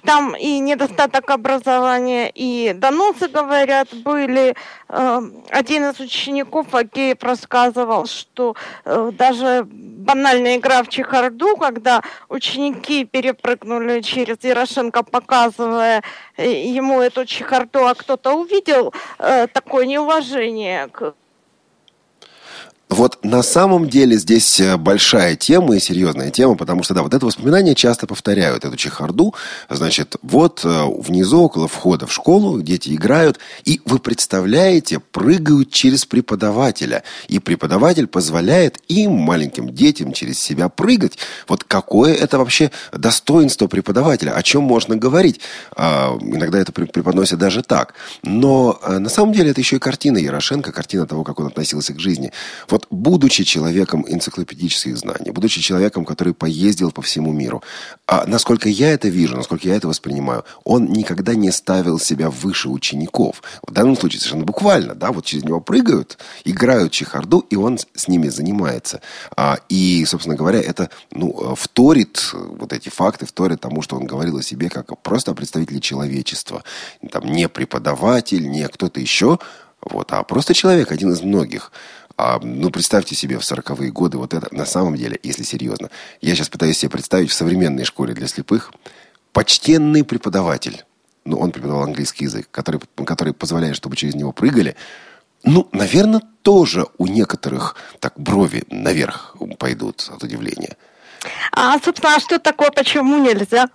там 0.04 0.36
и 0.36 0.60
недостаток 0.60 1.30
образования, 1.30 2.30
и 2.34 2.74
доносы, 2.74 3.30
говорят, 3.30 3.88
были. 4.04 4.56
Один 4.88 5.86
из 5.86 6.00
учеников, 6.00 6.74
Агеев, 6.76 7.24
рассказывал, 7.24 8.06
что 8.06 8.56
даже 8.84 9.66
банальная 9.66 10.58
игра 10.58 10.84
в 10.84 10.90
чехарду, 10.90 11.56
когда 11.56 12.02
ученики 12.28 13.06
перепрыгнули 13.06 14.02
через 14.02 14.38
Ярошенко, 14.44 15.04
показывая 15.04 16.04
ему 16.46 17.02
эту 17.02 17.26
чехарду, 17.26 17.88
а 17.88 17.96
кто-то 17.96 18.34
увидел 18.34 18.94
э, 19.18 19.48
такое 19.48 19.86
неуважение 19.86 20.88
к 20.88 21.14
Вот 22.90 23.24
на 23.24 23.44
самом 23.44 23.88
деле 23.88 24.18
здесь 24.18 24.60
э, 24.60 24.76
большая 24.76 25.36
тема 25.36 25.76
и 25.76 25.80
серьезная 25.80 26.32
тема, 26.32 26.56
потому 26.56 26.82
что, 26.82 26.96
да, 26.96 27.04
вот 27.04 27.14
это 27.14 27.24
воспоминание 27.24 27.76
часто 27.76 28.08
повторяют, 28.08 28.66
эту 28.66 28.76
чехарду. 28.78 29.36
Значит, 29.70 30.16
вот 30.24 30.62
э, 30.64 30.86
внизу, 30.98 31.44
около 31.44 31.68
входа 31.68 32.08
в 32.08 32.14
школу, 32.14 32.62
дети 32.64 32.96
играют, 32.96 33.38
и 33.64 33.80
вы 33.86 34.00
представляете, 34.00 35.00
прыгают 35.00 35.72
через 35.72 36.06
преподавателя. 36.06 37.04
И 37.28 37.38
преподаватель 37.38 38.08
позволяет 38.08 38.80
им, 38.88 39.12
маленьким 39.12 39.70
детям, 39.70 40.12
через 40.12 40.40
себя 40.40 40.68
прыгать. 40.68 41.20
Вот 41.48 41.64
какое 41.64 42.16
это 42.16 42.40
вообще 42.40 42.72
достоинство 42.92 43.68
преподавателя, 43.68 44.32
о 44.32 44.42
чем 44.42 44.64
можно 44.64 44.96
говорить. 44.96 45.42
А, 45.76 46.18
иногда 46.22 46.58
это 46.58 46.72
преподносят 46.72 47.38
даже 47.38 47.62
так. 47.62 47.94
Но 48.24 48.80
э, 48.84 48.98
на 48.98 49.10
самом 49.10 49.32
деле 49.32 49.52
это 49.52 49.62
еще 49.62 49.76
и 49.76 49.80
картина 49.80 50.18
Ярошенко, 50.18 50.72
картина 50.72 51.06
того, 51.06 51.24
как 51.24 51.40
он 51.40 51.46
относился 51.46 51.94
к 51.94 52.00
жизни. 52.00 52.34
Вот 52.68 52.79
будучи 52.90 53.44
человеком 53.44 54.06
энциклопедических 54.08 54.98
знаний, 54.98 55.32
будучи 55.32 55.62
человеком, 55.62 56.06
который 56.06 56.34
поездил 56.34 56.92
по 56.92 57.02
всему 57.02 57.32
миру, 57.32 57.64
а 58.08 58.26
насколько 58.26 58.70
я 58.70 58.92
это 58.92 59.08
вижу, 59.08 59.36
насколько 59.36 59.68
я 59.68 59.76
это 59.76 59.88
воспринимаю, 59.88 60.46
он 60.64 60.86
никогда 60.86 61.36
не 61.36 61.52
ставил 61.52 62.00
себя 62.00 62.30
выше 62.30 62.70
учеников. 62.70 63.42
В 63.66 63.72
данном 63.72 63.96
случае 63.96 64.20
совершенно 64.20 64.46
буквально, 64.46 64.96
да, 64.96 65.12
вот 65.12 65.26
через 65.26 65.44
него 65.44 65.62
прыгают, 65.62 66.18
играют 66.46 66.92
чехарду, 66.92 67.40
и 67.40 67.56
он 67.56 67.78
с 67.78 68.08
ними 68.08 68.30
занимается. 68.30 69.02
А, 69.36 69.60
и, 69.70 70.06
собственно 70.06 70.36
говоря, 70.36 70.60
это, 70.60 70.90
ну, 71.12 71.56
вторит, 71.56 72.32
вот 72.34 72.74
эти 72.74 72.90
факты 72.90 73.26
вторят 73.26 73.62
тому, 73.62 73.82
что 73.82 73.96
он 73.96 74.06
говорил 74.06 74.38
о 74.38 74.44
себе 74.44 74.70
как 74.70 74.98
просто 75.02 75.32
о 75.32 75.36
представителе 75.36 75.80
человечества. 75.80 76.64
Там 77.12 77.26
не 77.26 77.48
преподаватель, 77.50 78.50
не 78.50 78.68
кто-то 78.68 79.00
еще, 79.00 79.40
вот, 79.82 80.12
а 80.12 80.24
просто 80.24 80.54
человек, 80.54 80.92
один 80.92 81.12
из 81.12 81.22
многих. 81.22 81.72
А, 82.22 82.38
ну, 82.44 82.70
представьте 82.70 83.16
себе 83.16 83.38
в 83.38 83.44
40-е 83.44 83.92
годы 83.92 84.18
вот 84.18 84.34
это, 84.34 84.54
на 84.54 84.66
самом 84.66 84.98
деле, 84.98 85.18
если 85.24 85.44
серьезно. 85.44 85.90
Я 86.20 86.36
сейчас 86.36 86.50
пытаюсь 86.50 86.78
себе 86.78 86.90
представить 86.90 87.30
в 87.30 87.34
современной 87.34 87.86
школе 87.86 88.14
для 88.14 88.28
слепых 88.28 88.74
почтенный 89.32 90.04
преподаватель, 90.04 90.84
ну, 91.24 91.38
он 91.38 91.52
преподавал 91.52 91.84
английский 91.84 92.26
язык, 92.26 92.50
который, 92.52 92.82
который 93.06 93.32
позволяет, 93.32 93.78
чтобы 93.78 93.96
через 93.96 94.16
него 94.16 94.34
прыгали, 94.34 94.76
ну, 95.44 95.70
наверное, 95.72 96.22
тоже 96.42 96.88
у 96.98 97.08
некоторых 97.08 97.78
так 98.02 98.20
брови 98.20 98.66
наверх 98.70 99.38
пойдут 99.58 100.06
от 100.14 100.22
удивления. 100.22 100.76
А, 101.54 101.80
собственно, 101.80 102.16
а 102.16 102.20
что 102.20 102.38
такое, 102.38 102.72
почему 102.72 103.24
нельзя? 103.24 103.70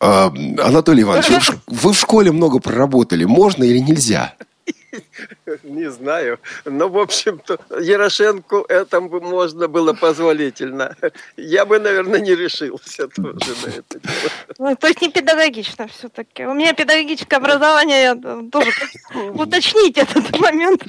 А, 0.00 0.28
Анатолий 0.28 1.02
Иванович, 1.02 1.28
вы 1.28 1.40
в, 1.40 1.60
вы 1.66 1.92
в 1.92 1.98
школе 1.98 2.32
много 2.32 2.58
проработали, 2.58 3.24
можно 3.24 3.64
или 3.64 3.80
нельзя? 3.80 4.34
Не 5.62 5.90
знаю. 5.90 6.38
Но, 6.64 6.88
в 6.88 6.98
общем-то, 6.98 7.58
Ярошенко 7.80 8.64
это 8.68 9.00
можно 9.00 9.68
было 9.68 9.92
позволительно. 9.92 10.96
Я 11.36 11.64
бы, 11.64 11.78
наверное, 11.78 12.20
не 12.20 12.34
решился 12.34 13.08
тоже 13.08 13.54
на 13.64 13.68
это 13.68 14.00
дело. 14.00 14.30
Ну, 14.58 14.76
то 14.76 14.86
есть 14.88 15.02
не 15.02 15.10
педагогично 15.10 15.86
все-таки. 15.88 16.44
У 16.44 16.54
меня 16.54 16.72
педагогическое 16.72 17.38
образование, 17.38 18.02
я 18.02 18.14
тоже 18.50 18.70
уточнить 19.34 19.98
этот 19.98 20.38
момент. 20.38 20.82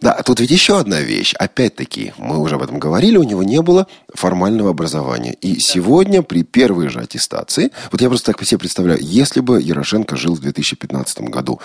Да, 0.00 0.22
тут 0.22 0.40
ведь 0.40 0.50
еще 0.50 0.78
одна 0.78 1.00
вещь. 1.00 1.34
Опять-таки, 1.34 2.12
мы 2.18 2.38
уже 2.38 2.56
об 2.56 2.62
этом 2.62 2.78
говорили, 2.78 3.16
у 3.16 3.22
него 3.22 3.42
не 3.42 3.62
было 3.62 3.86
формального 4.14 4.70
образования. 4.70 5.34
И 5.40 5.54
да. 5.54 5.60
сегодня 5.60 6.22
при 6.22 6.42
первой 6.42 6.88
же 6.88 7.00
аттестации, 7.00 7.70
вот 7.90 8.00
я 8.00 8.08
просто 8.08 8.32
так 8.32 8.44
себе 8.44 8.58
представляю, 8.58 9.00
если 9.02 9.40
бы 9.40 9.60
Ярошенко 9.60 10.16
жил 10.16 10.34
в 10.34 10.40
2015 10.40 11.20
году, 11.22 11.60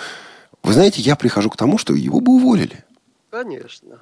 вы 0.62 0.72
знаете, 0.72 1.02
я 1.02 1.16
прихожу 1.16 1.50
к 1.50 1.56
тому, 1.56 1.78
что 1.78 1.94
его 1.94 2.20
бы 2.20 2.32
уволили. 2.32 2.84
Конечно. 3.30 3.98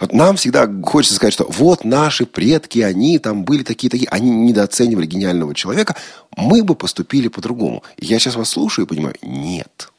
Вот 0.00 0.12
нам 0.12 0.34
всегда 0.36 0.68
хочется 0.82 1.14
сказать, 1.14 1.32
что 1.32 1.46
вот 1.48 1.84
наши 1.84 2.26
предки, 2.26 2.80
они 2.80 3.18
там 3.20 3.44
были 3.44 3.62
такие-такие, 3.62 4.08
они 4.08 4.30
недооценивали 4.30 5.06
гениального 5.06 5.54
человека, 5.54 5.94
мы 6.36 6.64
бы 6.64 6.74
поступили 6.74 7.28
по-другому. 7.28 7.84
Я 7.98 8.18
сейчас 8.18 8.34
вас 8.34 8.50
слушаю 8.50 8.86
и 8.86 8.88
понимаю, 8.88 9.14
нет. 9.22 9.90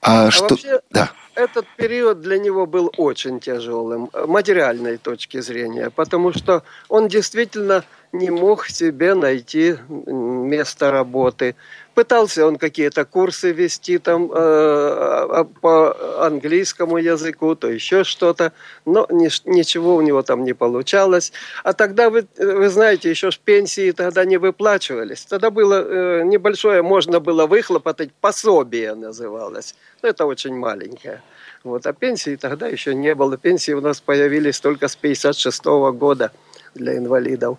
А, 0.00 0.28
а 0.28 0.30
что... 0.30 0.48
Вообще, 0.50 0.80
да. 0.90 1.12
Этот 1.34 1.66
период 1.76 2.20
для 2.20 2.38
него 2.38 2.66
был 2.66 2.92
очень 2.96 3.40
тяжелым, 3.40 4.10
материальной 4.26 4.96
точки 4.96 5.40
зрения, 5.40 5.90
потому 5.90 6.32
что 6.32 6.64
он 6.88 7.08
действительно 7.08 7.84
не 8.12 8.30
мог 8.30 8.66
себе 8.66 9.14
найти 9.14 9.76
место 9.88 10.90
работы. 10.90 11.54
Пытался 11.94 12.46
он 12.46 12.56
какие-то 12.56 13.04
курсы 13.04 13.52
вести 13.52 13.98
там 13.98 14.30
э, 14.30 14.34
а, 14.34 15.44
по 15.60 16.24
английскому 16.24 16.98
языку, 16.98 17.54
то 17.54 17.68
еще 17.68 18.04
что-то, 18.04 18.52
но 18.84 19.06
ни, 19.10 19.28
ничего 19.48 19.96
у 19.96 20.00
него 20.00 20.22
там 20.22 20.44
не 20.44 20.52
получалось. 20.52 21.32
А 21.64 21.72
тогда, 21.72 22.08
вы, 22.08 22.26
вы 22.38 22.68
знаете, 22.68 23.10
еще 23.10 23.30
ж 23.30 23.38
пенсии 23.38 23.90
тогда 23.90 24.24
не 24.24 24.36
выплачивались. 24.36 25.26
Тогда 25.26 25.50
было 25.50 25.82
э, 25.82 26.22
небольшое, 26.24 26.82
можно 26.82 27.18
было 27.18 27.46
выхлопотать, 27.46 28.10
пособие 28.20 28.94
называлось. 28.94 29.74
Но 30.02 30.08
это 30.08 30.26
очень 30.26 30.54
маленькое. 30.54 31.22
Вот, 31.64 31.86
а 31.86 31.92
пенсии 31.92 32.36
тогда 32.36 32.68
еще 32.68 32.94
не 32.94 33.14
было. 33.14 33.36
Пенсии 33.36 33.72
у 33.72 33.80
нас 33.80 34.00
появились 34.00 34.60
только 34.60 34.88
с 34.88 34.96
56 34.96 35.66
-го 35.66 35.92
года 35.92 36.30
для 36.74 36.96
инвалидов. 36.96 37.58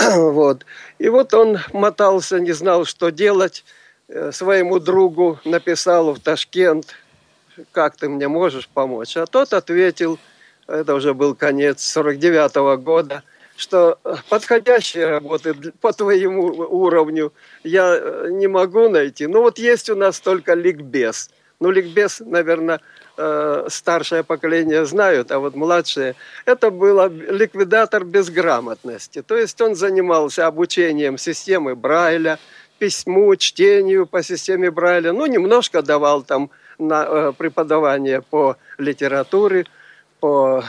Вот. 0.16 0.64
И 0.98 1.08
вот 1.08 1.34
он 1.34 1.58
мотался, 1.72 2.40
не 2.40 2.52
знал, 2.52 2.84
что 2.84 3.10
делать. 3.10 3.64
Э, 4.08 4.32
своему 4.32 4.80
другу 4.80 5.38
написал 5.44 6.12
в 6.12 6.18
Ташкент, 6.18 6.94
как 7.72 7.96
ты 7.96 8.08
мне 8.08 8.28
можешь 8.28 8.68
помочь? 8.68 9.16
А 9.16 9.26
тот 9.26 9.52
ответил, 9.52 10.18
это 10.66 10.94
уже 10.94 11.14
был 11.14 11.34
конец 11.34 11.82
49 11.82 12.56
-го 12.56 12.76
года, 12.76 13.22
что 13.56 13.98
подходящие 14.28 15.06
работы 15.06 15.54
по 15.80 15.92
твоему 15.92 16.46
уровню 16.46 17.32
я 17.62 17.96
э, 17.96 18.28
не 18.30 18.48
могу 18.48 18.88
найти. 18.88 19.26
Ну 19.26 19.42
вот 19.42 19.58
есть 19.58 19.90
у 19.90 19.94
нас 19.94 20.20
только 20.20 20.54
ликбез. 20.54 21.30
Ну 21.60 21.70
ликбез, 21.70 22.20
наверное, 22.20 22.80
э, 23.20 23.66
старшее 23.68 24.22
поколение 24.24 24.86
знают, 24.86 25.30
а 25.30 25.38
вот 25.38 25.54
младшее, 25.54 26.14
это 26.46 26.70
был 26.70 27.06
ликвидатор 27.08 28.04
безграмотности. 28.04 29.22
То 29.22 29.36
есть 29.36 29.60
он 29.60 29.74
занимался 29.74 30.46
обучением 30.46 31.18
системы 31.18 31.76
Брайля, 31.76 32.38
письму, 32.78 33.36
чтению 33.36 34.06
по 34.06 34.22
системе 34.22 34.70
Брайля. 34.70 35.12
Ну, 35.12 35.26
немножко 35.26 35.82
давал 35.82 36.22
там 36.22 36.50
на 36.78 37.04
э, 37.04 37.32
преподавание 37.36 38.22
по 38.22 38.56
литературе, 38.78 39.66
по 40.20 40.64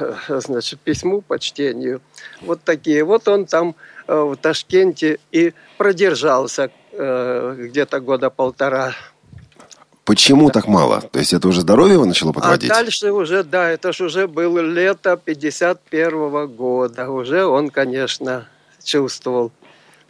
э, 0.00 0.40
значит, 0.40 0.80
письму, 0.80 1.20
по 1.20 1.38
чтению. 1.38 2.00
Вот 2.40 2.62
такие. 2.64 3.04
Вот 3.04 3.28
он 3.28 3.46
там 3.46 3.74
в 4.08 4.36
Ташкенте 4.36 5.20
и 5.30 5.54
продержался 5.78 6.70
где-то 6.92 8.00
года 8.00 8.28
полтора 8.30 8.94
Почему 10.04 10.50
так 10.50 10.66
мало? 10.66 11.00
То 11.00 11.20
есть 11.20 11.32
это 11.32 11.46
уже 11.48 11.60
здоровье 11.60 11.94
его 11.94 12.04
начало 12.04 12.32
подводить? 12.32 12.70
А 12.70 12.74
дальше 12.74 13.12
уже, 13.12 13.44
да, 13.44 13.70
это 13.70 13.92
же 13.92 14.04
уже 14.04 14.26
было 14.26 14.58
лето 14.58 15.16
51 15.16 16.10
-го 16.10 16.46
года. 16.48 17.08
Уже 17.08 17.44
он, 17.46 17.70
конечно, 17.70 18.48
чувствовал. 18.82 19.52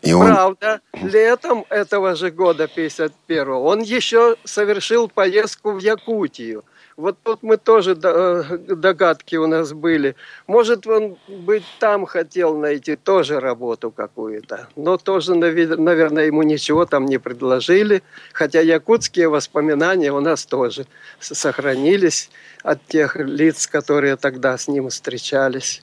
И 0.00 0.12
он... 0.12 0.26
Правда, 0.26 0.80
летом 0.94 1.64
этого 1.68 2.16
же 2.16 2.30
года 2.30 2.66
51 2.66 3.48
он 3.48 3.82
еще 3.82 4.36
совершил 4.44 5.08
поездку 5.08 5.72
в 5.72 5.78
Якутию. 5.78 6.64
Вот 6.96 7.16
тут 7.22 7.42
мы 7.42 7.56
тоже 7.56 7.98
э, 8.02 8.58
догадки 8.58 9.36
у 9.36 9.46
нас 9.46 9.72
были. 9.72 10.14
Может, 10.46 10.86
он 10.86 11.16
быть 11.26 11.64
там 11.78 12.04
хотел 12.04 12.56
найти 12.56 12.96
тоже 12.96 13.40
работу 13.40 13.90
какую-то. 13.90 14.68
Но 14.76 14.98
тоже, 14.98 15.34
наверное, 15.34 16.26
ему 16.26 16.42
ничего 16.42 16.84
там 16.84 17.06
не 17.06 17.18
предложили. 17.18 18.02
Хотя 18.32 18.60
якутские 18.60 19.28
воспоминания 19.28 20.12
у 20.12 20.20
нас 20.20 20.44
тоже 20.44 20.86
сохранились 21.18 22.30
от 22.62 22.84
тех 22.86 23.16
лиц, 23.16 23.66
которые 23.66 24.16
тогда 24.16 24.58
с 24.58 24.68
ним 24.68 24.90
встречались. 24.90 25.82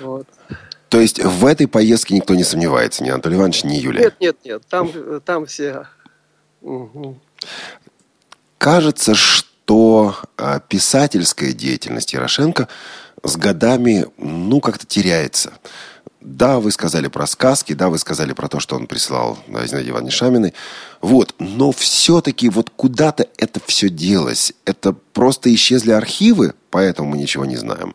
Вот. 0.00 0.26
То 0.88 1.00
есть 1.00 1.22
в 1.22 1.46
этой 1.46 1.68
поездке 1.68 2.14
никто 2.14 2.34
не 2.34 2.44
сомневается, 2.44 3.04
ни 3.04 3.10
Анатолий 3.10 3.36
Иванович, 3.36 3.64
ни 3.64 3.74
Юлия? 3.74 4.02
Нет, 4.02 4.14
нет, 4.20 4.36
нет, 4.44 4.62
там, 4.68 4.90
там 5.24 5.46
все... 5.46 5.86
Угу. 6.62 7.20
Кажется, 8.58 9.14
что 9.14 9.53
то 9.64 10.16
а, 10.36 10.60
писательская 10.60 11.52
деятельность 11.52 12.12
Ярошенко 12.12 12.68
с 13.22 13.36
годами, 13.36 14.06
ну, 14.18 14.60
как-то 14.60 14.86
теряется. 14.86 15.52
Да, 16.24 16.58
вы 16.58 16.70
сказали 16.72 17.08
про 17.08 17.26
сказки, 17.26 17.74
да, 17.74 17.90
вы 17.90 17.98
сказали 17.98 18.32
про 18.32 18.48
то, 18.48 18.58
что 18.58 18.76
он 18.76 18.86
прислал 18.86 19.38
да, 19.46 19.66
Зинаиде 19.66 19.90
Ивановне 19.90 20.10
Шаминой. 20.10 20.54
Вот, 21.02 21.34
но 21.38 21.70
все-таки 21.70 22.48
вот 22.48 22.70
куда-то 22.74 23.28
это 23.36 23.60
все 23.66 23.90
делось. 23.90 24.54
Это 24.64 24.94
просто 25.12 25.54
исчезли 25.54 25.92
архивы, 25.92 26.54
поэтому 26.70 27.10
мы 27.10 27.18
ничего 27.18 27.44
не 27.44 27.56
знаем. 27.56 27.94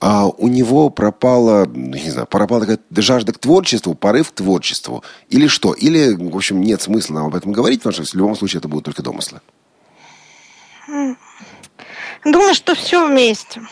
А 0.00 0.26
у 0.26 0.48
него 0.48 0.90
пропала, 0.90 1.66
не 1.66 2.10
знаю, 2.10 2.26
пропала 2.26 2.62
такая 2.62 2.80
жажда 2.96 3.32
к 3.32 3.38
творчеству, 3.38 3.94
порыв 3.94 4.32
к 4.32 4.34
творчеству. 4.34 5.04
Или 5.28 5.46
что? 5.46 5.72
Или, 5.72 6.14
в 6.14 6.36
общем, 6.36 6.60
нет 6.60 6.82
смысла 6.82 7.14
нам 7.14 7.26
об 7.26 7.36
этом 7.36 7.52
говорить, 7.52 7.82
потому 7.82 7.92
что 7.92 8.12
в 8.12 8.18
любом 8.18 8.34
случае 8.34 8.58
это 8.58 8.66
будут 8.66 8.86
только 8.86 9.04
домыслы. 9.04 9.40
Думаю, 12.24 12.54
что 12.54 12.74
все 12.74 13.06
вместе. 13.06 13.62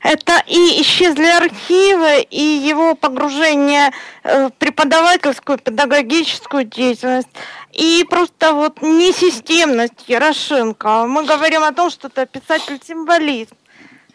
Это 0.00 0.42
и 0.46 0.80
исчезли 0.82 1.26
архивы, 1.26 2.22
и 2.22 2.42
его 2.42 2.94
погружение 2.94 3.92
в 4.24 4.50
преподавательскую, 4.58 5.58
педагогическую 5.58 6.64
деятельность, 6.64 7.28
и 7.72 8.04
просто 8.08 8.52
вот 8.52 8.82
несистемность 8.82 10.08
Ярошенко. 10.08 11.06
Мы 11.06 11.24
говорим 11.24 11.62
о 11.62 11.72
том, 11.72 11.90
что 11.90 12.08
это 12.08 12.26
писатель-символист. 12.26 13.52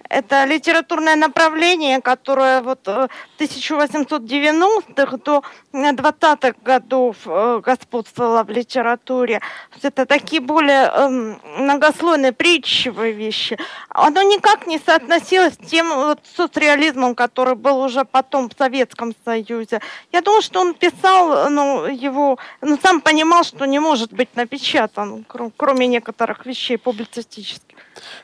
Это 0.09 0.45
литературное 0.45 1.15
направление, 1.15 1.99
которое 1.99 2.61
вот 2.61 2.85
в 2.85 3.09
1890-х 3.39 5.17
до 5.17 5.43
20-х 5.73 6.55
годов 6.63 7.17
э, 7.25 7.61
господствовало 7.63 8.43
в 8.43 8.49
литературе. 8.49 9.41
Это 9.81 10.05
такие 10.05 10.41
более 10.41 10.91
эм, 10.93 11.41
многослойные, 11.57 12.33
притчевые 12.33 13.13
вещи. 13.13 13.57
Оно 13.89 14.21
никак 14.21 14.67
не 14.67 14.79
соотносилось 14.79 15.55
с 15.55 15.69
тем 15.69 15.89
вот, 15.89 16.19
соцреализмом, 16.35 17.15
который 17.15 17.55
был 17.55 17.79
уже 17.79 18.05
потом 18.05 18.49
в 18.49 18.53
Советском 18.57 19.13
Союзе. 19.25 19.81
Я 20.11 20.21
думаю, 20.21 20.41
что 20.41 20.61
он 20.61 20.75
писал, 20.75 21.49
ну, 21.49 21.87
его, 21.87 22.37
ну, 22.61 22.77
сам 22.81 23.01
понимал, 23.01 23.43
что 23.43 23.65
не 23.65 23.79
может 23.79 24.13
быть 24.13 24.35
напечатан, 24.35 25.25
кроме 25.57 25.87
некоторых 25.87 26.45
вещей 26.45 26.77
публицистических. 26.77 27.64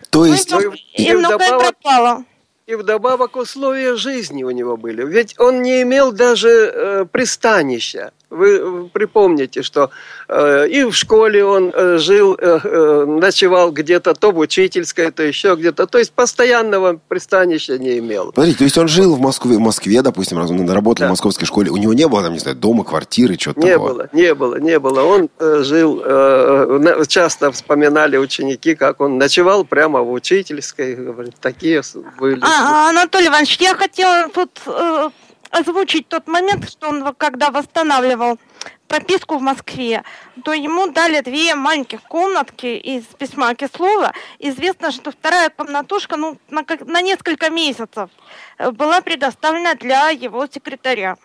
То 0.10 0.26
есть... 0.26 0.52
Ну, 0.52 0.74
и, 0.74 1.04
и 1.04 1.14
многое 1.14 1.38
вдобавок, 1.38 1.78
пропало. 1.80 2.26
И 2.66 2.76
вдобавок 2.76 3.36
условия 3.36 3.96
жизни 3.96 4.44
у 4.44 4.52
него 4.52 4.78
были. 4.78 5.04
Ведь 5.04 5.40
он 5.40 5.62
не 5.62 5.82
имел 5.82 6.12
даже 6.12 6.50
э, 6.50 7.06
пристанища. 7.12 8.12
Вы 8.32 8.90
припомните, 8.90 9.62
что 9.62 9.90
э, 10.30 10.68
и 10.70 10.84
в 10.86 10.94
школе 10.94 11.44
он 11.44 11.72
э, 11.74 11.98
жил, 11.98 12.36
э, 12.40 12.60
э, 12.64 13.06
ночевал 13.06 13.72
где-то, 13.72 14.14
то 14.14 14.32
в 14.32 14.40
учительской, 14.40 15.12
то 15.12 15.22
еще 15.22 15.56
где-то. 15.56 15.86
То 15.86 15.98
есть 15.98 16.14
постоянного 16.14 17.00
пристанища 17.10 17.78
не 17.78 18.00
имел. 18.00 18.32
Подождите, 18.32 18.60
то 18.60 18.64
есть 18.64 18.78
он 18.78 18.88
жил 18.88 19.16
в 19.16 19.20
Москве, 19.20 19.58
в 19.58 19.60
Москве, 19.60 20.02
допустим, 20.02 20.40
он 20.40 20.70
работал 20.70 21.04
да. 21.04 21.08
в 21.08 21.10
московской 21.10 21.46
школе. 21.46 21.72
У 21.72 21.78
него 21.78 21.94
не 21.94 22.08
было, 22.08 22.24
там, 22.24 22.32
не 22.32 22.40
знаю, 22.40 22.56
дома, 22.56 22.86
квартиры, 22.86 23.38
что-то 23.38 23.60
Не 23.60 23.74
такого? 23.74 23.90
было, 23.90 24.10
не 24.14 24.34
было, 24.34 24.56
не 24.56 24.80
было. 24.80 25.02
Он 25.02 25.30
э, 25.38 25.64
жил, 25.64 26.02
э, 26.04 27.04
часто 27.08 27.52
вспоминали 27.52 28.16
ученики, 28.16 28.76
как 28.76 29.02
он 29.02 29.18
ночевал 29.18 29.66
прямо 29.66 30.02
в 30.02 30.12
учительской. 30.14 30.96
Говорит, 30.96 31.36
такие 31.42 31.82
были. 32.18 32.40
А, 32.42 32.90
Анатолий 32.90 33.28
Иванович, 33.28 33.58
я 33.60 33.76
хотела 33.76 34.30
тут 34.30 34.52
э, 34.66 35.10
озвучить 35.52 36.08
тот 36.08 36.28
момент, 36.28 36.70
что 36.70 36.90
он, 36.90 37.14
когда 37.16 37.52
восстанавливал 37.52 38.40
прописку 38.88 39.38
в 39.38 39.42
Москве, 39.42 40.04
то 40.44 40.54
ему 40.54 40.88
дали 40.88 41.22
две 41.22 41.56
маленьких 41.56 42.02
комнатки 42.04 42.66
из 42.66 43.04
письма 43.06 43.56
Кислова. 43.56 44.12
Известно, 44.40 44.92
что 44.92 45.12
вторая 45.12 45.50
комнатушка 45.50 46.18
ну, 46.18 46.38
на, 46.50 46.66
на 46.86 47.02
несколько 47.02 47.50
месяцев 47.50 48.10
э, 48.58 48.72
была 48.72 49.02
предоставлена 49.02 49.76
для 49.76 50.10
его 50.10 50.46
секретаря. 50.48 51.18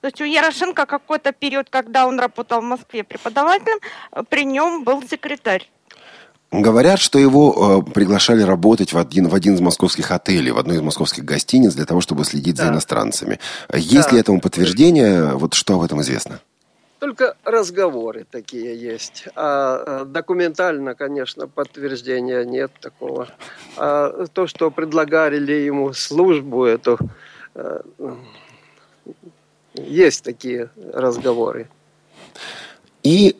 То 0.00 0.08
есть 0.08 0.20
у 0.20 0.24
Ярошенко 0.24 0.86
какой-то 0.86 1.32
период, 1.32 1.70
когда 1.70 2.06
он 2.06 2.18
работал 2.18 2.60
в 2.60 2.64
Москве 2.64 3.04
преподавателем, 3.04 3.78
э, 4.12 4.22
при 4.28 4.44
нем 4.44 4.84
был 4.84 5.02
секретарь. 5.08 5.70
Говорят, 6.50 6.98
что 6.98 7.18
его 7.18 7.82
э, 7.86 7.92
приглашали 7.92 8.40
работать 8.42 8.94
в 8.94 8.98
один, 8.98 9.28
в 9.28 9.34
один 9.34 9.54
из 9.54 9.60
московских 9.60 10.10
отелей, 10.10 10.50
в 10.50 10.58
одной 10.58 10.76
из 10.76 10.80
московских 10.80 11.24
гостиниц 11.24 11.74
для 11.74 11.84
того, 11.84 12.00
чтобы 12.00 12.24
следить 12.24 12.56
да. 12.56 12.64
за 12.64 12.70
иностранцами. 12.70 13.38
Есть 13.74 14.08
да. 14.08 14.14
ли 14.14 14.20
этому 14.20 14.40
подтверждение? 14.40 15.34
Вот 15.34 15.52
что 15.52 15.74
об 15.74 15.82
этом 15.82 16.00
известно? 16.00 16.40
Только 17.00 17.36
разговоры 17.44 18.26
такие 18.28 18.74
есть. 18.80 19.28
А, 19.36 20.00
а 20.00 20.04
документально, 20.06 20.94
конечно, 20.94 21.46
подтверждения 21.46 22.44
нет 22.44 22.72
такого. 22.80 23.28
А 23.76 24.26
то, 24.32 24.46
что 24.46 24.70
предлагали 24.70 25.52
ему 25.52 25.92
службу 25.92 26.64
эту, 26.64 26.98
э, 27.54 27.82
есть 29.74 30.24
такие 30.24 30.70
разговоры. 30.94 31.68
И 33.02 33.36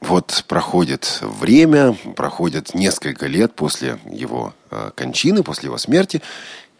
вот 0.00 0.44
проходит 0.46 1.18
время, 1.22 1.94
проходит 2.16 2.74
несколько 2.74 3.26
лет 3.26 3.54
после 3.54 3.98
его 4.10 4.54
э, 4.70 4.90
кончины, 4.94 5.42
после 5.42 5.66
его 5.66 5.78
смерти, 5.78 6.22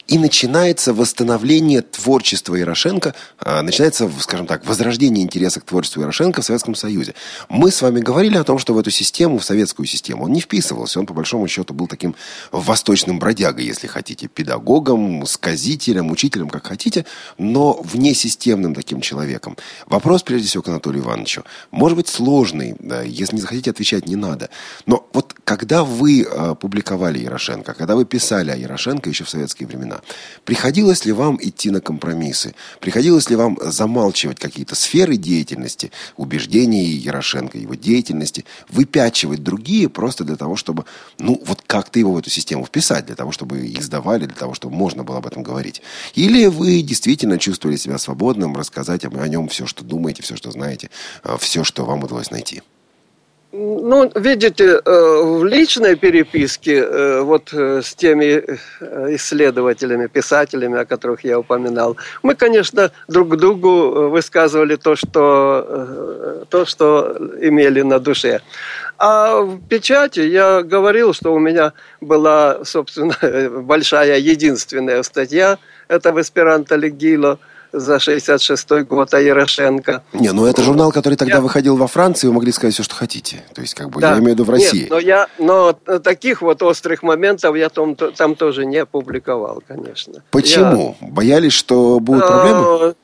и 0.09 0.17
начинается 0.17 0.95
восстановление 0.95 1.83
творчества 1.83 2.55
Ярошенко, 2.55 3.15
а, 3.39 3.63
начинается, 3.63 4.11
скажем 4.21 4.47
так, 4.47 4.67
возрождение 4.67 5.23
интереса 5.23 5.61
к 5.61 5.65
творчеству 5.65 6.01
Ярошенко 6.01 6.41
в 6.41 6.45
Советском 6.47 6.75
Союзе. 6.75 7.15
Мы 7.51 7.71
с 7.71 7.83
вами 7.83 8.01
говорили 8.01 8.39
о 8.39 8.45
том, 8.45 8.59
что 8.59 8.73
в 8.73 8.79
эту 8.79 8.91
систему, 8.91 9.39
в 9.39 9.45
советскую 9.45 9.87
систему, 9.87 10.25
он 10.25 10.33
не 10.33 10.41
вписывался. 10.41 10.99
Он, 10.99 11.05
по 11.05 11.13
большому 11.13 11.47
счету, 11.47 11.75
был 11.75 11.87
таким 11.87 12.15
восточным 12.53 13.19
бродягой, 13.19 13.67
если 13.67 13.87
хотите, 13.87 14.29
педагогом, 14.29 15.27
сказителем, 15.27 16.11
учителем, 16.11 16.49
как 16.49 16.67
хотите, 16.67 17.05
но 17.37 17.75
внесистемным 17.83 18.75
таким 18.75 19.03
человеком. 19.03 19.59
Вопрос, 19.87 20.23
прежде 20.23 20.49
всего, 20.49 20.63
к 20.63 20.69
Анатолию 20.69 21.05
Ивановичу. 21.05 21.45
Может 21.71 21.99
быть, 21.99 22.09
сложный, 22.09 22.77
да, 22.79 23.03
если 23.03 23.37
не 23.37 23.43
захотите 23.43 23.71
отвечать, 23.71 24.07
не 24.07 24.17
надо. 24.17 24.49
Но 24.87 25.07
вот 25.13 25.35
когда 25.45 25.85
вы 25.85 26.23
э, 26.23 26.55
публиковали 26.59 27.19
Ярошенко, 27.19 27.75
когда 27.75 27.95
вы 27.95 28.07
писали 28.07 28.51
о 28.51 28.57
Ярошенко 28.57 29.11
еще 29.11 29.25
в 29.25 29.31
советские 29.31 29.67
времена, 29.67 29.98
приходилось 30.45 31.05
ли 31.05 31.13
вам 31.13 31.39
идти 31.41 31.71
на 31.71 31.81
компромиссы? 31.81 32.55
Приходилось 32.81 33.31
ли 33.31 33.37
вам 33.37 33.59
замалчивать 33.61 34.39
какие-то 34.39 34.75
сферы 34.75 35.17
деятельности, 35.17 35.91
убеждений 36.17 36.85
Ярошенко, 36.85 37.59
его 37.59 37.75
деятельности, 37.75 38.45
выпячивать 38.69 39.43
другие 39.43 39.89
просто 39.89 40.25
для 40.25 40.37
того, 40.37 40.57
чтобы, 40.57 40.85
ну, 41.19 41.43
вот 41.47 41.63
как-то 41.67 41.99
его 41.99 42.13
в 42.13 42.19
эту 42.19 42.31
систему 42.31 42.65
вписать, 42.65 43.07
для 43.07 43.17
того, 43.17 43.33
чтобы 43.33 43.67
их 43.67 43.83
сдавали, 43.83 44.27
для 44.27 44.37
того, 44.37 44.55
чтобы 44.55 44.75
можно 44.75 45.05
было 45.05 45.19
об 45.19 45.27
этом 45.27 45.43
говорить? 45.43 45.83
Или 46.15 46.47
вы 46.47 46.83
действительно 46.83 47.39
чувствовали 47.39 47.77
себя 47.77 47.99
свободным 47.99 48.57
рассказать 48.57 49.05
о 49.05 49.29
нем 49.29 49.49
все, 49.49 49.67
что 49.67 49.85
думаете, 49.85 50.23
все, 50.23 50.37
что 50.37 50.51
знаете, 50.51 50.91
э, 51.25 51.37
все, 51.41 51.65
что 51.65 51.85
вам 51.85 52.05
удалось 52.05 52.31
найти? 52.31 52.63
Ну, 53.51 54.13
видите, 54.15 54.79
э, 54.85 55.23
в 55.23 55.43
личной 55.47 55.97
переписке 55.97 56.81
э, 56.81 57.23
вот 57.23 57.49
э, 57.55 57.81
с 57.83 57.95
теми 57.95 58.45
исследователями, 59.15 60.07
писателями, 60.07 60.79
о 60.79 60.85
которых 60.85 61.25
я 61.25 61.39
упоминал, 61.39 61.97
мы, 62.23 62.35
конечно, 62.35 62.91
друг 63.09 63.39
другу 63.39 64.11
высказывали 64.11 64.77
то, 64.77 64.97
что, 64.97 66.45
то, 66.51 66.67
что 66.67 67.17
имели 67.41 67.81
на 67.81 67.99
душе. 67.99 68.43
А 68.99 69.41
в 69.41 69.67
печати 69.67 70.21
я 70.21 70.63
говорил, 70.63 71.15
что 71.15 71.33
у 71.33 71.39
меня 71.39 71.73
была, 72.03 72.63
собственно, 72.65 73.17
большая 73.63 74.19
единственная 74.19 75.03
статья, 75.03 75.57
это 75.89 76.13
в 76.13 76.21
эсперанто 76.21 76.77
Легило, 76.77 77.39
за 77.73 77.99
66 77.99 78.71
год, 78.83 79.14
а 79.14 79.21
Ярошенко. 79.21 80.03
Не, 80.12 80.33
ну 80.33 80.47
это 80.47 80.62
журнал, 80.62 80.93
который 80.93 81.14
тогда 81.14 81.37
я... 81.37 81.41
выходил 81.41 81.77
во 81.77 81.87
Франции, 81.87 82.27
вы 82.27 82.35
могли 82.35 82.53
сказать 82.53 82.75
все, 82.75 82.83
что 82.83 82.95
хотите. 82.95 83.45
То 83.55 83.61
есть, 83.61 83.75
как 83.75 83.91
бы, 83.91 84.01
да. 84.01 84.12
я 84.12 84.19
имею 84.19 84.31
в 84.31 84.33
виду 84.35 84.45
в 84.45 84.51
России. 84.51 84.83
Нет, 84.83 84.91
но, 84.91 84.99
я, 84.99 85.27
но 85.39 85.73
таких 85.73 86.43
вот 86.43 86.62
острых 86.62 87.03
моментов 87.03 87.57
я 87.57 87.69
там, 87.69 87.95
там 87.95 88.35
тоже 88.35 88.66
не 88.66 88.79
опубликовал, 88.79 89.62
конечно. 89.66 90.23
Почему? 90.31 90.97
Я... 91.01 91.09
Боялись, 91.09 91.53
что 91.53 92.01
будут 92.01 92.25
а, 92.25 92.29
проблемы? 92.29 92.95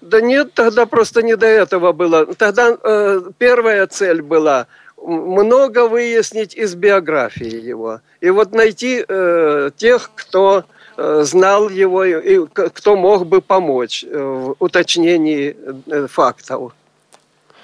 Да 0.00 0.20
нет, 0.20 0.52
тогда 0.54 0.86
просто 0.86 1.22
не 1.22 1.36
до 1.36 1.46
этого 1.46 1.92
было. 1.92 2.26
Тогда 2.34 2.76
э, 2.82 3.22
первая 3.38 3.86
цель 3.86 4.20
была 4.20 4.66
много 5.04 5.88
выяснить 5.88 6.54
из 6.54 6.74
биографии 6.74 7.60
его. 7.60 8.00
И 8.20 8.30
вот 8.30 8.52
найти 8.52 9.04
э, 9.06 9.70
тех, 9.76 10.10
кто 10.14 10.64
знал 11.22 11.68
его 11.68 12.04
и 12.04 12.46
кто 12.46 12.96
мог 12.96 13.26
бы 13.26 13.40
помочь 13.40 14.04
э, 14.04 14.16
в 14.16 14.56
уточнении 14.58 15.56
э, 15.86 16.06
фактов. 16.06 16.72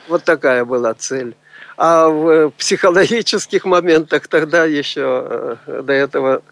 Вот 0.08 0.24
такая 0.24 0.64
была 0.64 0.94
цель. 0.94 1.34
А 1.76 2.08
в 2.08 2.50
психологических 2.50 3.64
моментах 3.64 4.26
тогда 4.26 4.64
еще 4.64 5.58
до 5.66 5.92
этого 5.92 6.42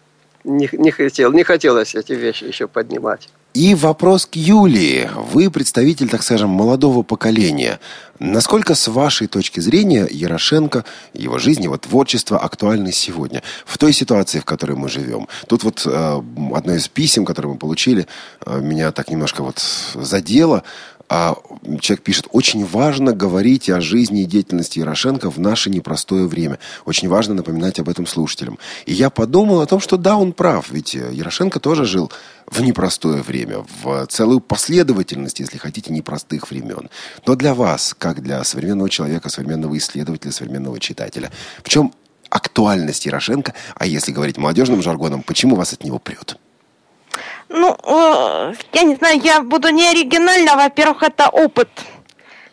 не, 0.43 0.69
не 0.71 0.91
хотел, 0.91 1.33
не 1.33 1.43
хотелось 1.43 1.95
эти 1.95 2.13
вещи 2.13 2.45
еще 2.45 2.67
поднимать. 2.67 3.29
И 3.57 3.73
вопрос 3.73 4.27
к 4.27 4.35
Юлии. 4.35 5.09
Вы 5.15 5.49
представитель, 5.49 6.09
так 6.09 6.21
скажем, 6.21 6.51
молодого 6.51 7.01
поколения. 7.01 7.79
Насколько, 8.19 8.75
с 8.75 8.87
вашей 8.87 9.25
точки 9.25 9.59
зрения, 9.61 10.07
Ярошенко, 10.07 10.85
его 11.15 11.39
жизнь, 11.39 11.63
его 11.63 11.75
творчество 11.79 12.37
актуальны 12.37 12.91
сегодня? 12.91 13.41
В 13.65 13.79
той 13.79 13.93
ситуации, 13.93 14.39
в 14.39 14.45
которой 14.45 14.73
мы 14.73 14.89
живем. 14.89 15.27
Тут 15.47 15.63
вот 15.63 15.87
э, 15.87 16.21
одно 16.53 16.75
из 16.75 16.87
писем, 16.87 17.25
которое 17.25 17.49
мы 17.49 17.57
получили, 17.57 18.05
э, 18.45 18.61
меня 18.61 18.91
так 18.91 19.09
немножко 19.09 19.41
вот 19.41 19.59
задело 19.95 20.61
а 21.09 21.37
человек 21.79 22.03
пишет, 22.03 22.27
очень 22.31 22.65
важно 22.65 23.13
говорить 23.13 23.69
о 23.69 23.79
жизни 23.79 24.23
и 24.23 24.25
деятельности 24.25 24.79
Ярошенко 24.79 25.31
в 25.31 25.39
наше 25.39 25.69
непростое 25.69 26.27
время. 26.27 26.59
Очень 26.85 27.07
важно 27.07 27.33
напоминать 27.33 27.79
об 27.79 27.87
этом 27.87 28.05
слушателям. 28.05 28.59
И 28.85 28.93
я 28.93 29.09
подумал 29.09 29.61
о 29.61 29.65
том, 29.65 29.79
что 29.79 29.97
да, 29.97 30.17
он 30.17 30.33
прав, 30.33 30.69
ведь 30.69 30.95
Ярошенко 30.95 31.59
тоже 31.59 31.85
жил 31.85 32.11
в 32.45 32.61
непростое 32.61 33.21
время, 33.21 33.65
в 33.81 34.05
целую 34.07 34.39
последовательность, 34.39 35.39
если 35.39 35.57
хотите, 35.57 35.93
непростых 35.93 36.49
времен. 36.49 36.89
Но 37.25 37.35
для 37.35 37.53
вас, 37.53 37.95
как 37.97 38.21
для 38.21 38.43
современного 38.43 38.89
человека, 38.89 39.29
современного 39.29 39.77
исследователя, 39.77 40.31
современного 40.31 40.79
читателя, 40.79 41.31
в 41.63 41.69
чем 41.69 41.93
актуальность 42.29 43.05
Ярошенко, 43.05 43.53
а 43.75 43.85
если 43.85 44.11
говорить 44.11 44.37
молодежным 44.37 44.81
жаргоном, 44.81 45.23
почему 45.23 45.55
вас 45.55 45.73
от 45.73 45.83
него 45.83 45.99
прет? 45.99 46.37
Ну, 47.49 47.77
э, 47.81 48.53
я 48.73 48.83
не 48.83 48.95
знаю, 48.95 49.19
я 49.21 49.41
буду 49.41 49.69
не 49.69 49.87
оригинальна. 49.87 50.55
Во-первых, 50.55 51.03
это 51.03 51.29
опыт. 51.29 51.69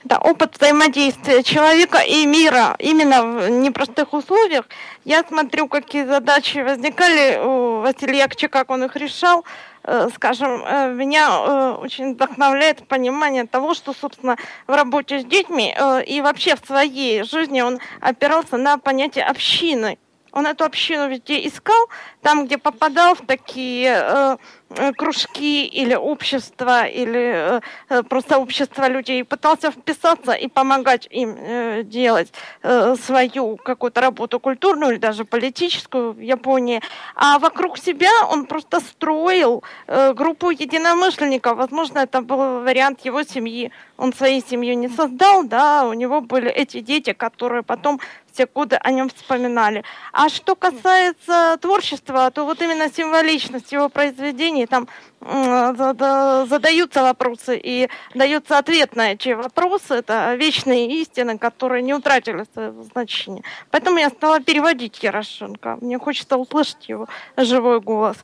Это 0.05 0.19
опыт 0.19 0.57
взаимодействия 0.57 1.43
человека 1.43 1.99
и 1.99 2.27
мира 2.27 2.77
именно 2.79 3.23
в 3.25 3.49
непростых 3.49 4.13
условиях. 4.13 4.67
Я 5.05 5.25
смотрю, 5.25 5.67
какие 5.67 6.05
задачи 6.05 6.59
возникали 6.59 7.39
у 7.43 7.81
Василия 7.81 8.19
Яковлевича, 8.19 8.49
как 8.49 8.71
он 8.71 8.85
их 8.85 8.95
решал. 8.97 9.45
Э, 9.83 10.09
скажем, 10.15 10.63
э, 10.65 10.93
меня 10.93 11.75
очень 11.75 12.15
вдохновляет 12.15 12.87
понимание 12.87 13.47
того, 13.47 13.75
что, 13.75 13.95
собственно, 13.95 14.37
в 14.67 14.75
работе 14.75 15.21
с 15.21 15.25
детьми 15.25 15.75
и 16.07 16.21
вообще 16.21 16.55
в 16.55 16.65
своей 16.65 17.25
жизни 17.25 17.63
он 17.63 17.81
опирался 18.01 18.59
на 18.59 18.79
понятие 18.79 19.25
общины. 19.25 19.99
Он 20.35 20.47
эту 20.47 20.65
общину 20.65 21.09
везде 21.09 21.47
искал, 21.47 21.89
там, 22.21 22.47
где 22.47 22.59
попадал 22.59 23.15
в 23.15 23.21
такие 23.21 23.89
э, 23.89 24.37
э 24.71 24.93
кружки 24.93 25.65
или 25.65 25.95
общества, 25.95 26.87
или 26.87 27.61
э, 27.89 28.03
просто 28.03 28.39
общество 28.39 28.89
людей, 28.89 29.23
пытался 29.25 29.71
вписаться 29.71 30.33
и 30.33 30.49
помогать 30.49 31.07
им 31.11 31.37
э, 31.39 31.83
делать 31.85 32.33
э, 32.63 32.97
свою 32.97 33.57
какую-то 33.57 34.01
работу 34.01 34.41
культурную 34.41 34.93
или 34.93 34.99
даже 34.99 35.25
политическую 35.25 36.13
в 36.13 36.21
Японии. 36.21 36.81
А 37.15 37.39
вокруг 37.39 37.79
себя 37.79 38.11
он 38.29 38.47
просто 38.47 38.81
строил 38.81 39.63
э, 39.87 40.15
группу 40.15 40.51
единомышленников. 40.51 41.57
Возможно, 41.57 42.01
это 42.01 42.23
был 42.23 42.61
вариант 42.65 43.07
его 43.07 43.23
семьи. 43.23 43.71
Он 43.97 44.13
своей 44.13 44.43
семью 44.43 44.77
не 44.77 44.89
создал, 44.89 45.45
да, 45.45 45.85
у 45.87 45.93
него 45.93 46.21
были 46.21 46.51
эти 46.51 46.81
дети, 46.81 47.13
которые 47.13 47.63
потом 47.63 48.01
все 48.35 48.47
годы 48.47 48.77
о 48.77 48.91
нем 48.91 49.09
вспоминали. 49.09 49.85
А 50.13 50.29
что 50.29 50.57
касается 50.57 51.57
творчества, 51.61 52.31
то 52.33 52.45
вот 52.45 52.61
именно 52.61 52.93
символичность 52.93 53.71
его 53.73 53.89
произведений, 53.89 54.67
там 54.67 54.89
задаются 55.21 57.03
вопросы 57.03 57.57
и 57.57 57.89
дается 58.15 58.59
ответ 58.59 58.97
на 58.97 59.13
эти 59.13 59.31
вопросы. 59.31 59.95
Это 59.95 60.35
вечные 60.35 61.01
истины, 61.01 61.39
которые 61.39 61.83
не 61.83 61.95
утратили 61.95 62.45
своего 62.53 62.83
значения. 62.83 63.43
Поэтому 63.71 63.99
я 63.99 64.11
стала 64.11 64.41
переводить 64.41 65.03
Ярошенко. 65.03 65.79
Мне 65.81 65.99
хочется 65.99 66.37
услышать 66.37 66.89
его 66.89 67.09
живой 67.37 67.81
голос. 67.81 68.17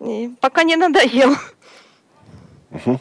И 0.00 0.30
пока 0.40 0.64
не 0.64 0.76
надоел. 0.76 1.36
Угу. 2.70 3.00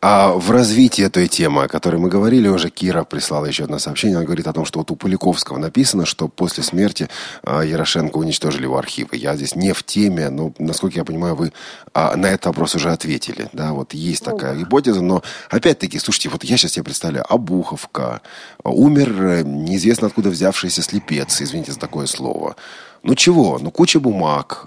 А 0.00 0.32
в 0.32 0.50
развитии 0.50 1.02
этой 1.02 1.28
темы, 1.28 1.64
о 1.64 1.68
которой 1.68 1.96
мы 1.96 2.08
говорили 2.08 2.46
уже, 2.46 2.68
Кира 2.68 3.04
прислала 3.04 3.46
еще 3.46 3.64
одно 3.64 3.78
сообщение. 3.78 4.18
Она 4.18 4.26
говорит 4.26 4.46
о 4.46 4.52
том, 4.52 4.64
что 4.64 4.80
вот 4.80 4.90
у 4.90 4.96
Поляковского 4.96 5.56
написано, 5.56 6.04
что 6.04 6.28
после 6.28 6.62
смерти 6.62 7.08
а, 7.42 7.62
Ярошенко 7.62 8.18
уничтожили 8.18 8.64
его 8.64 8.76
архивы. 8.78 9.16
Я 9.16 9.34
здесь 9.34 9.56
не 9.56 9.72
в 9.72 9.82
теме, 9.82 10.28
но, 10.28 10.52
насколько 10.58 10.98
я 10.98 11.04
понимаю, 11.04 11.34
вы 11.34 11.52
а, 11.94 12.16
на 12.16 12.26
этот 12.26 12.46
вопрос 12.46 12.74
уже 12.74 12.92
ответили. 12.92 13.48
Да, 13.52 13.72
вот 13.72 13.94
есть 13.94 14.26
ну 14.26 14.32
такая 14.32 14.56
гипотеза, 14.56 15.00
но 15.00 15.22
опять-таки, 15.50 15.98
слушайте, 15.98 16.28
вот 16.28 16.44
я 16.44 16.56
сейчас 16.56 16.72
себе 16.72 16.84
представляю, 16.84 17.24
Обуховка, 17.28 18.20
умер 18.62 19.22
э, 19.22 19.42
неизвестно 19.42 20.06
откуда 20.06 20.28
взявшийся 20.28 20.82
слепец, 20.82 21.40
извините 21.40 21.72
за 21.72 21.78
такое 21.78 22.06
слово. 22.06 22.56
Ну 23.02 23.14
чего? 23.14 23.58
Ну 23.58 23.70
куча 23.70 24.00
бумаг. 24.00 24.66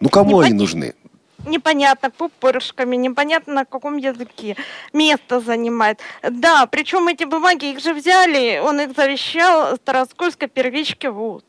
Ну 0.00 0.08
кому 0.08 0.40
не 0.40 0.46
они 0.46 0.54
нужны? 0.54 0.94
Непонятно, 1.46 2.10
пупырышками, 2.10 2.96
непонятно 2.96 3.54
на 3.54 3.64
каком 3.64 3.96
языке, 3.96 4.56
место 4.92 5.40
занимает. 5.40 6.00
Да, 6.22 6.66
причем 6.66 7.08
эти 7.08 7.24
бумаги, 7.24 7.72
их 7.72 7.80
же 7.80 7.94
взяли, 7.94 8.60
он 8.62 8.80
их 8.80 8.96
завещал 8.96 9.76
Староскольской 9.76 10.48
первичке 10.48 11.10
ВУЗ. 11.10 11.42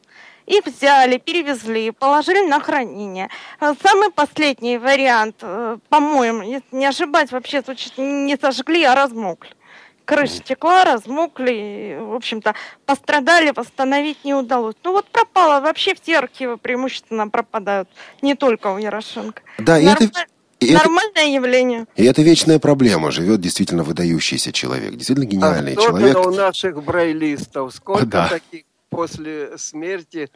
Их 0.45 0.65
взяли, 0.65 1.17
перевезли, 1.17 1.91
положили 1.91 2.45
на 2.45 2.59
хранение. 2.59 3.29
Самый 3.59 4.11
последний 4.11 4.77
вариант, 4.77 5.37
э, 5.41 5.77
по-моему, 5.87 6.61
не 6.71 6.85
ошибаюсь, 6.85 7.31
вообще 7.31 7.63
не 7.97 8.37
сожгли, 8.37 8.83
а 8.83 8.93
размокли 8.93 9.55
крыша 10.05 10.39
текла, 10.39 10.83
размокли, 10.83 11.97
в 11.99 12.13
общем-то, 12.13 12.53
пострадали, 12.85 13.51
восстановить 13.55 14.23
не 14.23 14.33
удалось. 14.33 14.75
Ну 14.83 14.93
вот 14.93 15.07
пропало, 15.07 15.61
вообще 15.61 15.95
все 15.95 16.19
архивы 16.19 16.57
преимущественно 16.57 17.27
пропадают, 17.27 17.89
не 18.21 18.35
только 18.35 18.67
у 18.67 18.77
Ярошенко. 18.77 19.41
Да, 19.59 19.79
и 19.79 19.85
это... 19.85 20.09
И 20.59 20.73
Нормальное 20.73 21.11
это, 21.23 21.29
явление. 21.29 21.85
И 21.97 22.05
это 22.05 22.21
вечная 22.21 22.57
проблема. 22.57 23.11
Живет 23.11 23.41
действительно 23.41 23.83
выдающийся 23.83 24.53
человек, 24.53 24.93
действительно 24.95 25.25
гениальный 25.25 25.73
а 25.73 25.75
человек. 25.75 26.25
у 26.25 26.31
наших 26.31 26.81
брайлистов. 26.81 27.73
Сколько 27.73 28.05
да. 28.05 28.29
таких 28.29 28.63
после 28.89 29.57
смерти 29.57 30.29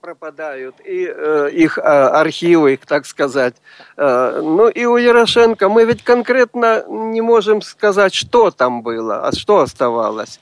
пропадают, 0.00 0.76
и 0.84 1.06
э, 1.06 1.50
их 1.52 1.78
э, 1.78 1.82
архивы, 1.82 2.78
так 2.86 3.06
сказать. 3.06 3.54
Э, 3.96 4.40
ну 4.42 4.68
и 4.68 4.84
у 4.84 4.96
Ярошенко 4.96 5.68
мы 5.68 5.84
ведь 5.84 6.02
конкретно 6.02 6.84
не 6.88 7.20
можем 7.20 7.62
сказать, 7.62 8.14
что 8.14 8.50
там 8.50 8.82
было, 8.82 9.26
а 9.26 9.32
что 9.32 9.60
оставалось. 9.60 10.40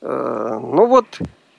Э, 0.00 0.58
ну 0.60 0.86
вот 0.86 1.06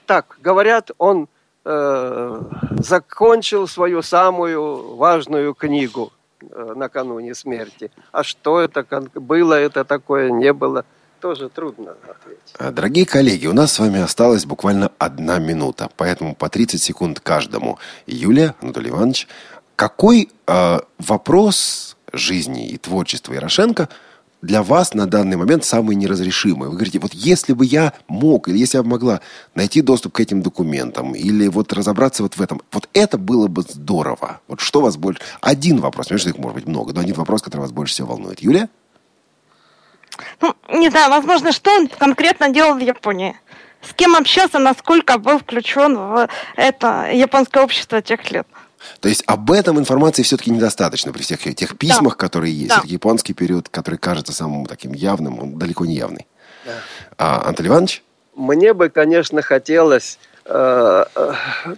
так, 0.05 0.37
говорят, 0.41 0.91
он 0.97 1.27
э, 1.65 2.41
закончил 2.71 3.67
свою 3.67 4.01
самую 4.01 4.95
важную 4.95 5.53
книгу 5.53 6.11
э, 6.41 6.73
накануне 6.75 7.35
смерти. 7.35 7.91
А 8.11 8.23
что 8.23 8.59
это 8.59 8.85
было, 9.15 9.53
это 9.53 9.85
такое, 9.85 10.31
не 10.31 10.53
было– 10.53 10.85
тоже 11.23 11.47
трудно 11.47 11.95
ответить. 12.03 12.53
А, 12.59 12.71
дорогие 12.71 13.05
коллеги, 13.05 13.47
у 13.47 13.53
нас 13.53 13.71
с 13.71 13.79
вами 13.79 14.01
осталась 14.01 14.45
буквально 14.45 14.91
одна 14.97 15.39
минута, 15.39 15.89
поэтому 15.95 16.35
по 16.35 16.49
30 16.49 16.81
секунд 16.81 17.21
каждому. 17.21 17.79
Юлия, 18.05 18.55
Анатолий 18.59 18.89
Иванович, 18.89 19.29
какой 19.77 20.29
э, 20.47 20.79
вопрос 20.97 21.95
жизни 22.11 22.67
и 22.67 22.77
творчества 22.77 23.33
Ярошенко 23.33 23.87
для 24.41 24.63
вас 24.63 24.93
на 24.93 25.07
данный 25.07 25.37
момент 25.37 25.63
самый 25.63 25.95
неразрешимый? 25.95 26.67
Вы 26.67 26.75
говорите, 26.75 26.99
вот 26.99 27.13
если 27.13 27.53
бы 27.53 27.63
я 27.63 27.93
мог, 28.09 28.49
или 28.49 28.57
если 28.57 28.79
я 28.79 28.83
бы 28.83 28.89
могла 28.89 29.21
найти 29.55 29.81
доступ 29.81 30.11
к 30.11 30.19
этим 30.19 30.41
документам, 30.41 31.15
или 31.15 31.47
вот 31.47 31.71
разобраться 31.71 32.23
вот 32.23 32.35
в 32.35 32.41
этом, 32.41 32.61
вот 32.73 32.89
это 32.91 33.17
было 33.17 33.47
бы 33.47 33.61
здорово. 33.61 34.41
Вот 34.49 34.59
что 34.59 34.81
вас 34.81 34.97
больше... 34.97 35.21
Один 35.39 35.79
вопрос, 35.79 36.07
конечно, 36.07 36.27
их 36.27 36.37
может 36.37 36.55
быть 36.55 36.67
много, 36.67 36.91
но 36.91 36.99
один 36.99 37.15
вопрос, 37.15 37.41
который 37.41 37.61
вас 37.61 37.71
больше 37.71 37.93
всего 37.93 38.09
волнует. 38.09 38.41
Юлия? 38.41 38.67
Ну, 40.41 40.55
не 40.69 40.89
знаю, 40.89 41.09
возможно, 41.09 41.51
что 41.51 41.71
он 41.71 41.87
конкретно 41.87 42.49
делал 42.49 42.75
в 42.75 42.79
Японии. 42.79 43.35
С 43.81 43.93
кем 43.93 44.15
общался, 44.15 44.59
насколько 44.59 45.17
был 45.17 45.39
включен 45.39 45.97
в 45.97 46.29
это 46.55 47.09
японское 47.11 47.63
общество 47.63 48.01
тех 48.01 48.31
лет. 48.31 48.47
То 48.99 49.09
есть 49.09 49.23
об 49.27 49.51
этом 49.51 49.79
информации 49.79 50.23
все-таки 50.23 50.51
недостаточно 50.51 51.13
при 51.13 51.21
всех 51.21 51.41
тех 51.55 51.77
письмах, 51.77 52.13
да. 52.13 52.19
которые 52.19 52.53
есть. 52.53 52.69
Да. 52.69 52.81
японский 52.85 53.33
период, 53.33 53.69
который 53.69 53.97
кажется 53.97 54.33
самым 54.33 54.65
таким 54.65 54.93
явным, 54.93 55.39
он 55.39 55.57
далеко 55.57 55.85
не 55.85 55.95
явный. 55.95 56.27
Да. 56.65 56.71
А, 57.17 57.47
Антон 57.47 57.67
Иванович? 57.67 58.03
Мне 58.35 58.73
бы, 58.73 58.89
конечно, 58.89 59.41
хотелось 59.41 60.17
э, 60.45 61.05
э, 61.15 61.33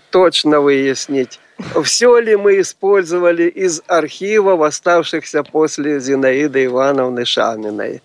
точно 0.09 0.61
выяснить, 0.61 1.39
все 1.83 2.19
ли 2.19 2.35
мы 2.35 2.61
использовали 2.61 3.43
из 3.43 3.81
архивов, 3.87 4.61
оставшихся 4.61 5.43
после 5.43 5.99
Зинаиды 5.99 6.65
Ивановны 6.65 7.25
Шаминой 7.25 8.01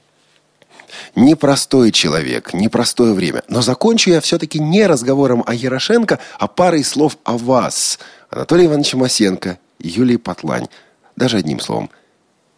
непростой 1.15 1.93
человек, 1.93 2.55
непростое 2.55 3.15
время. 3.15 3.43
Но 3.49 3.63
закончу 3.63 4.11
я 4.11 4.21
все-таки 4.21 4.59
не 4.59 4.87
разговором 4.87 5.43
о 5.47 5.55
Ярошенко, 5.55 6.19
а 6.39 6.47
парой 6.47 6.85
слов 6.85 7.19
о 7.25 7.37
вас, 7.39 7.99
Анатолий 8.31 8.67
Иванович 8.67 8.95
Масенко 8.95 9.59
Юлии 9.79 10.17
Потлань. 10.17 10.69
Даже 11.17 11.37
одним 11.37 11.61
словом. 11.61 11.91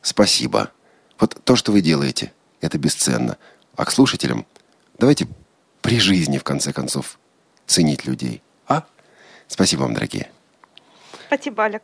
Спасибо. 0.03 0.71
Вот 1.19 1.41
то, 1.45 1.57
что 1.57 1.73
вы 1.73 1.81
делаете, 1.81 2.33
это 2.61 2.79
бесценно. 2.79 3.39
А 3.77 3.85
к 3.85 3.91
слушателям 3.91 4.47
давайте 4.99 5.27
при 5.81 5.99
жизни, 5.99 6.39
в 6.39 6.45
конце 6.45 6.73
концов, 6.73 7.19
ценить 7.67 8.05
людей. 8.07 8.43
А? 8.69 8.85
Спасибо 9.49 9.83
вам, 9.83 9.95
дорогие. 9.95 10.31
Спасибо, 11.27 11.65
Олег. 11.65 11.83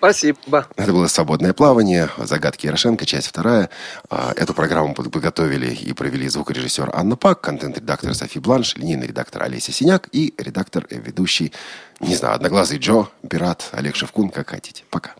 Спасибо. 0.00 0.66
Это 0.76 0.92
было 0.92 1.08
«Свободное 1.08 1.52
плавание», 1.52 2.08
«Загадки 2.16 2.64
Ярошенко», 2.64 3.04
часть 3.04 3.26
вторая. 3.26 3.68
А, 4.08 4.32
эту 4.34 4.54
программу 4.54 4.94
подготовили 4.94 5.74
и 5.74 5.92
провели 5.92 6.26
звукорежиссер 6.26 6.90
Анна 6.94 7.16
Пак, 7.16 7.42
контент-редактор 7.42 8.14
Софи 8.14 8.38
Бланш, 8.38 8.76
линейный 8.76 9.06
редактор 9.06 9.42
Олеся 9.42 9.72
Синяк 9.72 10.08
и 10.12 10.32
редактор 10.38 10.86
ведущий, 10.88 11.52
не 12.00 12.16
знаю, 12.16 12.36
одноглазый 12.36 12.78
Джо, 12.78 13.08
пират 13.28 13.68
Олег 13.72 13.94
Шевкун, 13.94 14.30
как 14.30 14.48
хотите. 14.48 14.84
Пока. 14.88 15.16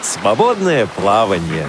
«Свободное 0.00 0.86
плавание». 0.86 1.66